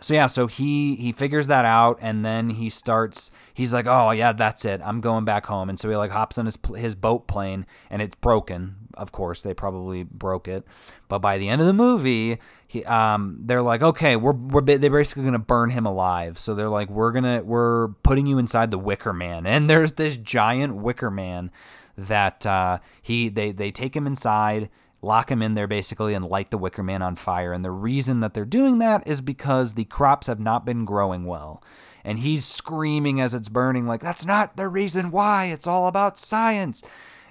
so 0.00 0.12
yeah 0.12 0.26
so 0.26 0.46
he 0.46 0.96
he 0.96 1.12
figures 1.12 1.46
that 1.46 1.64
out 1.64 1.98
and 2.02 2.24
then 2.24 2.50
he 2.50 2.68
starts 2.68 3.30
he's 3.54 3.72
like 3.72 3.86
oh 3.86 4.10
yeah 4.10 4.32
that's 4.32 4.66
it. 4.66 4.82
I'm 4.84 5.00
going 5.00 5.24
back 5.24 5.46
home. 5.46 5.70
And 5.70 5.80
so 5.80 5.88
he 5.88 5.96
like 5.96 6.10
hops 6.10 6.36
on 6.36 6.44
his 6.44 6.58
his 6.76 6.94
boat 6.94 7.26
plane 7.26 7.64
and 7.88 8.02
it's 8.02 8.16
broken. 8.16 8.76
Of 8.92 9.10
course 9.10 9.42
they 9.42 9.54
probably 9.54 10.02
broke 10.02 10.46
it. 10.46 10.66
But 11.08 11.20
by 11.20 11.38
the 11.38 11.48
end 11.48 11.62
of 11.62 11.66
the 11.66 11.72
movie 11.72 12.38
he 12.66 12.84
um 12.84 13.38
they're 13.46 13.62
like 13.62 13.82
okay 13.82 14.14
we're 14.14 14.32
we're 14.32 14.60
they're 14.60 14.90
basically 14.90 15.24
gonna 15.24 15.38
burn 15.38 15.70
him 15.70 15.86
alive. 15.86 16.38
So 16.38 16.54
they're 16.54 16.68
like 16.68 16.90
we're 16.90 17.12
gonna 17.12 17.42
we're 17.42 17.88
putting 18.02 18.26
you 18.26 18.36
inside 18.36 18.70
the 18.70 18.78
wicker 18.78 19.14
man. 19.14 19.46
And 19.46 19.70
there's 19.70 19.94
this 19.94 20.18
giant 20.18 20.76
wicker 20.76 21.10
man 21.10 21.50
that 21.98 22.46
uh, 22.46 22.78
he 23.02 23.28
they 23.28 23.52
they 23.52 23.70
take 23.70 23.94
him 23.94 24.06
inside 24.06 24.70
lock 25.02 25.30
him 25.30 25.42
in 25.42 25.54
there 25.54 25.66
basically 25.66 26.14
and 26.14 26.24
light 26.24 26.50
the 26.50 26.58
wicker 26.58 26.82
man 26.82 27.02
on 27.02 27.16
fire. 27.16 27.52
And 27.52 27.64
the 27.64 27.70
reason 27.70 28.20
that 28.20 28.34
they're 28.34 28.44
doing 28.44 28.78
that 28.78 29.06
is 29.06 29.20
because 29.20 29.74
the 29.74 29.84
crops 29.84 30.26
have 30.26 30.40
not 30.40 30.64
been 30.64 30.84
growing 30.84 31.24
well. 31.24 31.62
And 32.04 32.20
he's 32.20 32.44
screaming 32.44 33.20
as 33.20 33.34
it's 33.34 33.48
burning 33.48 33.86
like 33.86 34.00
that's 34.00 34.24
not 34.24 34.56
the 34.56 34.68
reason 34.68 35.10
why. 35.10 35.46
It's 35.46 35.66
all 35.66 35.86
about 35.86 36.18
science. 36.18 36.82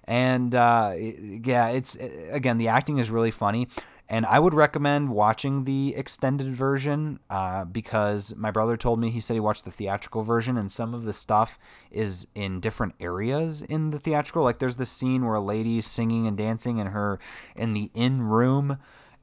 And 0.05 0.55
uh, 0.55 0.93
yeah 0.97 1.69
it's 1.69 1.97
again 2.31 2.57
the 2.57 2.69
acting 2.69 2.97
is 2.97 3.09
really 3.09 3.31
funny 3.31 3.67
and 4.09 4.25
I 4.25 4.39
would 4.39 4.53
recommend 4.53 5.09
watching 5.09 5.65
the 5.65 5.93
extended 5.95 6.47
version 6.47 7.19
uh, 7.29 7.65
because 7.65 8.33
my 8.35 8.51
brother 8.51 8.77
told 8.77 8.99
me 8.99 9.09
he 9.09 9.19
said 9.19 9.33
he 9.33 9.39
watched 9.39 9.65
the 9.65 9.71
theatrical 9.71 10.23
version, 10.23 10.57
and 10.57 10.71
some 10.71 10.93
of 10.93 11.03
the 11.03 11.13
stuff 11.13 11.59
is 11.91 12.27
in 12.33 12.59
different 12.59 12.95
areas 12.99 13.61
in 13.61 13.89
the 13.89 13.99
theatrical. 13.99 14.43
Like 14.43 14.59
there's 14.59 14.77
this 14.77 14.89
scene 14.89 15.25
where 15.25 15.35
a 15.35 15.41
lady's 15.41 15.85
singing 15.85 16.25
and 16.25 16.37
dancing 16.37 16.77
in 16.77 16.87
her 16.87 17.19
in 17.55 17.73
the 17.73 17.91
in 17.93 18.21
room, 18.21 18.77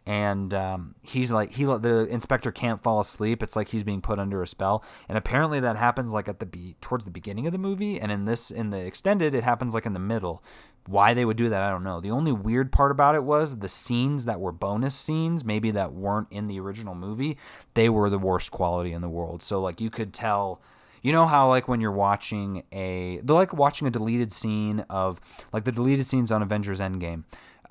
and 0.06 0.52
um, 0.52 0.94
he's 1.02 1.32
like 1.32 1.52
he 1.52 1.64
the 1.64 2.06
inspector 2.10 2.52
can't 2.52 2.82
fall 2.82 3.00
asleep. 3.00 3.42
It's 3.42 3.56
like 3.56 3.68
he's 3.68 3.82
being 3.82 4.02
put 4.02 4.18
under 4.18 4.42
a 4.42 4.46
spell, 4.46 4.84
and 5.08 5.16
apparently 5.16 5.60
that 5.60 5.76
happens 5.76 6.12
like 6.12 6.28
at 6.28 6.40
the 6.40 6.46
be 6.46 6.76
towards 6.80 7.04
the 7.04 7.10
beginning 7.10 7.46
of 7.46 7.52
the 7.52 7.58
movie, 7.58 7.98
and 7.98 8.12
in 8.12 8.24
this 8.26 8.50
in 8.50 8.70
the 8.70 8.78
extended 8.78 9.34
it 9.34 9.44
happens 9.44 9.74
like 9.74 9.86
in 9.86 9.94
the 9.94 9.98
middle. 9.98 10.42
Why 10.86 11.14
they 11.14 11.24
would 11.24 11.38
do 11.38 11.48
that, 11.48 11.62
I 11.62 11.70
don't 11.70 11.82
know. 11.82 12.02
The 12.02 12.10
only 12.10 12.32
weird 12.32 12.70
part 12.70 12.90
about 12.90 13.14
it 13.14 13.24
was 13.24 13.60
the 13.60 13.68
scenes 13.68 14.26
that 14.26 14.38
were 14.38 14.52
bonus 14.52 14.94
scenes, 14.94 15.42
maybe 15.42 15.70
that 15.70 15.94
weren't 15.94 16.28
in 16.30 16.46
the 16.46 16.60
original 16.60 16.94
movie, 16.94 17.38
they 17.72 17.88
were 17.88 18.10
the 18.10 18.18
worst 18.18 18.50
quality 18.50 18.92
in 18.92 19.00
the 19.00 19.08
world. 19.08 19.42
So 19.42 19.60
like 19.60 19.80
you 19.80 19.88
could 19.88 20.12
tell 20.12 20.60
you 21.00 21.12
know 21.12 21.26
how 21.26 21.48
like 21.48 21.68
when 21.68 21.80
you're 21.80 21.92
watching 21.92 22.64
a 22.72 23.20
they're 23.22 23.36
like 23.36 23.54
watching 23.54 23.88
a 23.88 23.90
deleted 23.90 24.30
scene 24.30 24.84
of 24.90 25.20
like 25.52 25.64
the 25.64 25.72
deleted 25.72 26.06
scenes 26.06 26.30
on 26.30 26.42
Avengers 26.42 26.80
Endgame 26.80 27.24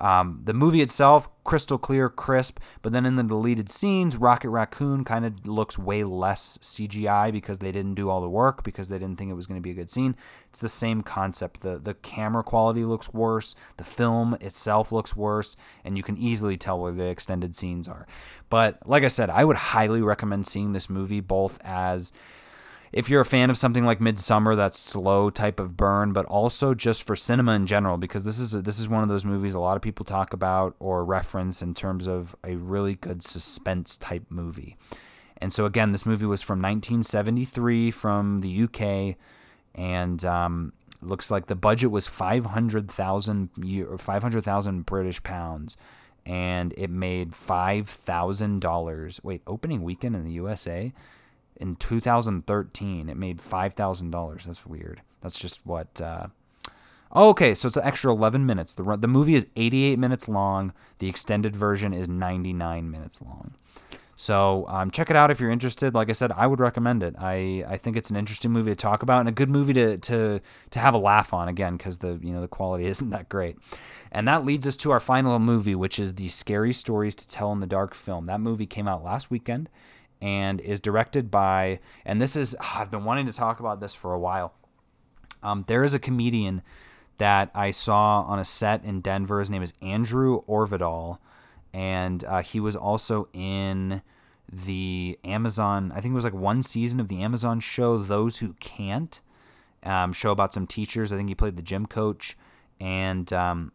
um, 0.04 0.42
the 0.44 0.52
movie 0.52 0.82
itself, 0.82 1.30
crystal 1.44 1.78
clear, 1.78 2.10
crisp, 2.10 2.60
but 2.82 2.92
then 2.92 3.06
in 3.06 3.16
the 3.16 3.22
deleted 3.22 3.70
scenes, 3.70 4.18
Rocket 4.18 4.50
Raccoon 4.50 5.02
kind 5.02 5.24
of 5.24 5.46
looks 5.46 5.78
way 5.78 6.04
less 6.04 6.58
CGI 6.58 7.32
because 7.32 7.60
they 7.60 7.72
didn't 7.72 7.94
do 7.94 8.10
all 8.10 8.20
the 8.20 8.28
work 8.28 8.62
because 8.64 8.90
they 8.90 8.98
didn't 8.98 9.16
think 9.16 9.30
it 9.30 9.34
was 9.34 9.46
going 9.46 9.58
to 9.58 9.62
be 9.62 9.70
a 9.70 9.74
good 9.74 9.88
scene. 9.88 10.14
It's 10.50 10.60
the 10.60 10.68
same 10.68 11.00
concept. 11.00 11.62
The 11.62 11.78
the 11.78 11.94
camera 11.94 12.42
quality 12.42 12.84
looks 12.84 13.14
worse, 13.14 13.54
the 13.78 13.84
film 13.84 14.36
itself 14.42 14.92
looks 14.92 15.16
worse, 15.16 15.56
and 15.84 15.96
you 15.96 16.02
can 16.02 16.18
easily 16.18 16.58
tell 16.58 16.78
where 16.78 16.92
the 16.92 17.04
extended 17.04 17.54
scenes 17.54 17.88
are. 17.88 18.06
But 18.50 18.86
like 18.86 19.04
I 19.04 19.08
said, 19.08 19.30
I 19.30 19.46
would 19.46 19.56
highly 19.56 20.02
recommend 20.02 20.44
seeing 20.44 20.72
this 20.72 20.90
movie 20.90 21.20
both 21.20 21.58
as 21.64 22.12
if 22.94 23.10
you're 23.10 23.20
a 23.20 23.24
fan 23.24 23.50
of 23.50 23.58
something 23.58 23.84
like 23.84 23.98
Midsommar, 23.98 24.56
that 24.56 24.72
slow 24.72 25.28
type 25.28 25.58
of 25.58 25.76
burn, 25.76 26.12
but 26.12 26.24
also 26.26 26.74
just 26.74 27.02
for 27.02 27.16
cinema 27.16 27.50
in 27.52 27.66
general, 27.66 27.98
because 27.98 28.24
this 28.24 28.38
is 28.38 28.54
a, 28.54 28.62
this 28.62 28.78
is 28.78 28.88
one 28.88 29.02
of 29.02 29.08
those 29.08 29.24
movies 29.24 29.52
a 29.52 29.58
lot 29.58 29.74
of 29.74 29.82
people 29.82 30.04
talk 30.04 30.32
about 30.32 30.76
or 30.78 31.04
reference 31.04 31.60
in 31.60 31.74
terms 31.74 32.06
of 32.06 32.36
a 32.44 32.54
really 32.54 32.94
good 32.94 33.20
suspense 33.20 33.96
type 33.96 34.22
movie. 34.30 34.76
And 35.38 35.52
so 35.52 35.66
again, 35.66 35.90
this 35.90 36.06
movie 36.06 36.24
was 36.24 36.40
from 36.40 36.62
1973 36.62 37.90
from 37.90 38.42
the 38.42 38.62
UK, 38.62 39.16
and 39.74 40.24
um, 40.24 40.72
looks 41.02 41.32
like 41.32 41.46
the 41.46 41.56
budget 41.56 41.90
was 41.90 42.06
500,000 42.06 43.50
500,000 43.98 44.86
British 44.86 45.20
pounds 45.24 45.76
and 46.26 46.72
it 46.78 46.88
made 46.88 47.34
five 47.34 47.86
thousand 47.86 48.60
dollars. 48.60 49.20
Wait, 49.22 49.42
opening 49.46 49.82
weekend 49.82 50.16
in 50.16 50.24
the 50.24 50.32
USA 50.32 50.90
in 51.56 51.76
2013, 51.76 53.08
it 53.08 53.16
made 53.16 53.40
five 53.40 53.74
thousand 53.74 54.10
dollars. 54.10 54.44
That's 54.46 54.66
weird. 54.66 55.02
That's 55.20 55.38
just 55.38 55.64
what. 55.64 56.00
Uh, 56.00 56.28
oh, 57.12 57.30
okay, 57.30 57.54
so 57.54 57.68
it's 57.68 57.76
an 57.76 57.84
extra 57.84 58.12
11 58.12 58.44
minutes. 58.44 58.74
The 58.74 58.96
the 58.96 59.08
movie 59.08 59.34
is 59.34 59.46
88 59.56 59.98
minutes 59.98 60.28
long. 60.28 60.72
The 60.98 61.08
extended 61.08 61.56
version 61.56 61.92
is 61.92 62.08
99 62.08 62.90
minutes 62.90 63.20
long. 63.22 63.54
So 64.16 64.64
um, 64.68 64.90
check 64.90 65.10
it 65.10 65.16
out 65.16 65.30
if 65.30 65.40
you're 65.40 65.50
interested. 65.50 65.94
Like 65.94 66.08
I 66.08 66.12
said, 66.12 66.30
I 66.32 66.46
would 66.46 66.60
recommend 66.60 67.02
it. 67.02 67.16
I, 67.18 67.64
I 67.66 67.76
think 67.76 67.96
it's 67.96 68.10
an 68.10 68.16
interesting 68.16 68.52
movie 68.52 68.70
to 68.70 68.76
talk 68.76 69.02
about 69.02 69.20
and 69.20 69.28
a 69.28 69.32
good 69.32 69.50
movie 69.50 69.72
to 69.74 69.98
to 69.98 70.40
to 70.70 70.78
have 70.78 70.94
a 70.94 70.98
laugh 70.98 71.32
on 71.32 71.48
again 71.48 71.76
because 71.76 71.98
the 71.98 72.18
you 72.22 72.32
know 72.32 72.40
the 72.40 72.48
quality 72.48 72.86
isn't 72.94 73.10
that 73.10 73.28
great. 73.28 73.56
And 74.12 74.28
that 74.28 74.44
leads 74.44 74.66
us 74.66 74.76
to 74.78 74.92
our 74.92 75.00
final 75.00 75.38
movie, 75.40 75.74
which 75.74 75.98
is 75.98 76.14
the 76.14 76.28
Scary 76.28 76.72
Stories 76.72 77.16
to 77.16 77.26
Tell 77.26 77.50
in 77.50 77.58
the 77.58 77.66
Dark 77.66 77.94
film. 77.94 78.26
That 78.26 78.40
movie 78.40 78.66
came 78.66 78.86
out 78.86 79.02
last 79.02 79.28
weekend 79.28 79.68
and 80.20 80.60
is 80.60 80.80
directed 80.80 81.30
by 81.30 81.80
and 82.04 82.20
this 82.20 82.36
is 82.36 82.56
I've 82.74 82.90
been 82.90 83.04
wanting 83.04 83.26
to 83.26 83.32
talk 83.32 83.60
about 83.60 83.80
this 83.80 83.94
for 83.94 84.12
a 84.12 84.18
while. 84.18 84.54
Um, 85.42 85.64
there 85.66 85.84
is 85.84 85.94
a 85.94 85.98
comedian 85.98 86.62
that 87.18 87.50
I 87.54 87.70
saw 87.70 88.22
on 88.22 88.38
a 88.38 88.44
set 88.44 88.84
in 88.84 89.00
Denver. 89.00 89.38
His 89.38 89.50
name 89.50 89.62
is 89.62 89.72
Andrew 89.80 90.42
Orvedahl, 90.48 91.18
and 91.72 92.24
uh, 92.24 92.42
he 92.42 92.60
was 92.60 92.74
also 92.74 93.28
in 93.32 94.02
the 94.50 95.18
Amazon. 95.24 95.92
I 95.94 96.00
think 96.00 96.12
it 96.12 96.16
was 96.16 96.24
like 96.24 96.34
one 96.34 96.62
season 96.62 97.00
of 97.00 97.08
the 97.08 97.22
Amazon 97.22 97.60
show 97.60 97.98
Those 97.98 98.38
Who 98.38 98.54
Can't, 98.54 99.20
um, 99.82 100.12
show 100.12 100.30
about 100.32 100.52
some 100.52 100.66
teachers. 100.66 101.12
I 101.12 101.16
think 101.16 101.28
he 101.28 101.34
played 101.34 101.56
the 101.56 101.62
gym 101.62 101.86
coach, 101.86 102.36
and 102.80 103.32
um, 103.32 103.72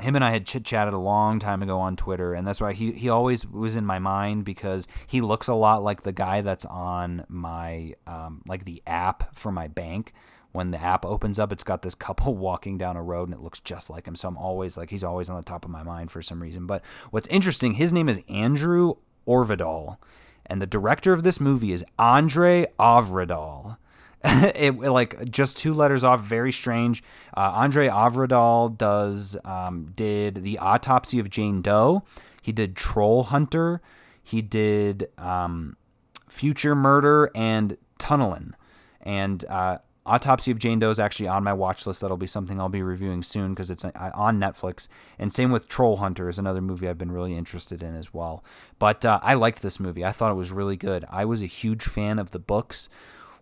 him 0.00 0.16
and 0.16 0.24
I 0.24 0.30
had 0.30 0.46
chit 0.46 0.64
chatted 0.64 0.94
a 0.94 0.98
long 0.98 1.38
time 1.38 1.62
ago 1.62 1.78
on 1.78 1.96
Twitter, 1.96 2.34
and 2.34 2.46
that's 2.46 2.60
why 2.60 2.72
he 2.72 2.92
he 2.92 3.08
always 3.08 3.46
was 3.46 3.76
in 3.76 3.86
my 3.86 3.98
mind 3.98 4.44
because 4.44 4.86
he 5.06 5.20
looks 5.20 5.48
a 5.48 5.54
lot 5.54 5.82
like 5.82 6.02
the 6.02 6.12
guy 6.12 6.40
that's 6.40 6.64
on 6.64 7.24
my 7.28 7.94
um, 8.06 8.42
like 8.46 8.64
the 8.64 8.82
app 8.86 9.36
for 9.36 9.52
my 9.52 9.68
bank 9.68 10.12
when 10.54 10.70
the 10.70 10.80
app 10.80 11.04
opens 11.04 11.40
up, 11.40 11.50
it's 11.52 11.64
got 11.64 11.82
this 11.82 11.96
couple 11.96 12.36
walking 12.36 12.78
down 12.78 12.96
a 12.96 13.02
road 13.02 13.28
and 13.28 13.36
it 13.36 13.42
looks 13.42 13.58
just 13.58 13.90
like 13.90 14.06
him. 14.06 14.14
So 14.14 14.28
I'm 14.28 14.38
always 14.38 14.76
like, 14.76 14.88
he's 14.88 15.02
always 15.02 15.28
on 15.28 15.36
the 15.36 15.42
top 15.42 15.64
of 15.64 15.70
my 15.72 15.82
mind 15.82 16.12
for 16.12 16.22
some 16.22 16.40
reason. 16.40 16.64
But 16.64 16.82
what's 17.10 17.26
interesting, 17.26 17.74
his 17.74 17.92
name 17.92 18.08
is 18.08 18.20
Andrew 18.28 18.94
Orvedahl, 19.26 19.96
and 20.46 20.62
the 20.62 20.66
director 20.66 21.12
of 21.12 21.24
this 21.24 21.40
movie 21.40 21.72
is 21.72 21.84
André 21.98 22.66
Øvredal. 22.78 23.78
it 24.54 24.78
like 24.78 25.30
just 25.30 25.58
two 25.58 25.74
letters 25.74 26.02
off, 26.02 26.20
very 26.22 26.50
strange. 26.50 27.02
Uh, 27.36 27.60
André 27.60 27.90
Øvredal 27.90 28.76
does 28.78 29.36
um, 29.44 29.92
did 29.94 30.42
the 30.42 30.58
autopsy 30.58 31.18
of 31.18 31.28
Jane 31.28 31.60
Doe. 31.60 32.02
He 32.40 32.50
did 32.50 32.74
Troll 32.74 33.24
Hunter. 33.24 33.82
He 34.22 34.40
did 34.40 35.08
um, 35.18 35.76
Future 36.28 36.74
Murder 36.74 37.30
and 37.34 37.76
Tunnelin. 37.98 38.52
And 39.02 39.44
uh, 39.44 39.78
Autopsy 40.06 40.50
of 40.50 40.58
Jane 40.58 40.78
Doe 40.78 40.90
is 40.90 41.00
actually 41.00 41.28
on 41.28 41.44
my 41.44 41.52
watch 41.52 41.86
list. 41.86 42.00
That'll 42.00 42.16
be 42.16 42.26
something 42.26 42.58
I'll 42.58 42.70
be 42.70 42.82
reviewing 42.82 43.22
soon 43.22 43.52
because 43.52 43.70
it's 43.70 43.84
uh, 43.84 44.10
on 44.14 44.38
Netflix. 44.38 44.88
And 45.18 45.32
same 45.32 45.50
with 45.50 45.68
Troll 45.68 45.98
Hunter 45.98 46.30
is 46.30 46.38
another 46.38 46.62
movie 46.62 46.88
I've 46.88 46.98
been 46.98 47.12
really 47.12 47.36
interested 47.36 47.82
in 47.82 47.94
as 47.94 48.14
well. 48.14 48.42
But 48.78 49.04
uh, 49.04 49.20
I 49.22 49.34
liked 49.34 49.60
this 49.60 49.78
movie. 49.78 50.04
I 50.04 50.12
thought 50.12 50.30
it 50.30 50.36
was 50.36 50.52
really 50.52 50.76
good. 50.76 51.04
I 51.10 51.26
was 51.26 51.42
a 51.42 51.46
huge 51.46 51.84
fan 51.84 52.18
of 52.18 52.30
the 52.30 52.38
books 52.38 52.88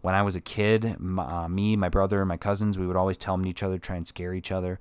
when 0.02 0.14
I 0.14 0.22
was 0.22 0.36
a 0.36 0.40
kid. 0.40 0.96
Uh, 1.18 1.48
me, 1.48 1.74
my 1.74 1.88
brother, 1.88 2.20
and 2.20 2.28
my 2.28 2.36
cousins, 2.36 2.78
we 2.78 2.86
would 2.86 2.96
always 2.96 3.16
tell 3.16 3.34
them 3.34 3.44
to 3.44 3.50
each 3.50 3.62
other, 3.62 3.78
try 3.78 3.96
and 3.96 4.06
scare 4.06 4.34
each 4.34 4.52
other. 4.52 4.78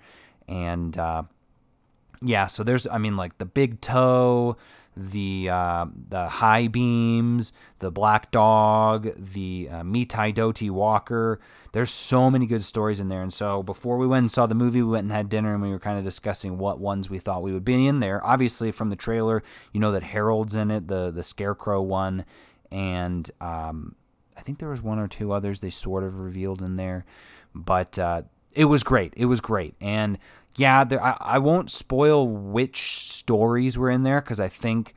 And 0.48 0.98
uh, 0.98 1.24
yeah, 2.22 2.48
so 2.48 2.64
there's, 2.64 2.86
I 2.88 2.98
mean, 2.98 3.16
like 3.16 3.38
the 3.38 3.46
big 3.46 3.80
toe, 3.80 4.58
the 4.98 5.50
uh, 5.50 5.86
the 6.10 6.28
high 6.28 6.68
beams, 6.68 7.54
the 7.80 7.92
black 7.92 8.30
dog, 8.30 9.12
the 9.16 9.70
uh, 9.72 9.84
Me 9.86 10.06
Tie 10.06 10.32
Dough-ty 10.32 10.70
Walker. 10.70 11.40
There's 11.72 11.92
so 11.92 12.30
many 12.30 12.46
good 12.46 12.62
stories 12.62 13.00
in 13.00 13.08
there. 13.08 13.22
And 13.22 13.32
so 13.32 13.64
before 13.64 13.98
we 13.98 14.06
went 14.06 14.24
and 14.24 14.32
saw 14.32 14.46
the 14.46 14.56
movie, 14.56 14.82
we 14.82 14.92
went 14.92 15.06
and 15.06 15.14
had 15.14 15.30
dinner 15.30 15.54
and 15.54 15.64
we 15.64 15.70
were 15.70 15.80
kind 15.80 15.98
of 15.98 16.04
discussing 16.04 16.58
what 16.58 16.80
ones 16.80 17.10
we 17.10 17.20
thought 17.20 17.42
we 17.42 17.54
would 17.54 17.64
be 17.64 17.88
in 17.88 18.02
there. 18.02 18.22
Obviously, 18.26 18.70
from 18.72 18.90
the 18.90 18.98
trailer, 18.98 19.42
you 19.72 19.80
know 19.80 19.94
that 19.94 20.04
Harold's 20.04 20.58
in 20.58 20.70
it, 20.70 20.90
the 20.90 21.10
the 21.10 21.24
Scarecrow 21.24 21.82
one, 21.82 22.26
and 22.70 23.32
um, 23.40 23.96
I 24.42 24.44
think 24.44 24.58
there 24.58 24.70
was 24.70 24.82
one 24.82 24.98
or 24.98 25.08
two 25.08 25.32
others 25.32 25.62
they 25.62 25.70
sort 25.70 26.04
of 26.04 26.20
revealed 26.20 26.62
in 26.62 26.76
there, 26.76 27.06
but 27.54 28.00
uh, 28.00 28.24
it 28.54 28.66
was 28.66 28.82
great. 28.84 29.14
It 29.16 29.26
was 29.26 29.40
great, 29.40 29.76
and 29.80 30.18
yeah, 30.56 30.84
there, 30.84 31.02
I, 31.02 31.16
I 31.20 31.38
won't 31.38 31.70
spoil 31.70 32.28
which 32.28 33.08
stories 33.08 33.78
were 33.78 33.92
in 33.92 34.04
there 34.04 34.20
because 34.20 34.40
I 34.40 34.48
think 34.48 34.96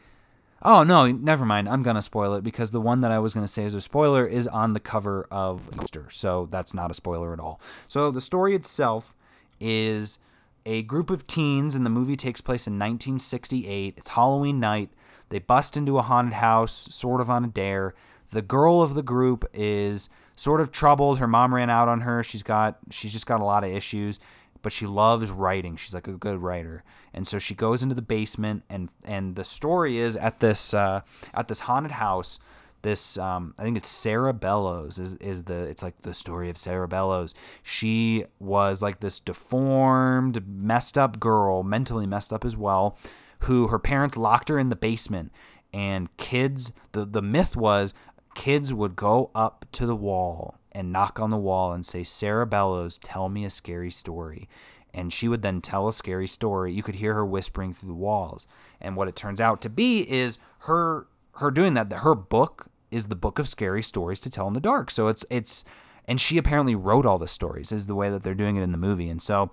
Oh 0.67 0.83
no, 0.83 1.13
never 1.13 1.45
mind. 1.45 1.69
I'm 1.69 1.83
gonna 1.83 2.01
spoil 2.01 2.35
it 2.35 2.43
because 2.43 2.71
the 2.71 2.81
one 2.81 3.03
that 3.03 3.11
I 3.11 3.19
was 3.19 3.35
gonna 3.35 3.47
say 3.47 3.67
as 3.67 3.75
a 3.75 3.83
spoiler 3.83 4.27
is 4.27 4.49
on 4.49 4.73
the 4.73 4.81
cover 4.81 5.27
of 5.31 5.71
the 5.71 5.77
poster, 5.77 6.07
so 6.11 6.49
that's 6.51 6.73
not 6.73 6.91
a 6.91 6.95
spoiler 6.95 7.35
at 7.35 7.41
all. 7.41 7.61
So 7.87 8.11
the 8.11 8.23
story 8.23 8.55
itself 8.55 9.15
is 9.61 10.19
a 10.65 10.81
group 10.83 11.11
of 11.11 11.27
teens, 11.27 11.77
and 11.77 11.85
the 11.85 11.91
movie 11.91 12.17
takes 12.17 12.41
place 12.41 12.67
in 12.67 12.75
1968. 12.75 13.95
It's 13.99 14.09
Halloween 14.09 14.59
night. 14.59 14.89
They 15.29 15.39
bust 15.39 15.77
into 15.77 15.99
a 15.99 16.03
haunted 16.03 16.35
house, 16.35 16.89
sort 16.91 17.21
of 17.21 17.29
on 17.29 17.45
a 17.45 17.49
dare. 17.49 17.95
The 18.35 18.43
girl 18.43 18.83
of 18.83 18.95
the 18.95 19.03
group 19.03 19.45
is 19.55 20.11
sort 20.37 20.61
of 20.61 20.71
troubled. 20.71 21.19
Her 21.19 21.27
mom 21.27 21.55
ran 21.55 21.71
out 21.71 21.89
on 21.89 22.03
her. 22.03 22.23
She's 22.23 22.43
got 22.43 22.79
she's 22.91 23.13
just 23.13 23.27
got 23.27 23.41
a 23.41 23.45
lot 23.45 23.65
of 23.65 23.71
issues 23.71 24.21
but 24.65 24.73
she 24.73 24.87
loves 24.87 25.31
writing. 25.31 25.77
She's 25.77 25.95
like 25.95 26.09
a 26.09 26.13
good 26.13 26.39
writer, 26.39 26.83
and 27.13 27.29
so 27.29 27.39
she 27.39 27.55
goes 27.55 27.83
into 27.83 27.95
the 27.95 28.03
basement, 28.03 28.65
and 28.69 28.89
and 29.05 29.37
the 29.37 29.45
story 29.45 29.99
is 29.99 30.17
at 30.17 30.41
this 30.41 30.75
uh, 30.75 31.03
at 31.35 31.47
this 31.47 31.61
haunted 31.61 31.93
house. 31.93 32.41
This 32.81 33.19
um, 33.19 33.55
I 33.59 33.63
think 33.63 33.77
it's 33.77 33.89
Sarah 33.89 34.33
Bellows 34.33 34.99
is 34.99 35.17
is 35.17 35.45
the 35.45 35.65
it's 35.65 35.83
like 35.83 36.01
the 36.01 36.15
story 36.15 36.49
of 36.49 36.57
Sarah 36.57 36.89
Bellows. 36.89 37.35
She 37.63 38.25
was 38.41 38.81
like 38.81 39.01
this 39.01 39.21
deformed, 39.21 40.49
messed 40.49 40.97
up 40.97 41.21
girl, 41.21 41.63
mentally 41.63 42.07
messed 42.07 42.33
up 42.33 42.45
as 42.45 42.57
well, 42.57 42.97
who 43.41 43.69
her 43.69 43.79
parents 43.79 44.17
locked 44.17 44.49
her 44.49 44.59
in 44.59 44.71
the 44.71 44.77
basement, 44.77 45.31
and 45.75 46.15
kids. 46.17 46.73
The 46.93 47.05
the 47.05 47.23
myth 47.23 47.55
was 47.55 47.93
kids 48.35 48.73
would 48.73 48.97
go 48.97 49.31
up 49.35 49.65
to 49.73 49.87
the 49.87 49.97
wall 49.97 50.59
and 50.73 50.93
knock 50.93 51.21
on 51.21 51.31
the 51.31 51.37
wall 51.37 51.73
and 51.73 51.87
say, 51.87 52.03
Sarah 52.03 52.47
Bellows, 52.47 52.99
tell 52.99 53.29
me 53.29 53.45
a 53.45 53.51
scary 53.51 53.91
story. 53.91 54.49
And 54.93 55.13
she 55.13 55.29
would 55.29 55.43
then 55.43 55.61
tell 55.61 55.89
a 55.89 55.93
scary 55.93 56.29
story. 56.29 56.73
You 56.73 56.83
could 56.83 56.97
hear 56.97 57.15
her 57.15 57.27
whispering 57.27 57.73
through 57.73 57.89
the 57.89 57.95
walls. 57.95 58.47
And 58.81 58.97
what 58.97 59.09
it 59.09 59.17
turns 59.17 59.41
out 59.41 59.61
to 59.63 59.69
be 59.69 60.09
is 60.11 60.39
her 60.61 61.07
her 61.39 61.51
doing 61.51 61.75
that, 61.75 61.91
that 61.91 62.01
her 62.01 62.15
book 62.15 62.67
is 62.93 63.09
the 63.09 63.17
book 63.17 63.41
of 63.41 63.49
scary 63.49 63.83
stories 63.83 64.21
to 64.21 64.31
tell 64.31 64.47
in 64.47 64.53
the 64.53 64.61
dark. 64.61 64.91
So 64.91 65.09
it's 65.09 65.25
it's 65.31 65.65
and 66.07 66.21
she 66.21 66.39
apparently 66.39 66.75
wrote 66.75 67.07
all 67.07 67.19
the 67.19 67.27
stories 67.27 67.73
is 67.73 67.87
the 67.87 67.95
way 67.95 68.11
that 68.11 68.23
they're 68.23 68.35
doing 68.35 68.57
it 68.57 68.63
in 68.63 68.73
the 68.73 68.79
movie. 68.79 69.09
And 69.09 69.21
so 69.21 69.51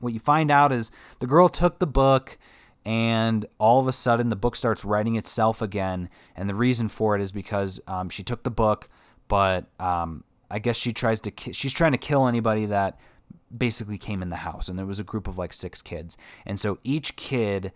what 0.00 0.12
you 0.12 0.20
find 0.20 0.50
out 0.50 0.72
is 0.72 0.90
the 1.20 1.26
girl 1.26 1.48
took 1.48 1.78
the 1.78 1.86
book 1.86 2.38
and 2.84 3.46
all 3.58 3.80
of 3.80 3.88
a 3.88 3.92
sudden 3.92 4.28
the 4.28 4.36
book 4.36 4.56
starts 4.56 4.84
writing 4.84 5.16
itself 5.16 5.62
again. 5.62 6.08
And 6.36 6.48
the 6.48 6.54
reason 6.54 6.88
for 6.88 7.16
it 7.16 7.22
is 7.22 7.32
because 7.32 7.80
um, 7.86 8.08
she 8.08 8.22
took 8.22 8.42
the 8.42 8.50
book, 8.50 8.88
but 9.28 9.66
um, 9.80 10.24
I 10.50 10.58
guess 10.58 10.76
she 10.76 10.92
tries 10.92 11.20
to 11.22 11.30
ki- 11.30 11.52
she's 11.52 11.72
trying 11.72 11.92
to 11.92 11.98
kill 11.98 12.26
anybody 12.26 12.66
that 12.66 12.98
basically 13.56 13.98
came 13.98 14.22
in 14.22 14.30
the 14.30 14.36
house 14.36 14.68
and 14.68 14.78
there 14.78 14.86
was 14.86 15.00
a 15.00 15.04
group 15.04 15.28
of 15.28 15.38
like 15.38 15.52
six 15.52 15.80
kids. 15.80 16.16
And 16.44 16.58
so 16.58 16.78
each 16.84 17.16
kid 17.16 17.72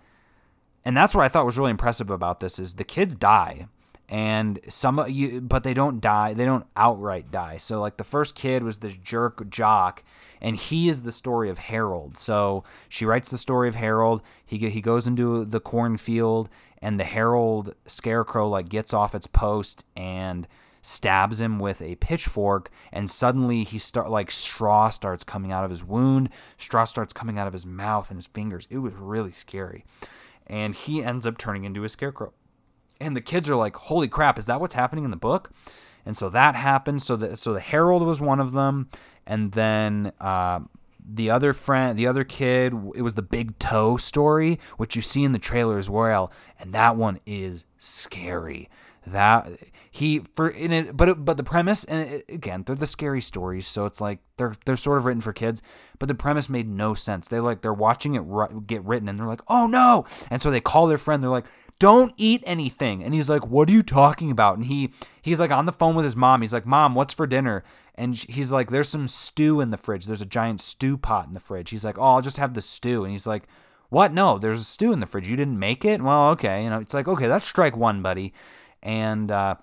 and 0.84 0.96
that's 0.96 1.14
what 1.14 1.24
I 1.24 1.28
thought 1.28 1.44
was 1.44 1.58
really 1.58 1.70
impressive 1.70 2.08
about 2.08 2.40
this 2.40 2.58
is 2.58 2.74
the 2.74 2.84
kids 2.84 3.14
die 3.14 3.66
and 4.08 4.58
some 4.68 5.04
you 5.08 5.40
but 5.40 5.64
they 5.64 5.74
don't 5.74 6.00
die 6.00 6.32
they 6.32 6.44
don't 6.44 6.66
outright 6.76 7.30
die. 7.30 7.58
So 7.58 7.80
like 7.80 7.98
the 7.98 8.04
first 8.04 8.34
kid 8.34 8.62
was 8.62 8.78
this 8.78 8.96
jerk 8.96 9.50
jock 9.50 10.02
and 10.40 10.56
he 10.56 10.88
is 10.88 11.02
the 11.02 11.12
story 11.12 11.50
of 11.50 11.58
harold. 11.58 12.16
So 12.16 12.64
she 12.88 13.04
writes 13.04 13.28
the 13.30 13.38
story 13.38 13.68
of 13.68 13.74
harold. 13.74 14.22
He, 14.46 14.56
he 14.70 14.80
goes 14.80 15.06
into 15.06 15.44
the 15.44 15.60
cornfield 15.60 16.48
and 16.80 16.98
the 16.98 17.04
harold 17.04 17.74
scarecrow 17.86 18.48
like 18.48 18.68
gets 18.68 18.94
off 18.94 19.14
its 19.14 19.26
post 19.26 19.84
and 19.96 20.46
stabs 20.80 21.40
him 21.40 21.58
with 21.58 21.82
a 21.82 21.96
pitchfork 21.96 22.70
and 22.92 23.10
suddenly 23.10 23.64
he 23.64 23.78
start 23.78 24.08
like 24.08 24.30
straw 24.30 24.88
starts 24.88 25.24
coming 25.24 25.52
out 25.52 25.64
of 25.64 25.70
his 25.70 25.84
wound 25.84 26.30
straw 26.56 26.84
starts 26.84 27.12
coming 27.12 27.36
out 27.36 27.48
of 27.48 27.52
his 27.52 27.66
mouth 27.66 28.10
and 28.10 28.16
his 28.16 28.26
fingers. 28.26 28.66
It 28.70 28.78
was 28.78 28.94
really 28.94 29.32
scary. 29.32 29.84
And 30.46 30.74
he 30.74 31.04
ends 31.04 31.26
up 31.26 31.36
turning 31.36 31.64
into 31.64 31.84
a 31.84 31.90
scarecrow 31.90 32.32
and 33.00 33.16
the 33.16 33.20
kids 33.20 33.48
are 33.48 33.56
like 33.56 33.76
holy 33.76 34.08
crap 34.08 34.38
is 34.38 34.46
that 34.46 34.60
what's 34.60 34.74
happening 34.74 35.04
in 35.04 35.10
the 35.10 35.16
book? 35.16 35.50
And 36.08 36.16
so 36.16 36.28
that 36.30 36.54
happened. 36.54 37.02
So 37.02 37.16
that 37.16 37.36
so 37.38 37.52
the 37.52 37.60
Harold 37.60 38.02
was 38.02 38.20
one 38.20 38.40
of 38.40 38.52
them. 38.52 38.88
And 39.26 39.52
then 39.52 40.12
uh, 40.20 40.60
the 41.06 41.30
other 41.30 41.52
friend 41.52 41.98
the 41.98 42.06
other 42.06 42.24
kid 42.24 42.72
it 42.94 43.02
was 43.02 43.14
the 43.14 43.22
big 43.22 43.58
toe 43.58 43.96
story 43.96 44.58
which 44.76 44.94
you 44.94 45.02
see 45.02 45.24
in 45.24 45.32
the 45.32 45.38
trailer 45.38 45.78
as 45.78 45.90
well. 45.90 46.32
And 46.58 46.72
that 46.72 46.96
one 46.96 47.20
is 47.26 47.64
scary. 47.76 48.68
That 49.06 49.48
he 49.90 50.20
for 50.20 50.48
in 50.48 50.72
it 50.72 50.96
but 50.96 51.24
but 51.24 51.36
the 51.36 51.44
premise 51.44 51.84
and 51.84 52.08
it, 52.08 52.24
again 52.28 52.62
they're 52.64 52.76
the 52.76 52.86
scary 52.86 53.20
stories. 53.20 53.66
So 53.66 53.84
it's 53.84 54.00
like 54.00 54.20
they're 54.38 54.54
they're 54.64 54.76
sort 54.76 54.98
of 54.98 55.04
written 55.04 55.20
for 55.20 55.32
kids 55.32 55.62
but 55.98 56.08
the 56.08 56.14
premise 56.14 56.48
made 56.48 56.68
no 56.68 56.94
sense. 56.94 57.28
They 57.28 57.40
like 57.40 57.60
they're 57.60 57.72
watching 57.74 58.14
it 58.14 58.66
get 58.66 58.82
written 58.84 59.08
and 59.08 59.18
they're 59.18 59.26
like 59.26 59.42
oh 59.48 59.66
no. 59.66 60.06
And 60.30 60.40
so 60.40 60.50
they 60.50 60.60
call 60.60 60.86
their 60.86 60.96
friend. 60.96 61.22
They're 61.22 61.28
like 61.28 61.46
don't 61.78 62.12
eat 62.16 62.42
anything. 62.46 63.02
And 63.02 63.14
he's 63.14 63.28
like 63.28 63.46
what 63.46 63.68
are 63.68 63.72
you 63.72 63.82
talking 63.82 64.30
about? 64.30 64.56
And 64.56 64.66
he 64.66 64.92
he's 65.22 65.40
like 65.40 65.50
on 65.50 65.66
the 65.66 65.72
phone 65.72 65.94
with 65.94 66.04
his 66.04 66.16
mom. 66.16 66.40
He's 66.40 66.52
like 66.52 66.66
mom 66.66 66.94
what's 66.94 67.14
for 67.14 67.26
dinner? 67.26 67.64
And 67.94 68.14
he's 68.14 68.52
like 68.52 68.70
there's 68.70 68.88
some 68.88 69.08
stew 69.08 69.60
in 69.60 69.70
the 69.70 69.76
fridge. 69.76 70.06
There's 70.06 70.22
a 70.22 70.26
giant 70.26 70.60
stew 70.60 70.96
pot 70.96 71.26
in 71.26 71.34
the 71.34 71.40
fridge. 71.40 71.70
He's 71.70 71.84
like 71.84 71.98
oh 71.98 72.14
i'll 72.14 72.22
just 72.22 72.38
have 72.38 72.54
the 72.54 72.60
stew. 72.60 73.04
And 73.04 73.12
he's 73.12 73.26
like 73.26 73.44
what? 73.88 74.12
No 74.12 74.38
there's 74.38 74.60
a 74.60 74.64
stew 74.64 74.92
in 74.92 75.00
the 75.00 75.06
fridge. 75.06 75.28
You 75.28 75.36
didn't 75.36 75.58
make 75.58 75.84
it? 75.84 76.02
Well 76.02 76.30
okay. 76.30 76.64
You 76.64 76.70
know 76.70 76.80
it's 76.80 76.94
like 76.94 77.08
okay 77.08 77.26
that's 77.26 77.46
strike 77.46 77.76
one 77.76 78.02
buddy. 78.02 78.32
And 78.82 79.30
uh 79.30 79.56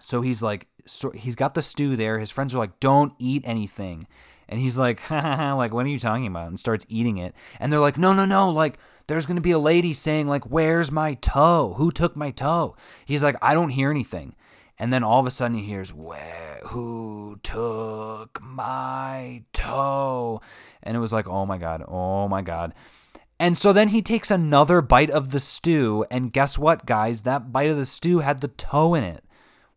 so 0.00 0.22
he's 0.22 0.42
like, 0.42 0.66
so 0.86 1.10
he's 1.10 1.34
got 1.34 1.54
the 1.54 1.62
stew 1.62 1.96
there. 1.96 2.18
His 2.18 2.30
friends 2.30 2.54
are 2.54 2.58
like, 2.58 2.80
don't 2.80 3.12
eat 3.18 3.42
anything. 3.44 4.06
And 4.48 4.60
he's 4.60 4.78
like, 4.78 5.08
like, 5.10 5.74
what 5.74 5.84
are 5.84 5.90
you 5.90 5.98
talking 5.98 6.26
about? 6.26 6.48
And 6.48 6.58
starts 6.58 6.86
eating 6.88 7.18
it. 7.18 7.34
And 7.60 7.72
they're 7.72 7.80
like, 7.80 7.98
no, 7.98 8.12
no, 8.12 8.24
no. 8.24 8.48
Like, 8.50 8.78
there's 9.08 9.26
going 9.26 9.36
to 9.36 9.42
be 9.42 9.50
a 9.50 9.58
lady 9.58 9.92
saying, 9.92 10.28
like, 10.28 10.44
where's 10.44 10.92
my 10.92 11.14
toe? 11.14 11.74
Who 11.78 11.90
took 11.90 12.14
my 12.14 12.30
toe? 12.30 12.76
He's 13.04 13.22
like, 13.22 13.36
I 13.42 13.54
don't 13.54 13.70
hear 13.70 13.90
anything. 13.90 14.36
And 14.78 14.92
then 14.92 15.02
all 15.02 15.18
of 15.18 15.26
a 15.26 15.30
sudden 15.30 15.56
he 15.56 15.64
hears, 15.64 15.92
where, 15.92 16.60
who 16.66 17.40
took 17.42 18.40
my 18.40 19.42
toe? 19.52 20.40
And 20.82 20.96
it 20.96 21.00
was 21.00 21.12
like, 21.12 21.26
oh 21.26 21.46
my 21.46 21.58
God, 21.58 21.82
oh 21.88 22.28
my 22.28 22.42
God. 22.42 22.74
And 23.40 23.56
so 23.56 23.72
then 23.72 23.88
he 23.88 24.02
takes 24.02 24.30
another 24.30 24.80
bite 24.80 25.10
of 25.10 25.30
the 25.30 25.40
stew. 25.40 26.04
And 26.10 26.32
guess 26.32 26.58
what, 26.58 26.86
guys? 26.86 27.22
That 27.22 27.50
bite 27.50 27.70
of 27.70 27.76
the 27.76 27.84
stew 27.84 28.20
had 28.20 28.40
the 28.40 28.48
toe 28.48 28.94
in 28.94 29.04
it. 29.04 29.24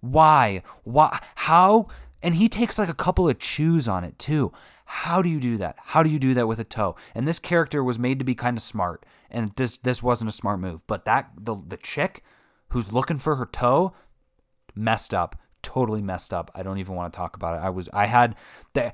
Why? 0.01 0.61
Why? 0.83 1.19
How? 1.35 1.87
And 2.21 2.35
he 2.35 2.49
takes 2.49 2.77
like 2.77 2.89
a 2.89 2.93
couple 2.93 3.29
of 3.29 3.39
chews 3.39 3.87
on 3.87 4.03
it 4.03 4.19
too. 4.19 4.51
How 4.85 5.21
do 5.21 5.29
you 5.29 5.39
do 5.39 5.57
that? 5.57 5.77
How 5.77 6.03
do 6.03 6.09
you 6.09 6.19
do 6.19 6.33
that 6.33 6.47
with 6.47 6.59
a 6.59 6.63
toe? 6.63 6.95
And 7.15 7.27
this 7.27 7.39
character 7.39 7.83
was 7.83 7.97
made 7.97 8.19
to 8.19 8.25
be 8.25 8.35
kind 8.35 8.57
of 8.57 8.61
smart, 8.63 9.05
and 9.31 9.51
this 9.55 9.77
this 9.77 10.03
wasn't 10.03 10.29
a 10.29 10.33
smart 10.33 10.59
move. 10.59 10.85
But 10.87 11.05
that 11.05 11.31
the 11.37 11.55
the 11.55 11.77
chick 11.77 12.23
who's 12.69 12.91
looking 12.91 13.17
for 13.17 13.35
her 13.35 13.45
toe 13.45 13.93
messed 14.75 15.13
up, 15.13 15.35
totally 15.61 16.01
messed 16.01 16.33
up. 16.33 16.51
I 16.55 16.63
don't 16.63 16.77
even 16.77 16.95
want 16.95 17.13
to 17.13 17.17
talk 17.17 17.35
about 17.35 17.57
it. 17.57 17.65
I 17.65 17.69
was 17.69 17.89
I 17.93 18.05
had 18.07 18.35
the 18.73 18.93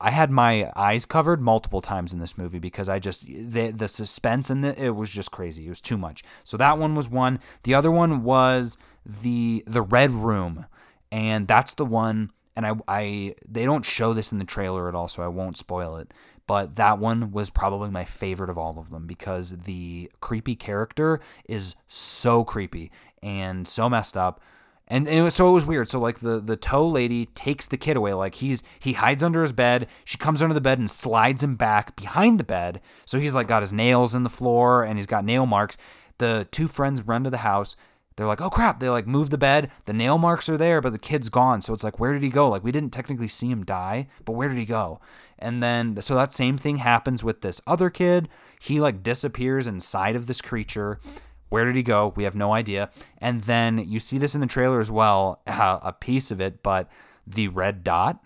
I 0.00 0.10
had 0.10 0.32
my 0.32 0.70
eyes 0.74 1.06
covered 1.06 1.40
multiple 1.40 1.80
times 1.80 2.12
in 2.12 2.18
this 2.18 2.36
movie 2.36 2.58
because 2.58 2.88
I 2.88 2.98
just 2.98 3.24
the 3.24 3.70
the 3.70 3.86
suspense 3.86 4.50
and 4.50 4.64
it 4.64 4.96
was 4.96 5.10
just 5.10 5.30
crazy. 5.30 5.66
It 5.66 5.70
was 5.70 5.80
too 5.80 5.96
much. 5.96 6.24
So 6.42 6.56
that 6.56 6.76
one 6.76 6.96
was 6.96 7.08
one. 7.08 7.38
The 7.62 7.74
other 7.74 7.90
one 7.90 8.24
was 8.24 8.76
the 9.06 9.62
the 9.66 9.82
red 9.82 10.10
room, 10.10 10.66
and 11.12 11.46
that's 11.46 11.74
the 11.74 11.84
one. 11.84 12.32
And 12.54 12.66
I 12.66 12.72
I 12.86 13.34
they 13.48 13.64
don't 13.64 13.84
show 13.84 14.12
this 14.12 14.32
in 14.32 14.38
the 14.38 14.44
trailer 14.44 14.88
at 14.88 14.94
all, 14.94 15.08
so 15.08 15.22
I 15.22 15.28
won't 15.28 15.56
spoil 15.56 15.96
it. 15.96 16.12
But 16.46 16.76
that 16.76 16.98
one 16.98 17.30
was 17.30 17.50
probably 17.50 17.90
my 17.90 18.04
favorite 18.04 18.50
of 18.50 18.58
all 18.58 18.78
of 18.78 18.90
them 18.90 19.06
because 19.06 19.50
the 19.50 20.10
creepy 20.20 20.56
character 20.56 21.20
is 21.48 21.76
so 21.88 22.44
creepy 22.44 22.90
and 23.22 23.66
so 23.66 23.88
messed 23.88 24.16
up. 24.16 24.40
And, 24.88 25.06
and 25.06 25.18
it 25.18 25.22
was, 25.22 25.34
so 25.34 25.48
it 25.48 25.52
was 25.52 25.64
weird. 25.64 25.88
So 25.88 25.98
like 26.00 26.18
the 26.18 26.40
the 26.40 26.56
toe 26.56 26.86
lady 26.86 27.26
takes 27.26 27.66
the 27.66 27.76
kid 27.76 27.96
away. 27.96 28.12
Like 28.12 28.34
he's 28.36 28.62
he 28.80 28.94
hides 28.94 29.22
under 29.22 29.40
his 29.40 29.52
bed. 29.52 29.86
She 30.04 30.18
comes 30.18 30.42
under 30.42 30.52
the 30.52 30.60
bed 30.60 30.78
and 30.78 30.90
slides 30.90 31.42
him 31.42 31.56
back 31.56 31.96
behind 31.96 32.40
the 32.40 32.44
bed. 32.44 32.80
So 33.06 33.18
he's 33.18 33.34
like 33.34 33.46
got 33.46 33.62
his 33.62 33.72
nails 33.72 34.14
in 34.14 34.24
the 34.24 34.28
floor 34.28 34.82
and 34.82 34.98
he's 34.98 35.06
got 35.06 35.24
nail 35.24 35.46
marks. 35.46 35.78
The 36.18 36.46
two 36.50 36.68
friends 36.68 37.02
run 37.02 37.24
to 37.24 37.30
the 37.30 37.38
house. 37.38 37.76
They're 38.16 38.26
like, 38.26 38.40
oh 38.40 38.50
crap. 38.50 38.80
They 38.80 38.88
like 38.88 39.06
move 39.06 39.30
the 39.30 39.38
bed. 39.38 39.70
The 39.86 39.92
nail 39.92 40.18
marks 40.18 40.48
are 40.48 40.56
there, 40.56 40.80
but 40.80 40.92
the 40.92 40.98
kid's 40.98 41.28
gone. 41.28 41.60
So 41.60 41.72
it's 41.72 41.84
like, 41.84 41.98
where 41.98 42.12
did 42.12 42.22
he 42.22 42.28
go? 42.28 42.48
Like, 42.48 42.64
we 42.64 42.72
didn't 42.72 42.92
technically 42.92 43.28
see 43.28 43.48
him 43.48 43.64
die, 43.64 44.08
but 44.24 44.32
where 44.32 44.48
did 44.48 44.58
he 44.58 44.64
go? 44.64 45.00
And 45.38 45.62
then, 45.62 46.00
so 46.00 46.14
that 46.14 46.32
same 46.32 46.56
thing 46.56 46.76
happens 46.76 47.24
with 47.24 47.40
this 47.40 47.60
other 47.66 47.90
kid. 47.90 48.28
He 48.60 48.80
like 48.80 49.02
disappears 49.02 49.66
inside 49.66 50.14
of 50.14 50.26
this 50.26 50.40
creature. 50.40 51.00
Where 51.48 51.64
did 51.64 51.76
he 51.76 51.82
go? 51.82 52.12
We 52.16 52.24
have 52.24 52.34
no 52.34 52.54
idea. 52.54 52.90
And 53.18 53.42
then 53.42 53.78
you 53.78 54.00
see 54.00 54.18
this 54.18 54.34
in 54.34 54.40
the 54.40 54.46
trailer 54.46 54.80
as 54.80 54.90
well, 54.90 55.42
uh, 55.46 55.80
a 55.82 55.92
piece 55.92 56.30
of 56.30 56.40
it, 56.40 56.62
but 56.62 56.88
the 57.26 57.48
red 57.48 57.84
dot 57.84 58.24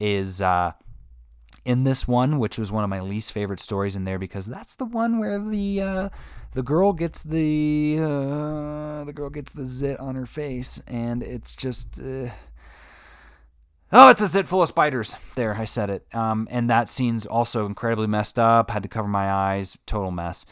is 0.00 0.40
uh, 0.40 0.72
in 1.64 1.84
this 1.84 2.06
one, 2.06 2.38
which 2.38 2.58
was 2.58 2.70
one 2.72 2.84
of 2.84 2.90
my 2.90 3.00
least 3.00 3.32
favorite 3.32 3.60
stories 3.60 3.96
in 3.96 4.04
there 4.04 4.18
because 4.18 4.46
that's 4.46 4.76
the 4.76 4.84
one 4.84 5.18
where 5.18 5.38
the 5.38 5.80
uh, 5.80 6.08
the 6.54 6.62
girl 6.62 6.92
gets 6.92 7.22
the 7.22 7.98
uh, 8.00 9.04
the 9.04 9.12
girl 9.12 9.28
gets 9.28 9.52
the 9.52 9.66
zit 9.66 9.98
on 10.00 10.14
her 10.14 10.26
face, 10.26 10.80
and 10.86 11.22
it's 11.22 11.54
just. 11.54 12.00
Uh, 12.00 12.30
oh, 13.92 14.08
it's 14.08 14.20
a 14.20 14.28
zit 14.28 14.48
full 14.48 14.62
of 14.62 14.68
spiders. 14.68 15.16
There, 15.34 15.54
I 15.54 15.64
said 15.64 15.90
it. 15.90 16.06
Um, 16.14 16.48
and 16.50 16.70
that 16.70 16.88
scene's 16.88 17.26
also 17.26 17.66
incredibly 17.66 18.06
messed 18.06 18.38
up. 18.38 18.70
Had 18.70 18.84
to 18.84 18.88
cover 18.88 19.08
my 19.08 19.30
eyes. 19.30 19.76
Total 19.86 20.12
mess. 20.12 20.46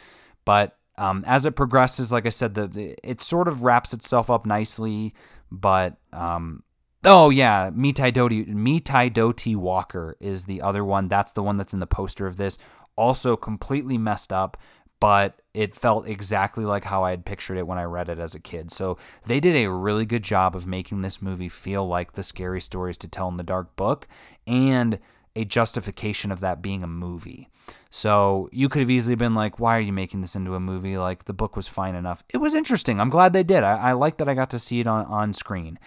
But 0.44 0.76
um, 0.98 1.24
as 1.26 1.46
it 1.46 1.56
progresses, 1.56 2.12
like 2.12 2.26
I 2.26 2.30
said, 2.30 2.54
the, 2.54 2.66
the, 2.66 2.96
it 3.02 3.20
sort 3.20 3.48
of 3.48 3.62
wraps 3.62 3.92
itself 3.92 4.28
up 4.28 4.44
nicely. 4.44 5.14
But 5.52 5.98
um, 6.12 6.64
oh 7.04 7.30
yeah, 7.30 7.70
Me 7.72 7.92
Tie 7.92 8.10
Dough-ty 8.10 8.44
Mitai 8.48 9.12
Doti 9.12 9.54
Walker 9.54 10.16
is 10.20 10.46
the 10.46 10.60
other 10.62 10.84
one. 10.84 11.08
That's 11.08 11.32
the 11.32 11.42
one 11.42 11.58
that's 11.58 11.74
in 11.74 11.80
the 11.80 11.86
poster 11.86 12.26
of 12.26 12.38
this. 12.38 12.58
Also 12.96 13.36
completely 13.36 13.96
messed 13.96 14.32
up 14.32 14.56
but 15.02 15.40
it 15.52 15.74
felt 15.74 16.06
exactly 16.06 16.64
like 16.64 16.84
how 16.84 17.02
I 17.02 17.10
had 17.10 17.24
pictured 17.24 17.58
it 17.58 17.66
when 17.66 17.76
I 17.76 17.82
read 17.82 18.08
it 18.08 18.20
as 18.20 18.36
a 18.36 18.40
kid. 18.40 18.70
So 18.70 18.98
they 19.26 19.40
did 19.40 19.56
a 19.56 19.68
really 19.68 20.06
good 20.06 20.22
job 20.22 20.54
of 20.54 20.64
making 20.64 21.00
this 21.00 21.20
movie 21.20 21.48
feel 21.48 21.84
like 21.88 22.12
the 22.12 22.22
scary 22.22 22.60
stories 22.60 22.96
to 22.98 23.08
tell 23.08 23.26
in 23.26 23.36
the 23.36 23.42
dark 23.42 23.74
book 23.74 24.06
and 24.46 25.00
a 25.34 25.44
justification 25.44 26.30
of 26.30 26.38
that 26.38 26.62
being 26.62 26.84
a 26.84 26.86
movie. 26.86 27.48
So 27.90 28.48
you 28.52 28.68
could 28.68 28.78
have 28.78 28.90
easily 28.92 29.16
been 29.16 29.34
like, 29.34 29.58
why 29.58 29.76
are 29.76 29.80
you 29.80 29.92
making 29.92 30.20
this 30.20 30.36
into 30.36 30.54
a 30.54 30.60
movie? 30.60 30.96
Like 30.96 31.24
the 31.24 31.32
book 31.32 31.56
was 31.56 31.66
fine 31.66 31.96
enough. 31.96 32.22
It 32.32 32.38
was 32.38 32.54
interesting. 32.54 33.00
I'm 33.00 33.10
glad 33.10 33.32
they 33.32 33.42
did. 33.42 33.64
I, 33.64 33.78
I 33.78 33.92
like 33.94 34.18
that 34.18 34.28
I 34.28 34.34
got 34.34 34.50
to 34.50 34.58
see 34.60 34.78
it 34.78 34.86
on, 34.86 35.04
on 35.06 35.32
screen. 35.32 35.80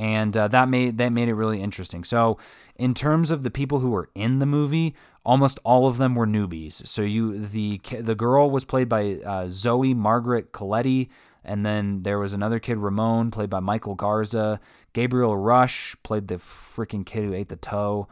And 0.00 0.36
uh, 0.36 0.48
that 0.48 0.68
made 0.68 0.98
that 0.98 1.10
made 1.10 1.28
it 1.28 1.34
really 1.34 1.62
interesting. 1.62 2.02
So, 2.02 2.38
in 2.76 2.94
terms 2.94 3.30
of 3.32 3.42
the 3.42 3.50
people 3.50 3.80
who 3.80 3.90
were 3.90 4.10
in 4.14 4.38
the 4.38 4.46
movie, 4.46 4.94
almost 5.24 5.58
all 5.64 5.86
of 5.86 5.98
them 5.98 6.14
were 6.14 6.26
newbies. 6.26 6.86
So 6.86 7.02
you 7.02 7.38
the 7.38 7.80
the 8.00 8.14
girl 8.14 8.50
was 8.50 8.64
played 8.64 8.88
by 8.88 9.20
uh, 9.24 9.46
Zoe 9.48 9.94
Margaret 9.94 10.52
Colletti, 10.52 11.08
and 11.44 11.64
then 11.64 12.02
there 12.02 12.18
was 12.18 12.34
another 12.34 12.58
kid 12.58 12.78
Ramon 12.78 13.30
played 13.30 13.50
by 13.50 13.60
Michael 13.60 13.94
Garza. 13.94 14.60
Gabriel 14.92 15.36
Rush 15.36 15.96
played 16.02 16.28
the 16.28 16.36
freaking 16.36 17.04
kid 17.04 17.24
who 17.24 17.34
ate 17.34 17.48
the 17.48 17.56
toe. 17.56 18.08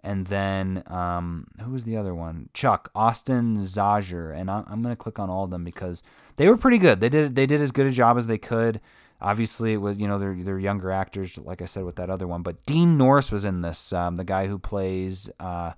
And 0.00 0.28
then 0.28 0.84
um, 0.86 1.48
who 1.60 1.72
was 1.72 1.82
the 1.82 1.96
other 1.96 2.14
one? 2.14 2.50
Chuck 2.54 2.90
Austin 2.94 3.56
Zajur, 3.56 4.34
and 4.34 4.48
I'm, 4.48 4.64
I'm 4.68 4.80
gonna 4.80 4.94
click 4.94 5.18
on 5.18 5.28
all 5.28 5.44
of 5.44 5.50
them 5.50 5.64
because 5.64 6.04
they 6.36 6.48
were 6.48 6.56
pretty 6.56 6.78
good. 6.78 7.00
They 7.00 7.08
did 7.08 7.34
they 7.34 7.46
did 7.46 7.60
as 7.60 7.72
good 7.72 7.86
a 7.86 7.90
job 7.90 8.16
as 8.16 8.28
they 8.28 8.38
could. 8.38 8.80
Obviously, 9.20 9.72
it 9.72 9.78
was 9.78 9.98
you 9.98 10.06
know 10.06 10.18
they're 10.18 10.36
they're 10.40 10.58
younger 10.58 10.92
actors, 10.92 11.36
like 11.36 11.60
I 11.60 11.64
said 11.64 11.84
with 11.84 11.96
that 11.96 12.10
other 12.10 12.28
one. 12.28 12.42
But 12.42 12.64
Dean 12.64 12.96
Norris 12.96 13.32
was 13.32 13.44
in 13.44 13.62
this, 13.62 13.92
um, 13.92 14.14
the 14.14 14.24
guy 14.24 14.46
who 14.46 14.58
plays 14.58 15.28
uh, 15.40 15.72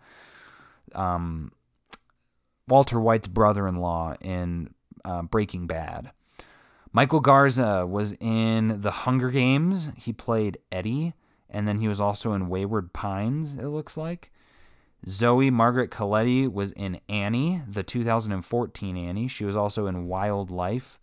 um, 0.95 1.53
Walter 2.69 3.01
White's 3.01 3.29
brother-in-law 3.29 4.17
in 4.21 4.75
uh, 5.05 5.23
Breaking 5.23 5.67
Bad. 5.67 6.13
Michael 6.93 7.21
Garza 7.21 7.87
was 7.87 8.13
in 8.21 8.81
The 8.81 8.91
Hunger 8.91 9.31
Games. 9.31 9.91
He 9.97 10.13
played 10.13 10.59
Eddie, 10.73 11.15
and 11.49 11.67
then 11.69 11.81
he 11.81 11.89
was 11.89 12.01
also 12.01 12.33
in 12.33 12.49
Wayward 12.49 12.93
Pines. 12.93 13.55
It 13.55 13.69
looks 13.69 13.97
like. 13.97 14.31
Zoe 15.07 15.51
Margaret 15.51 15.91
Colletti 15.91 16.53
was 16.53 16.73
in 16.73 17.01
Annie, 17.09 17.63
the 17.67 17.83
2014 17.83 18.97
Annie. 18.97 19.29
She 19.29 19.45
was 19.45 19.57
also 19.57 19.87
in 19.87 20.09
Wildlife 20.09 21.01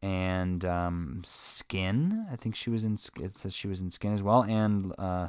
and 0.00 0.64
um, 0.64 1.22
Skin. 1.24 2.26
I 2.32 2.36
think 2.36 2.54
she 2.54 2.70
was 2.70 2.84
in. 2.84 2.96
It 3.20 3.36
says 3.36 3.54
she 3.54 3.68
was 3.68 3.80
in 3.80 3.90
Skin 3.90 4.14
as 4.14 4.22
well. 4.22 4.42
And 4.42 4.94
uh, 4.98 5.28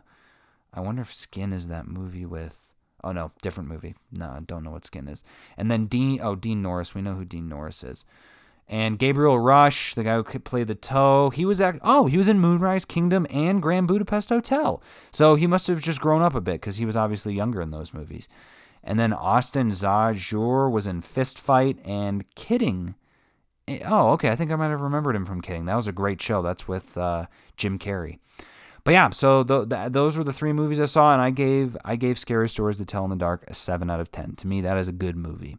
I 0.73 0.79
wonder 0.79 1.01
if 1.01 1.13
Skin 1.13 1.51
is 1.51 1.67
that 1.67 1.87
movie 1.87 2.25
with 2.25 2.68
Oh 3.03 3.11
no, 3.11 3.31
different 3.41 3.69
movie. 3.69 3.95
No, 4.11 4.27
I 4.27 4.39
don't 4.39 4.63
know 4.63 4.71
what 4.71 4.85
Skin 4.85 5.07
is. 5.07 5.23
And 5.57 5.69
then 5.69 5.85
Dean. 5.85 6.19
Oh, 6.21 6.35
Dean 6.35 6.61
Norris. 6.61 6.93
We 6.93 7.01
know 7.01 7.15
who 7.15 7.25
Dean 7.25 7.47
Norris 7.47 7.83
is. 7.83 8.05
And 8.67 8.99
Gabriel 8.99 9.39
Rush, 9.39 9.95
the 9.95 10.03
guy 10.03 10.15
who 10.15 10.23
could 10.23 10.45
play 10.45 10.63
the 10.63 10.75
toe, 10.75 11.31
he 11.31 11.43
was 11.43 11.59
at 11.59 11.79
oh 11.81 12.05
he 12.05 12.17
was 12.17 12.29
in 12.29 12.39
Moonrise 12.39 12.85
Kingdom 12.85 13.25
and 13.31 13.61
Grand 13.61 13.87
Budapest 13.87 14.29
Hotel. 14.29 14.81
So 15.11 15.35
he 15.35 15.47
must 15.47 15.67
have 15.67 15.81
just 15.81 16.01
grown 16.01 16.21
up 16.21 16.35
a 16.35 16.41
bit 16.41 16.61
because 16.61 16.75
he 16.75 16.85
was 16.85 16.95
obviously 16.95 17.33
younger 17.33 17.61
in 17.61 17.71
those 17.71 17.93
movies. 17.93 18.27
And 18.83 18.99
then 18.99 19.11
Austin 19.11 19.71
Zajur 19.71 20.71
was 20.71 20.87
in 20.87 21.01
Fist 21.01 21.39
Fight 21.39 21.79
and 21.83 22.23
Kidding. 22.35 22.95
Eh, 23.67 23.79
oh, 23.85 24.11
okay. 24.11 24.29
I 24.29 24.35
think 24.35 24.51
I 24.51 24.55
might 24.55 24.69
have 24.69 24.81
remembered 24.81 25.15
him 25.15 25.25
from 25.25 25.41
Kidding. 25.41 25.65
That 25.65 25.75
was 25.75 25.87
a 25.87 25.91
great 25.91 26.21
show. 26.21 26.41
That's 26.41 26.67
with 26.67 26.97
uh, 26.97 27.25
Jim 27.57 27.77
Carrey. 27.79 28.19
But 28.83 28.91
yeah, 28.91 29.09
so 29.09 29.43
th- 29.43 29.69
th- 29.69 29.91
those 29.91 30.17
were 30.17 30.23
the 30.23 30.33
three 30.33 30.53
movies 30.53 30.81
I 30.81 30.85
saw, 30.85 31.13
and 31.13 31.21
I 31.21 31.29
gave 31.29 31.77
I 31.85 31.95
gave 31.95 32.17
Scary 32.17 32.49
Stories 32.49 32.77
to 32.77 32.85
Tell 32.85 33.03
in 33.03 33.09
the 33.09 33.15
Dark 33.15 33.43
a 33.47 33.53
seven 33.53 33.89
out 33.89 33.99
of 33.99 34.11
ten. 34.11 34.35
To 34.37 34.47
me, 34.47 34.61
that 34.61 34.77
is 34.77 34.87
a 34.87 34.93
good 34.93 35.15
movie. 35.15 35.57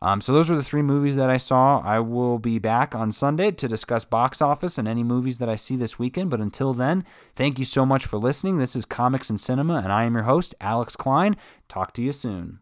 Um, 0.00 0.20
so 0.20 0.32
those 0.32 0.48
were 0.48 0.56
the 0.56 0.62
three 0.62 0.82
movies 0.82 1.16
that 1.16 1.28
I 1.28 1.38
saw. 1.38 1.80
I 1.80 1.98
will 1.98 2.38
be 2.38 2.58
back 2.58 2.94
on 2.94 3.10
Sunday 3.10 3.50
to 3.50 3.66
discuss 3.66 4.04
box 4.04 4.40
office 4.40 4.78
and 4.78 4.86
any 4.86 5.02
movies 5.02 5.38
that 5.38 5.48
I 5.48 5.56
see 5.56 5.74
this 5.74 5.98
weekend. 5.98 6.30
But 6.30 6.40
until 6.40 6.72
then, 6.72 7.04
thank 7.34 7.58
you 7.58 7.64
so 7.64 7.84
much 7.84 8.06
for 8.06 8.16
listening. 8.16 8.58
This 8.58 8.76
is 8.76 8.84
Comics 8.84 9.28
and 9.28 9.40
Cinema, 9.40 9.80
and 9.82 9.92
I 9.92 10.04
am 10.04 10.14
your 10.14 10.22
host, 10.24 10.54
Alex 10.60 10.94
Klein. 10.94 11.36
Talk 11.68 11.92
to 11.94 12.02
you 12.02 12.12
soon. 12.12 12.60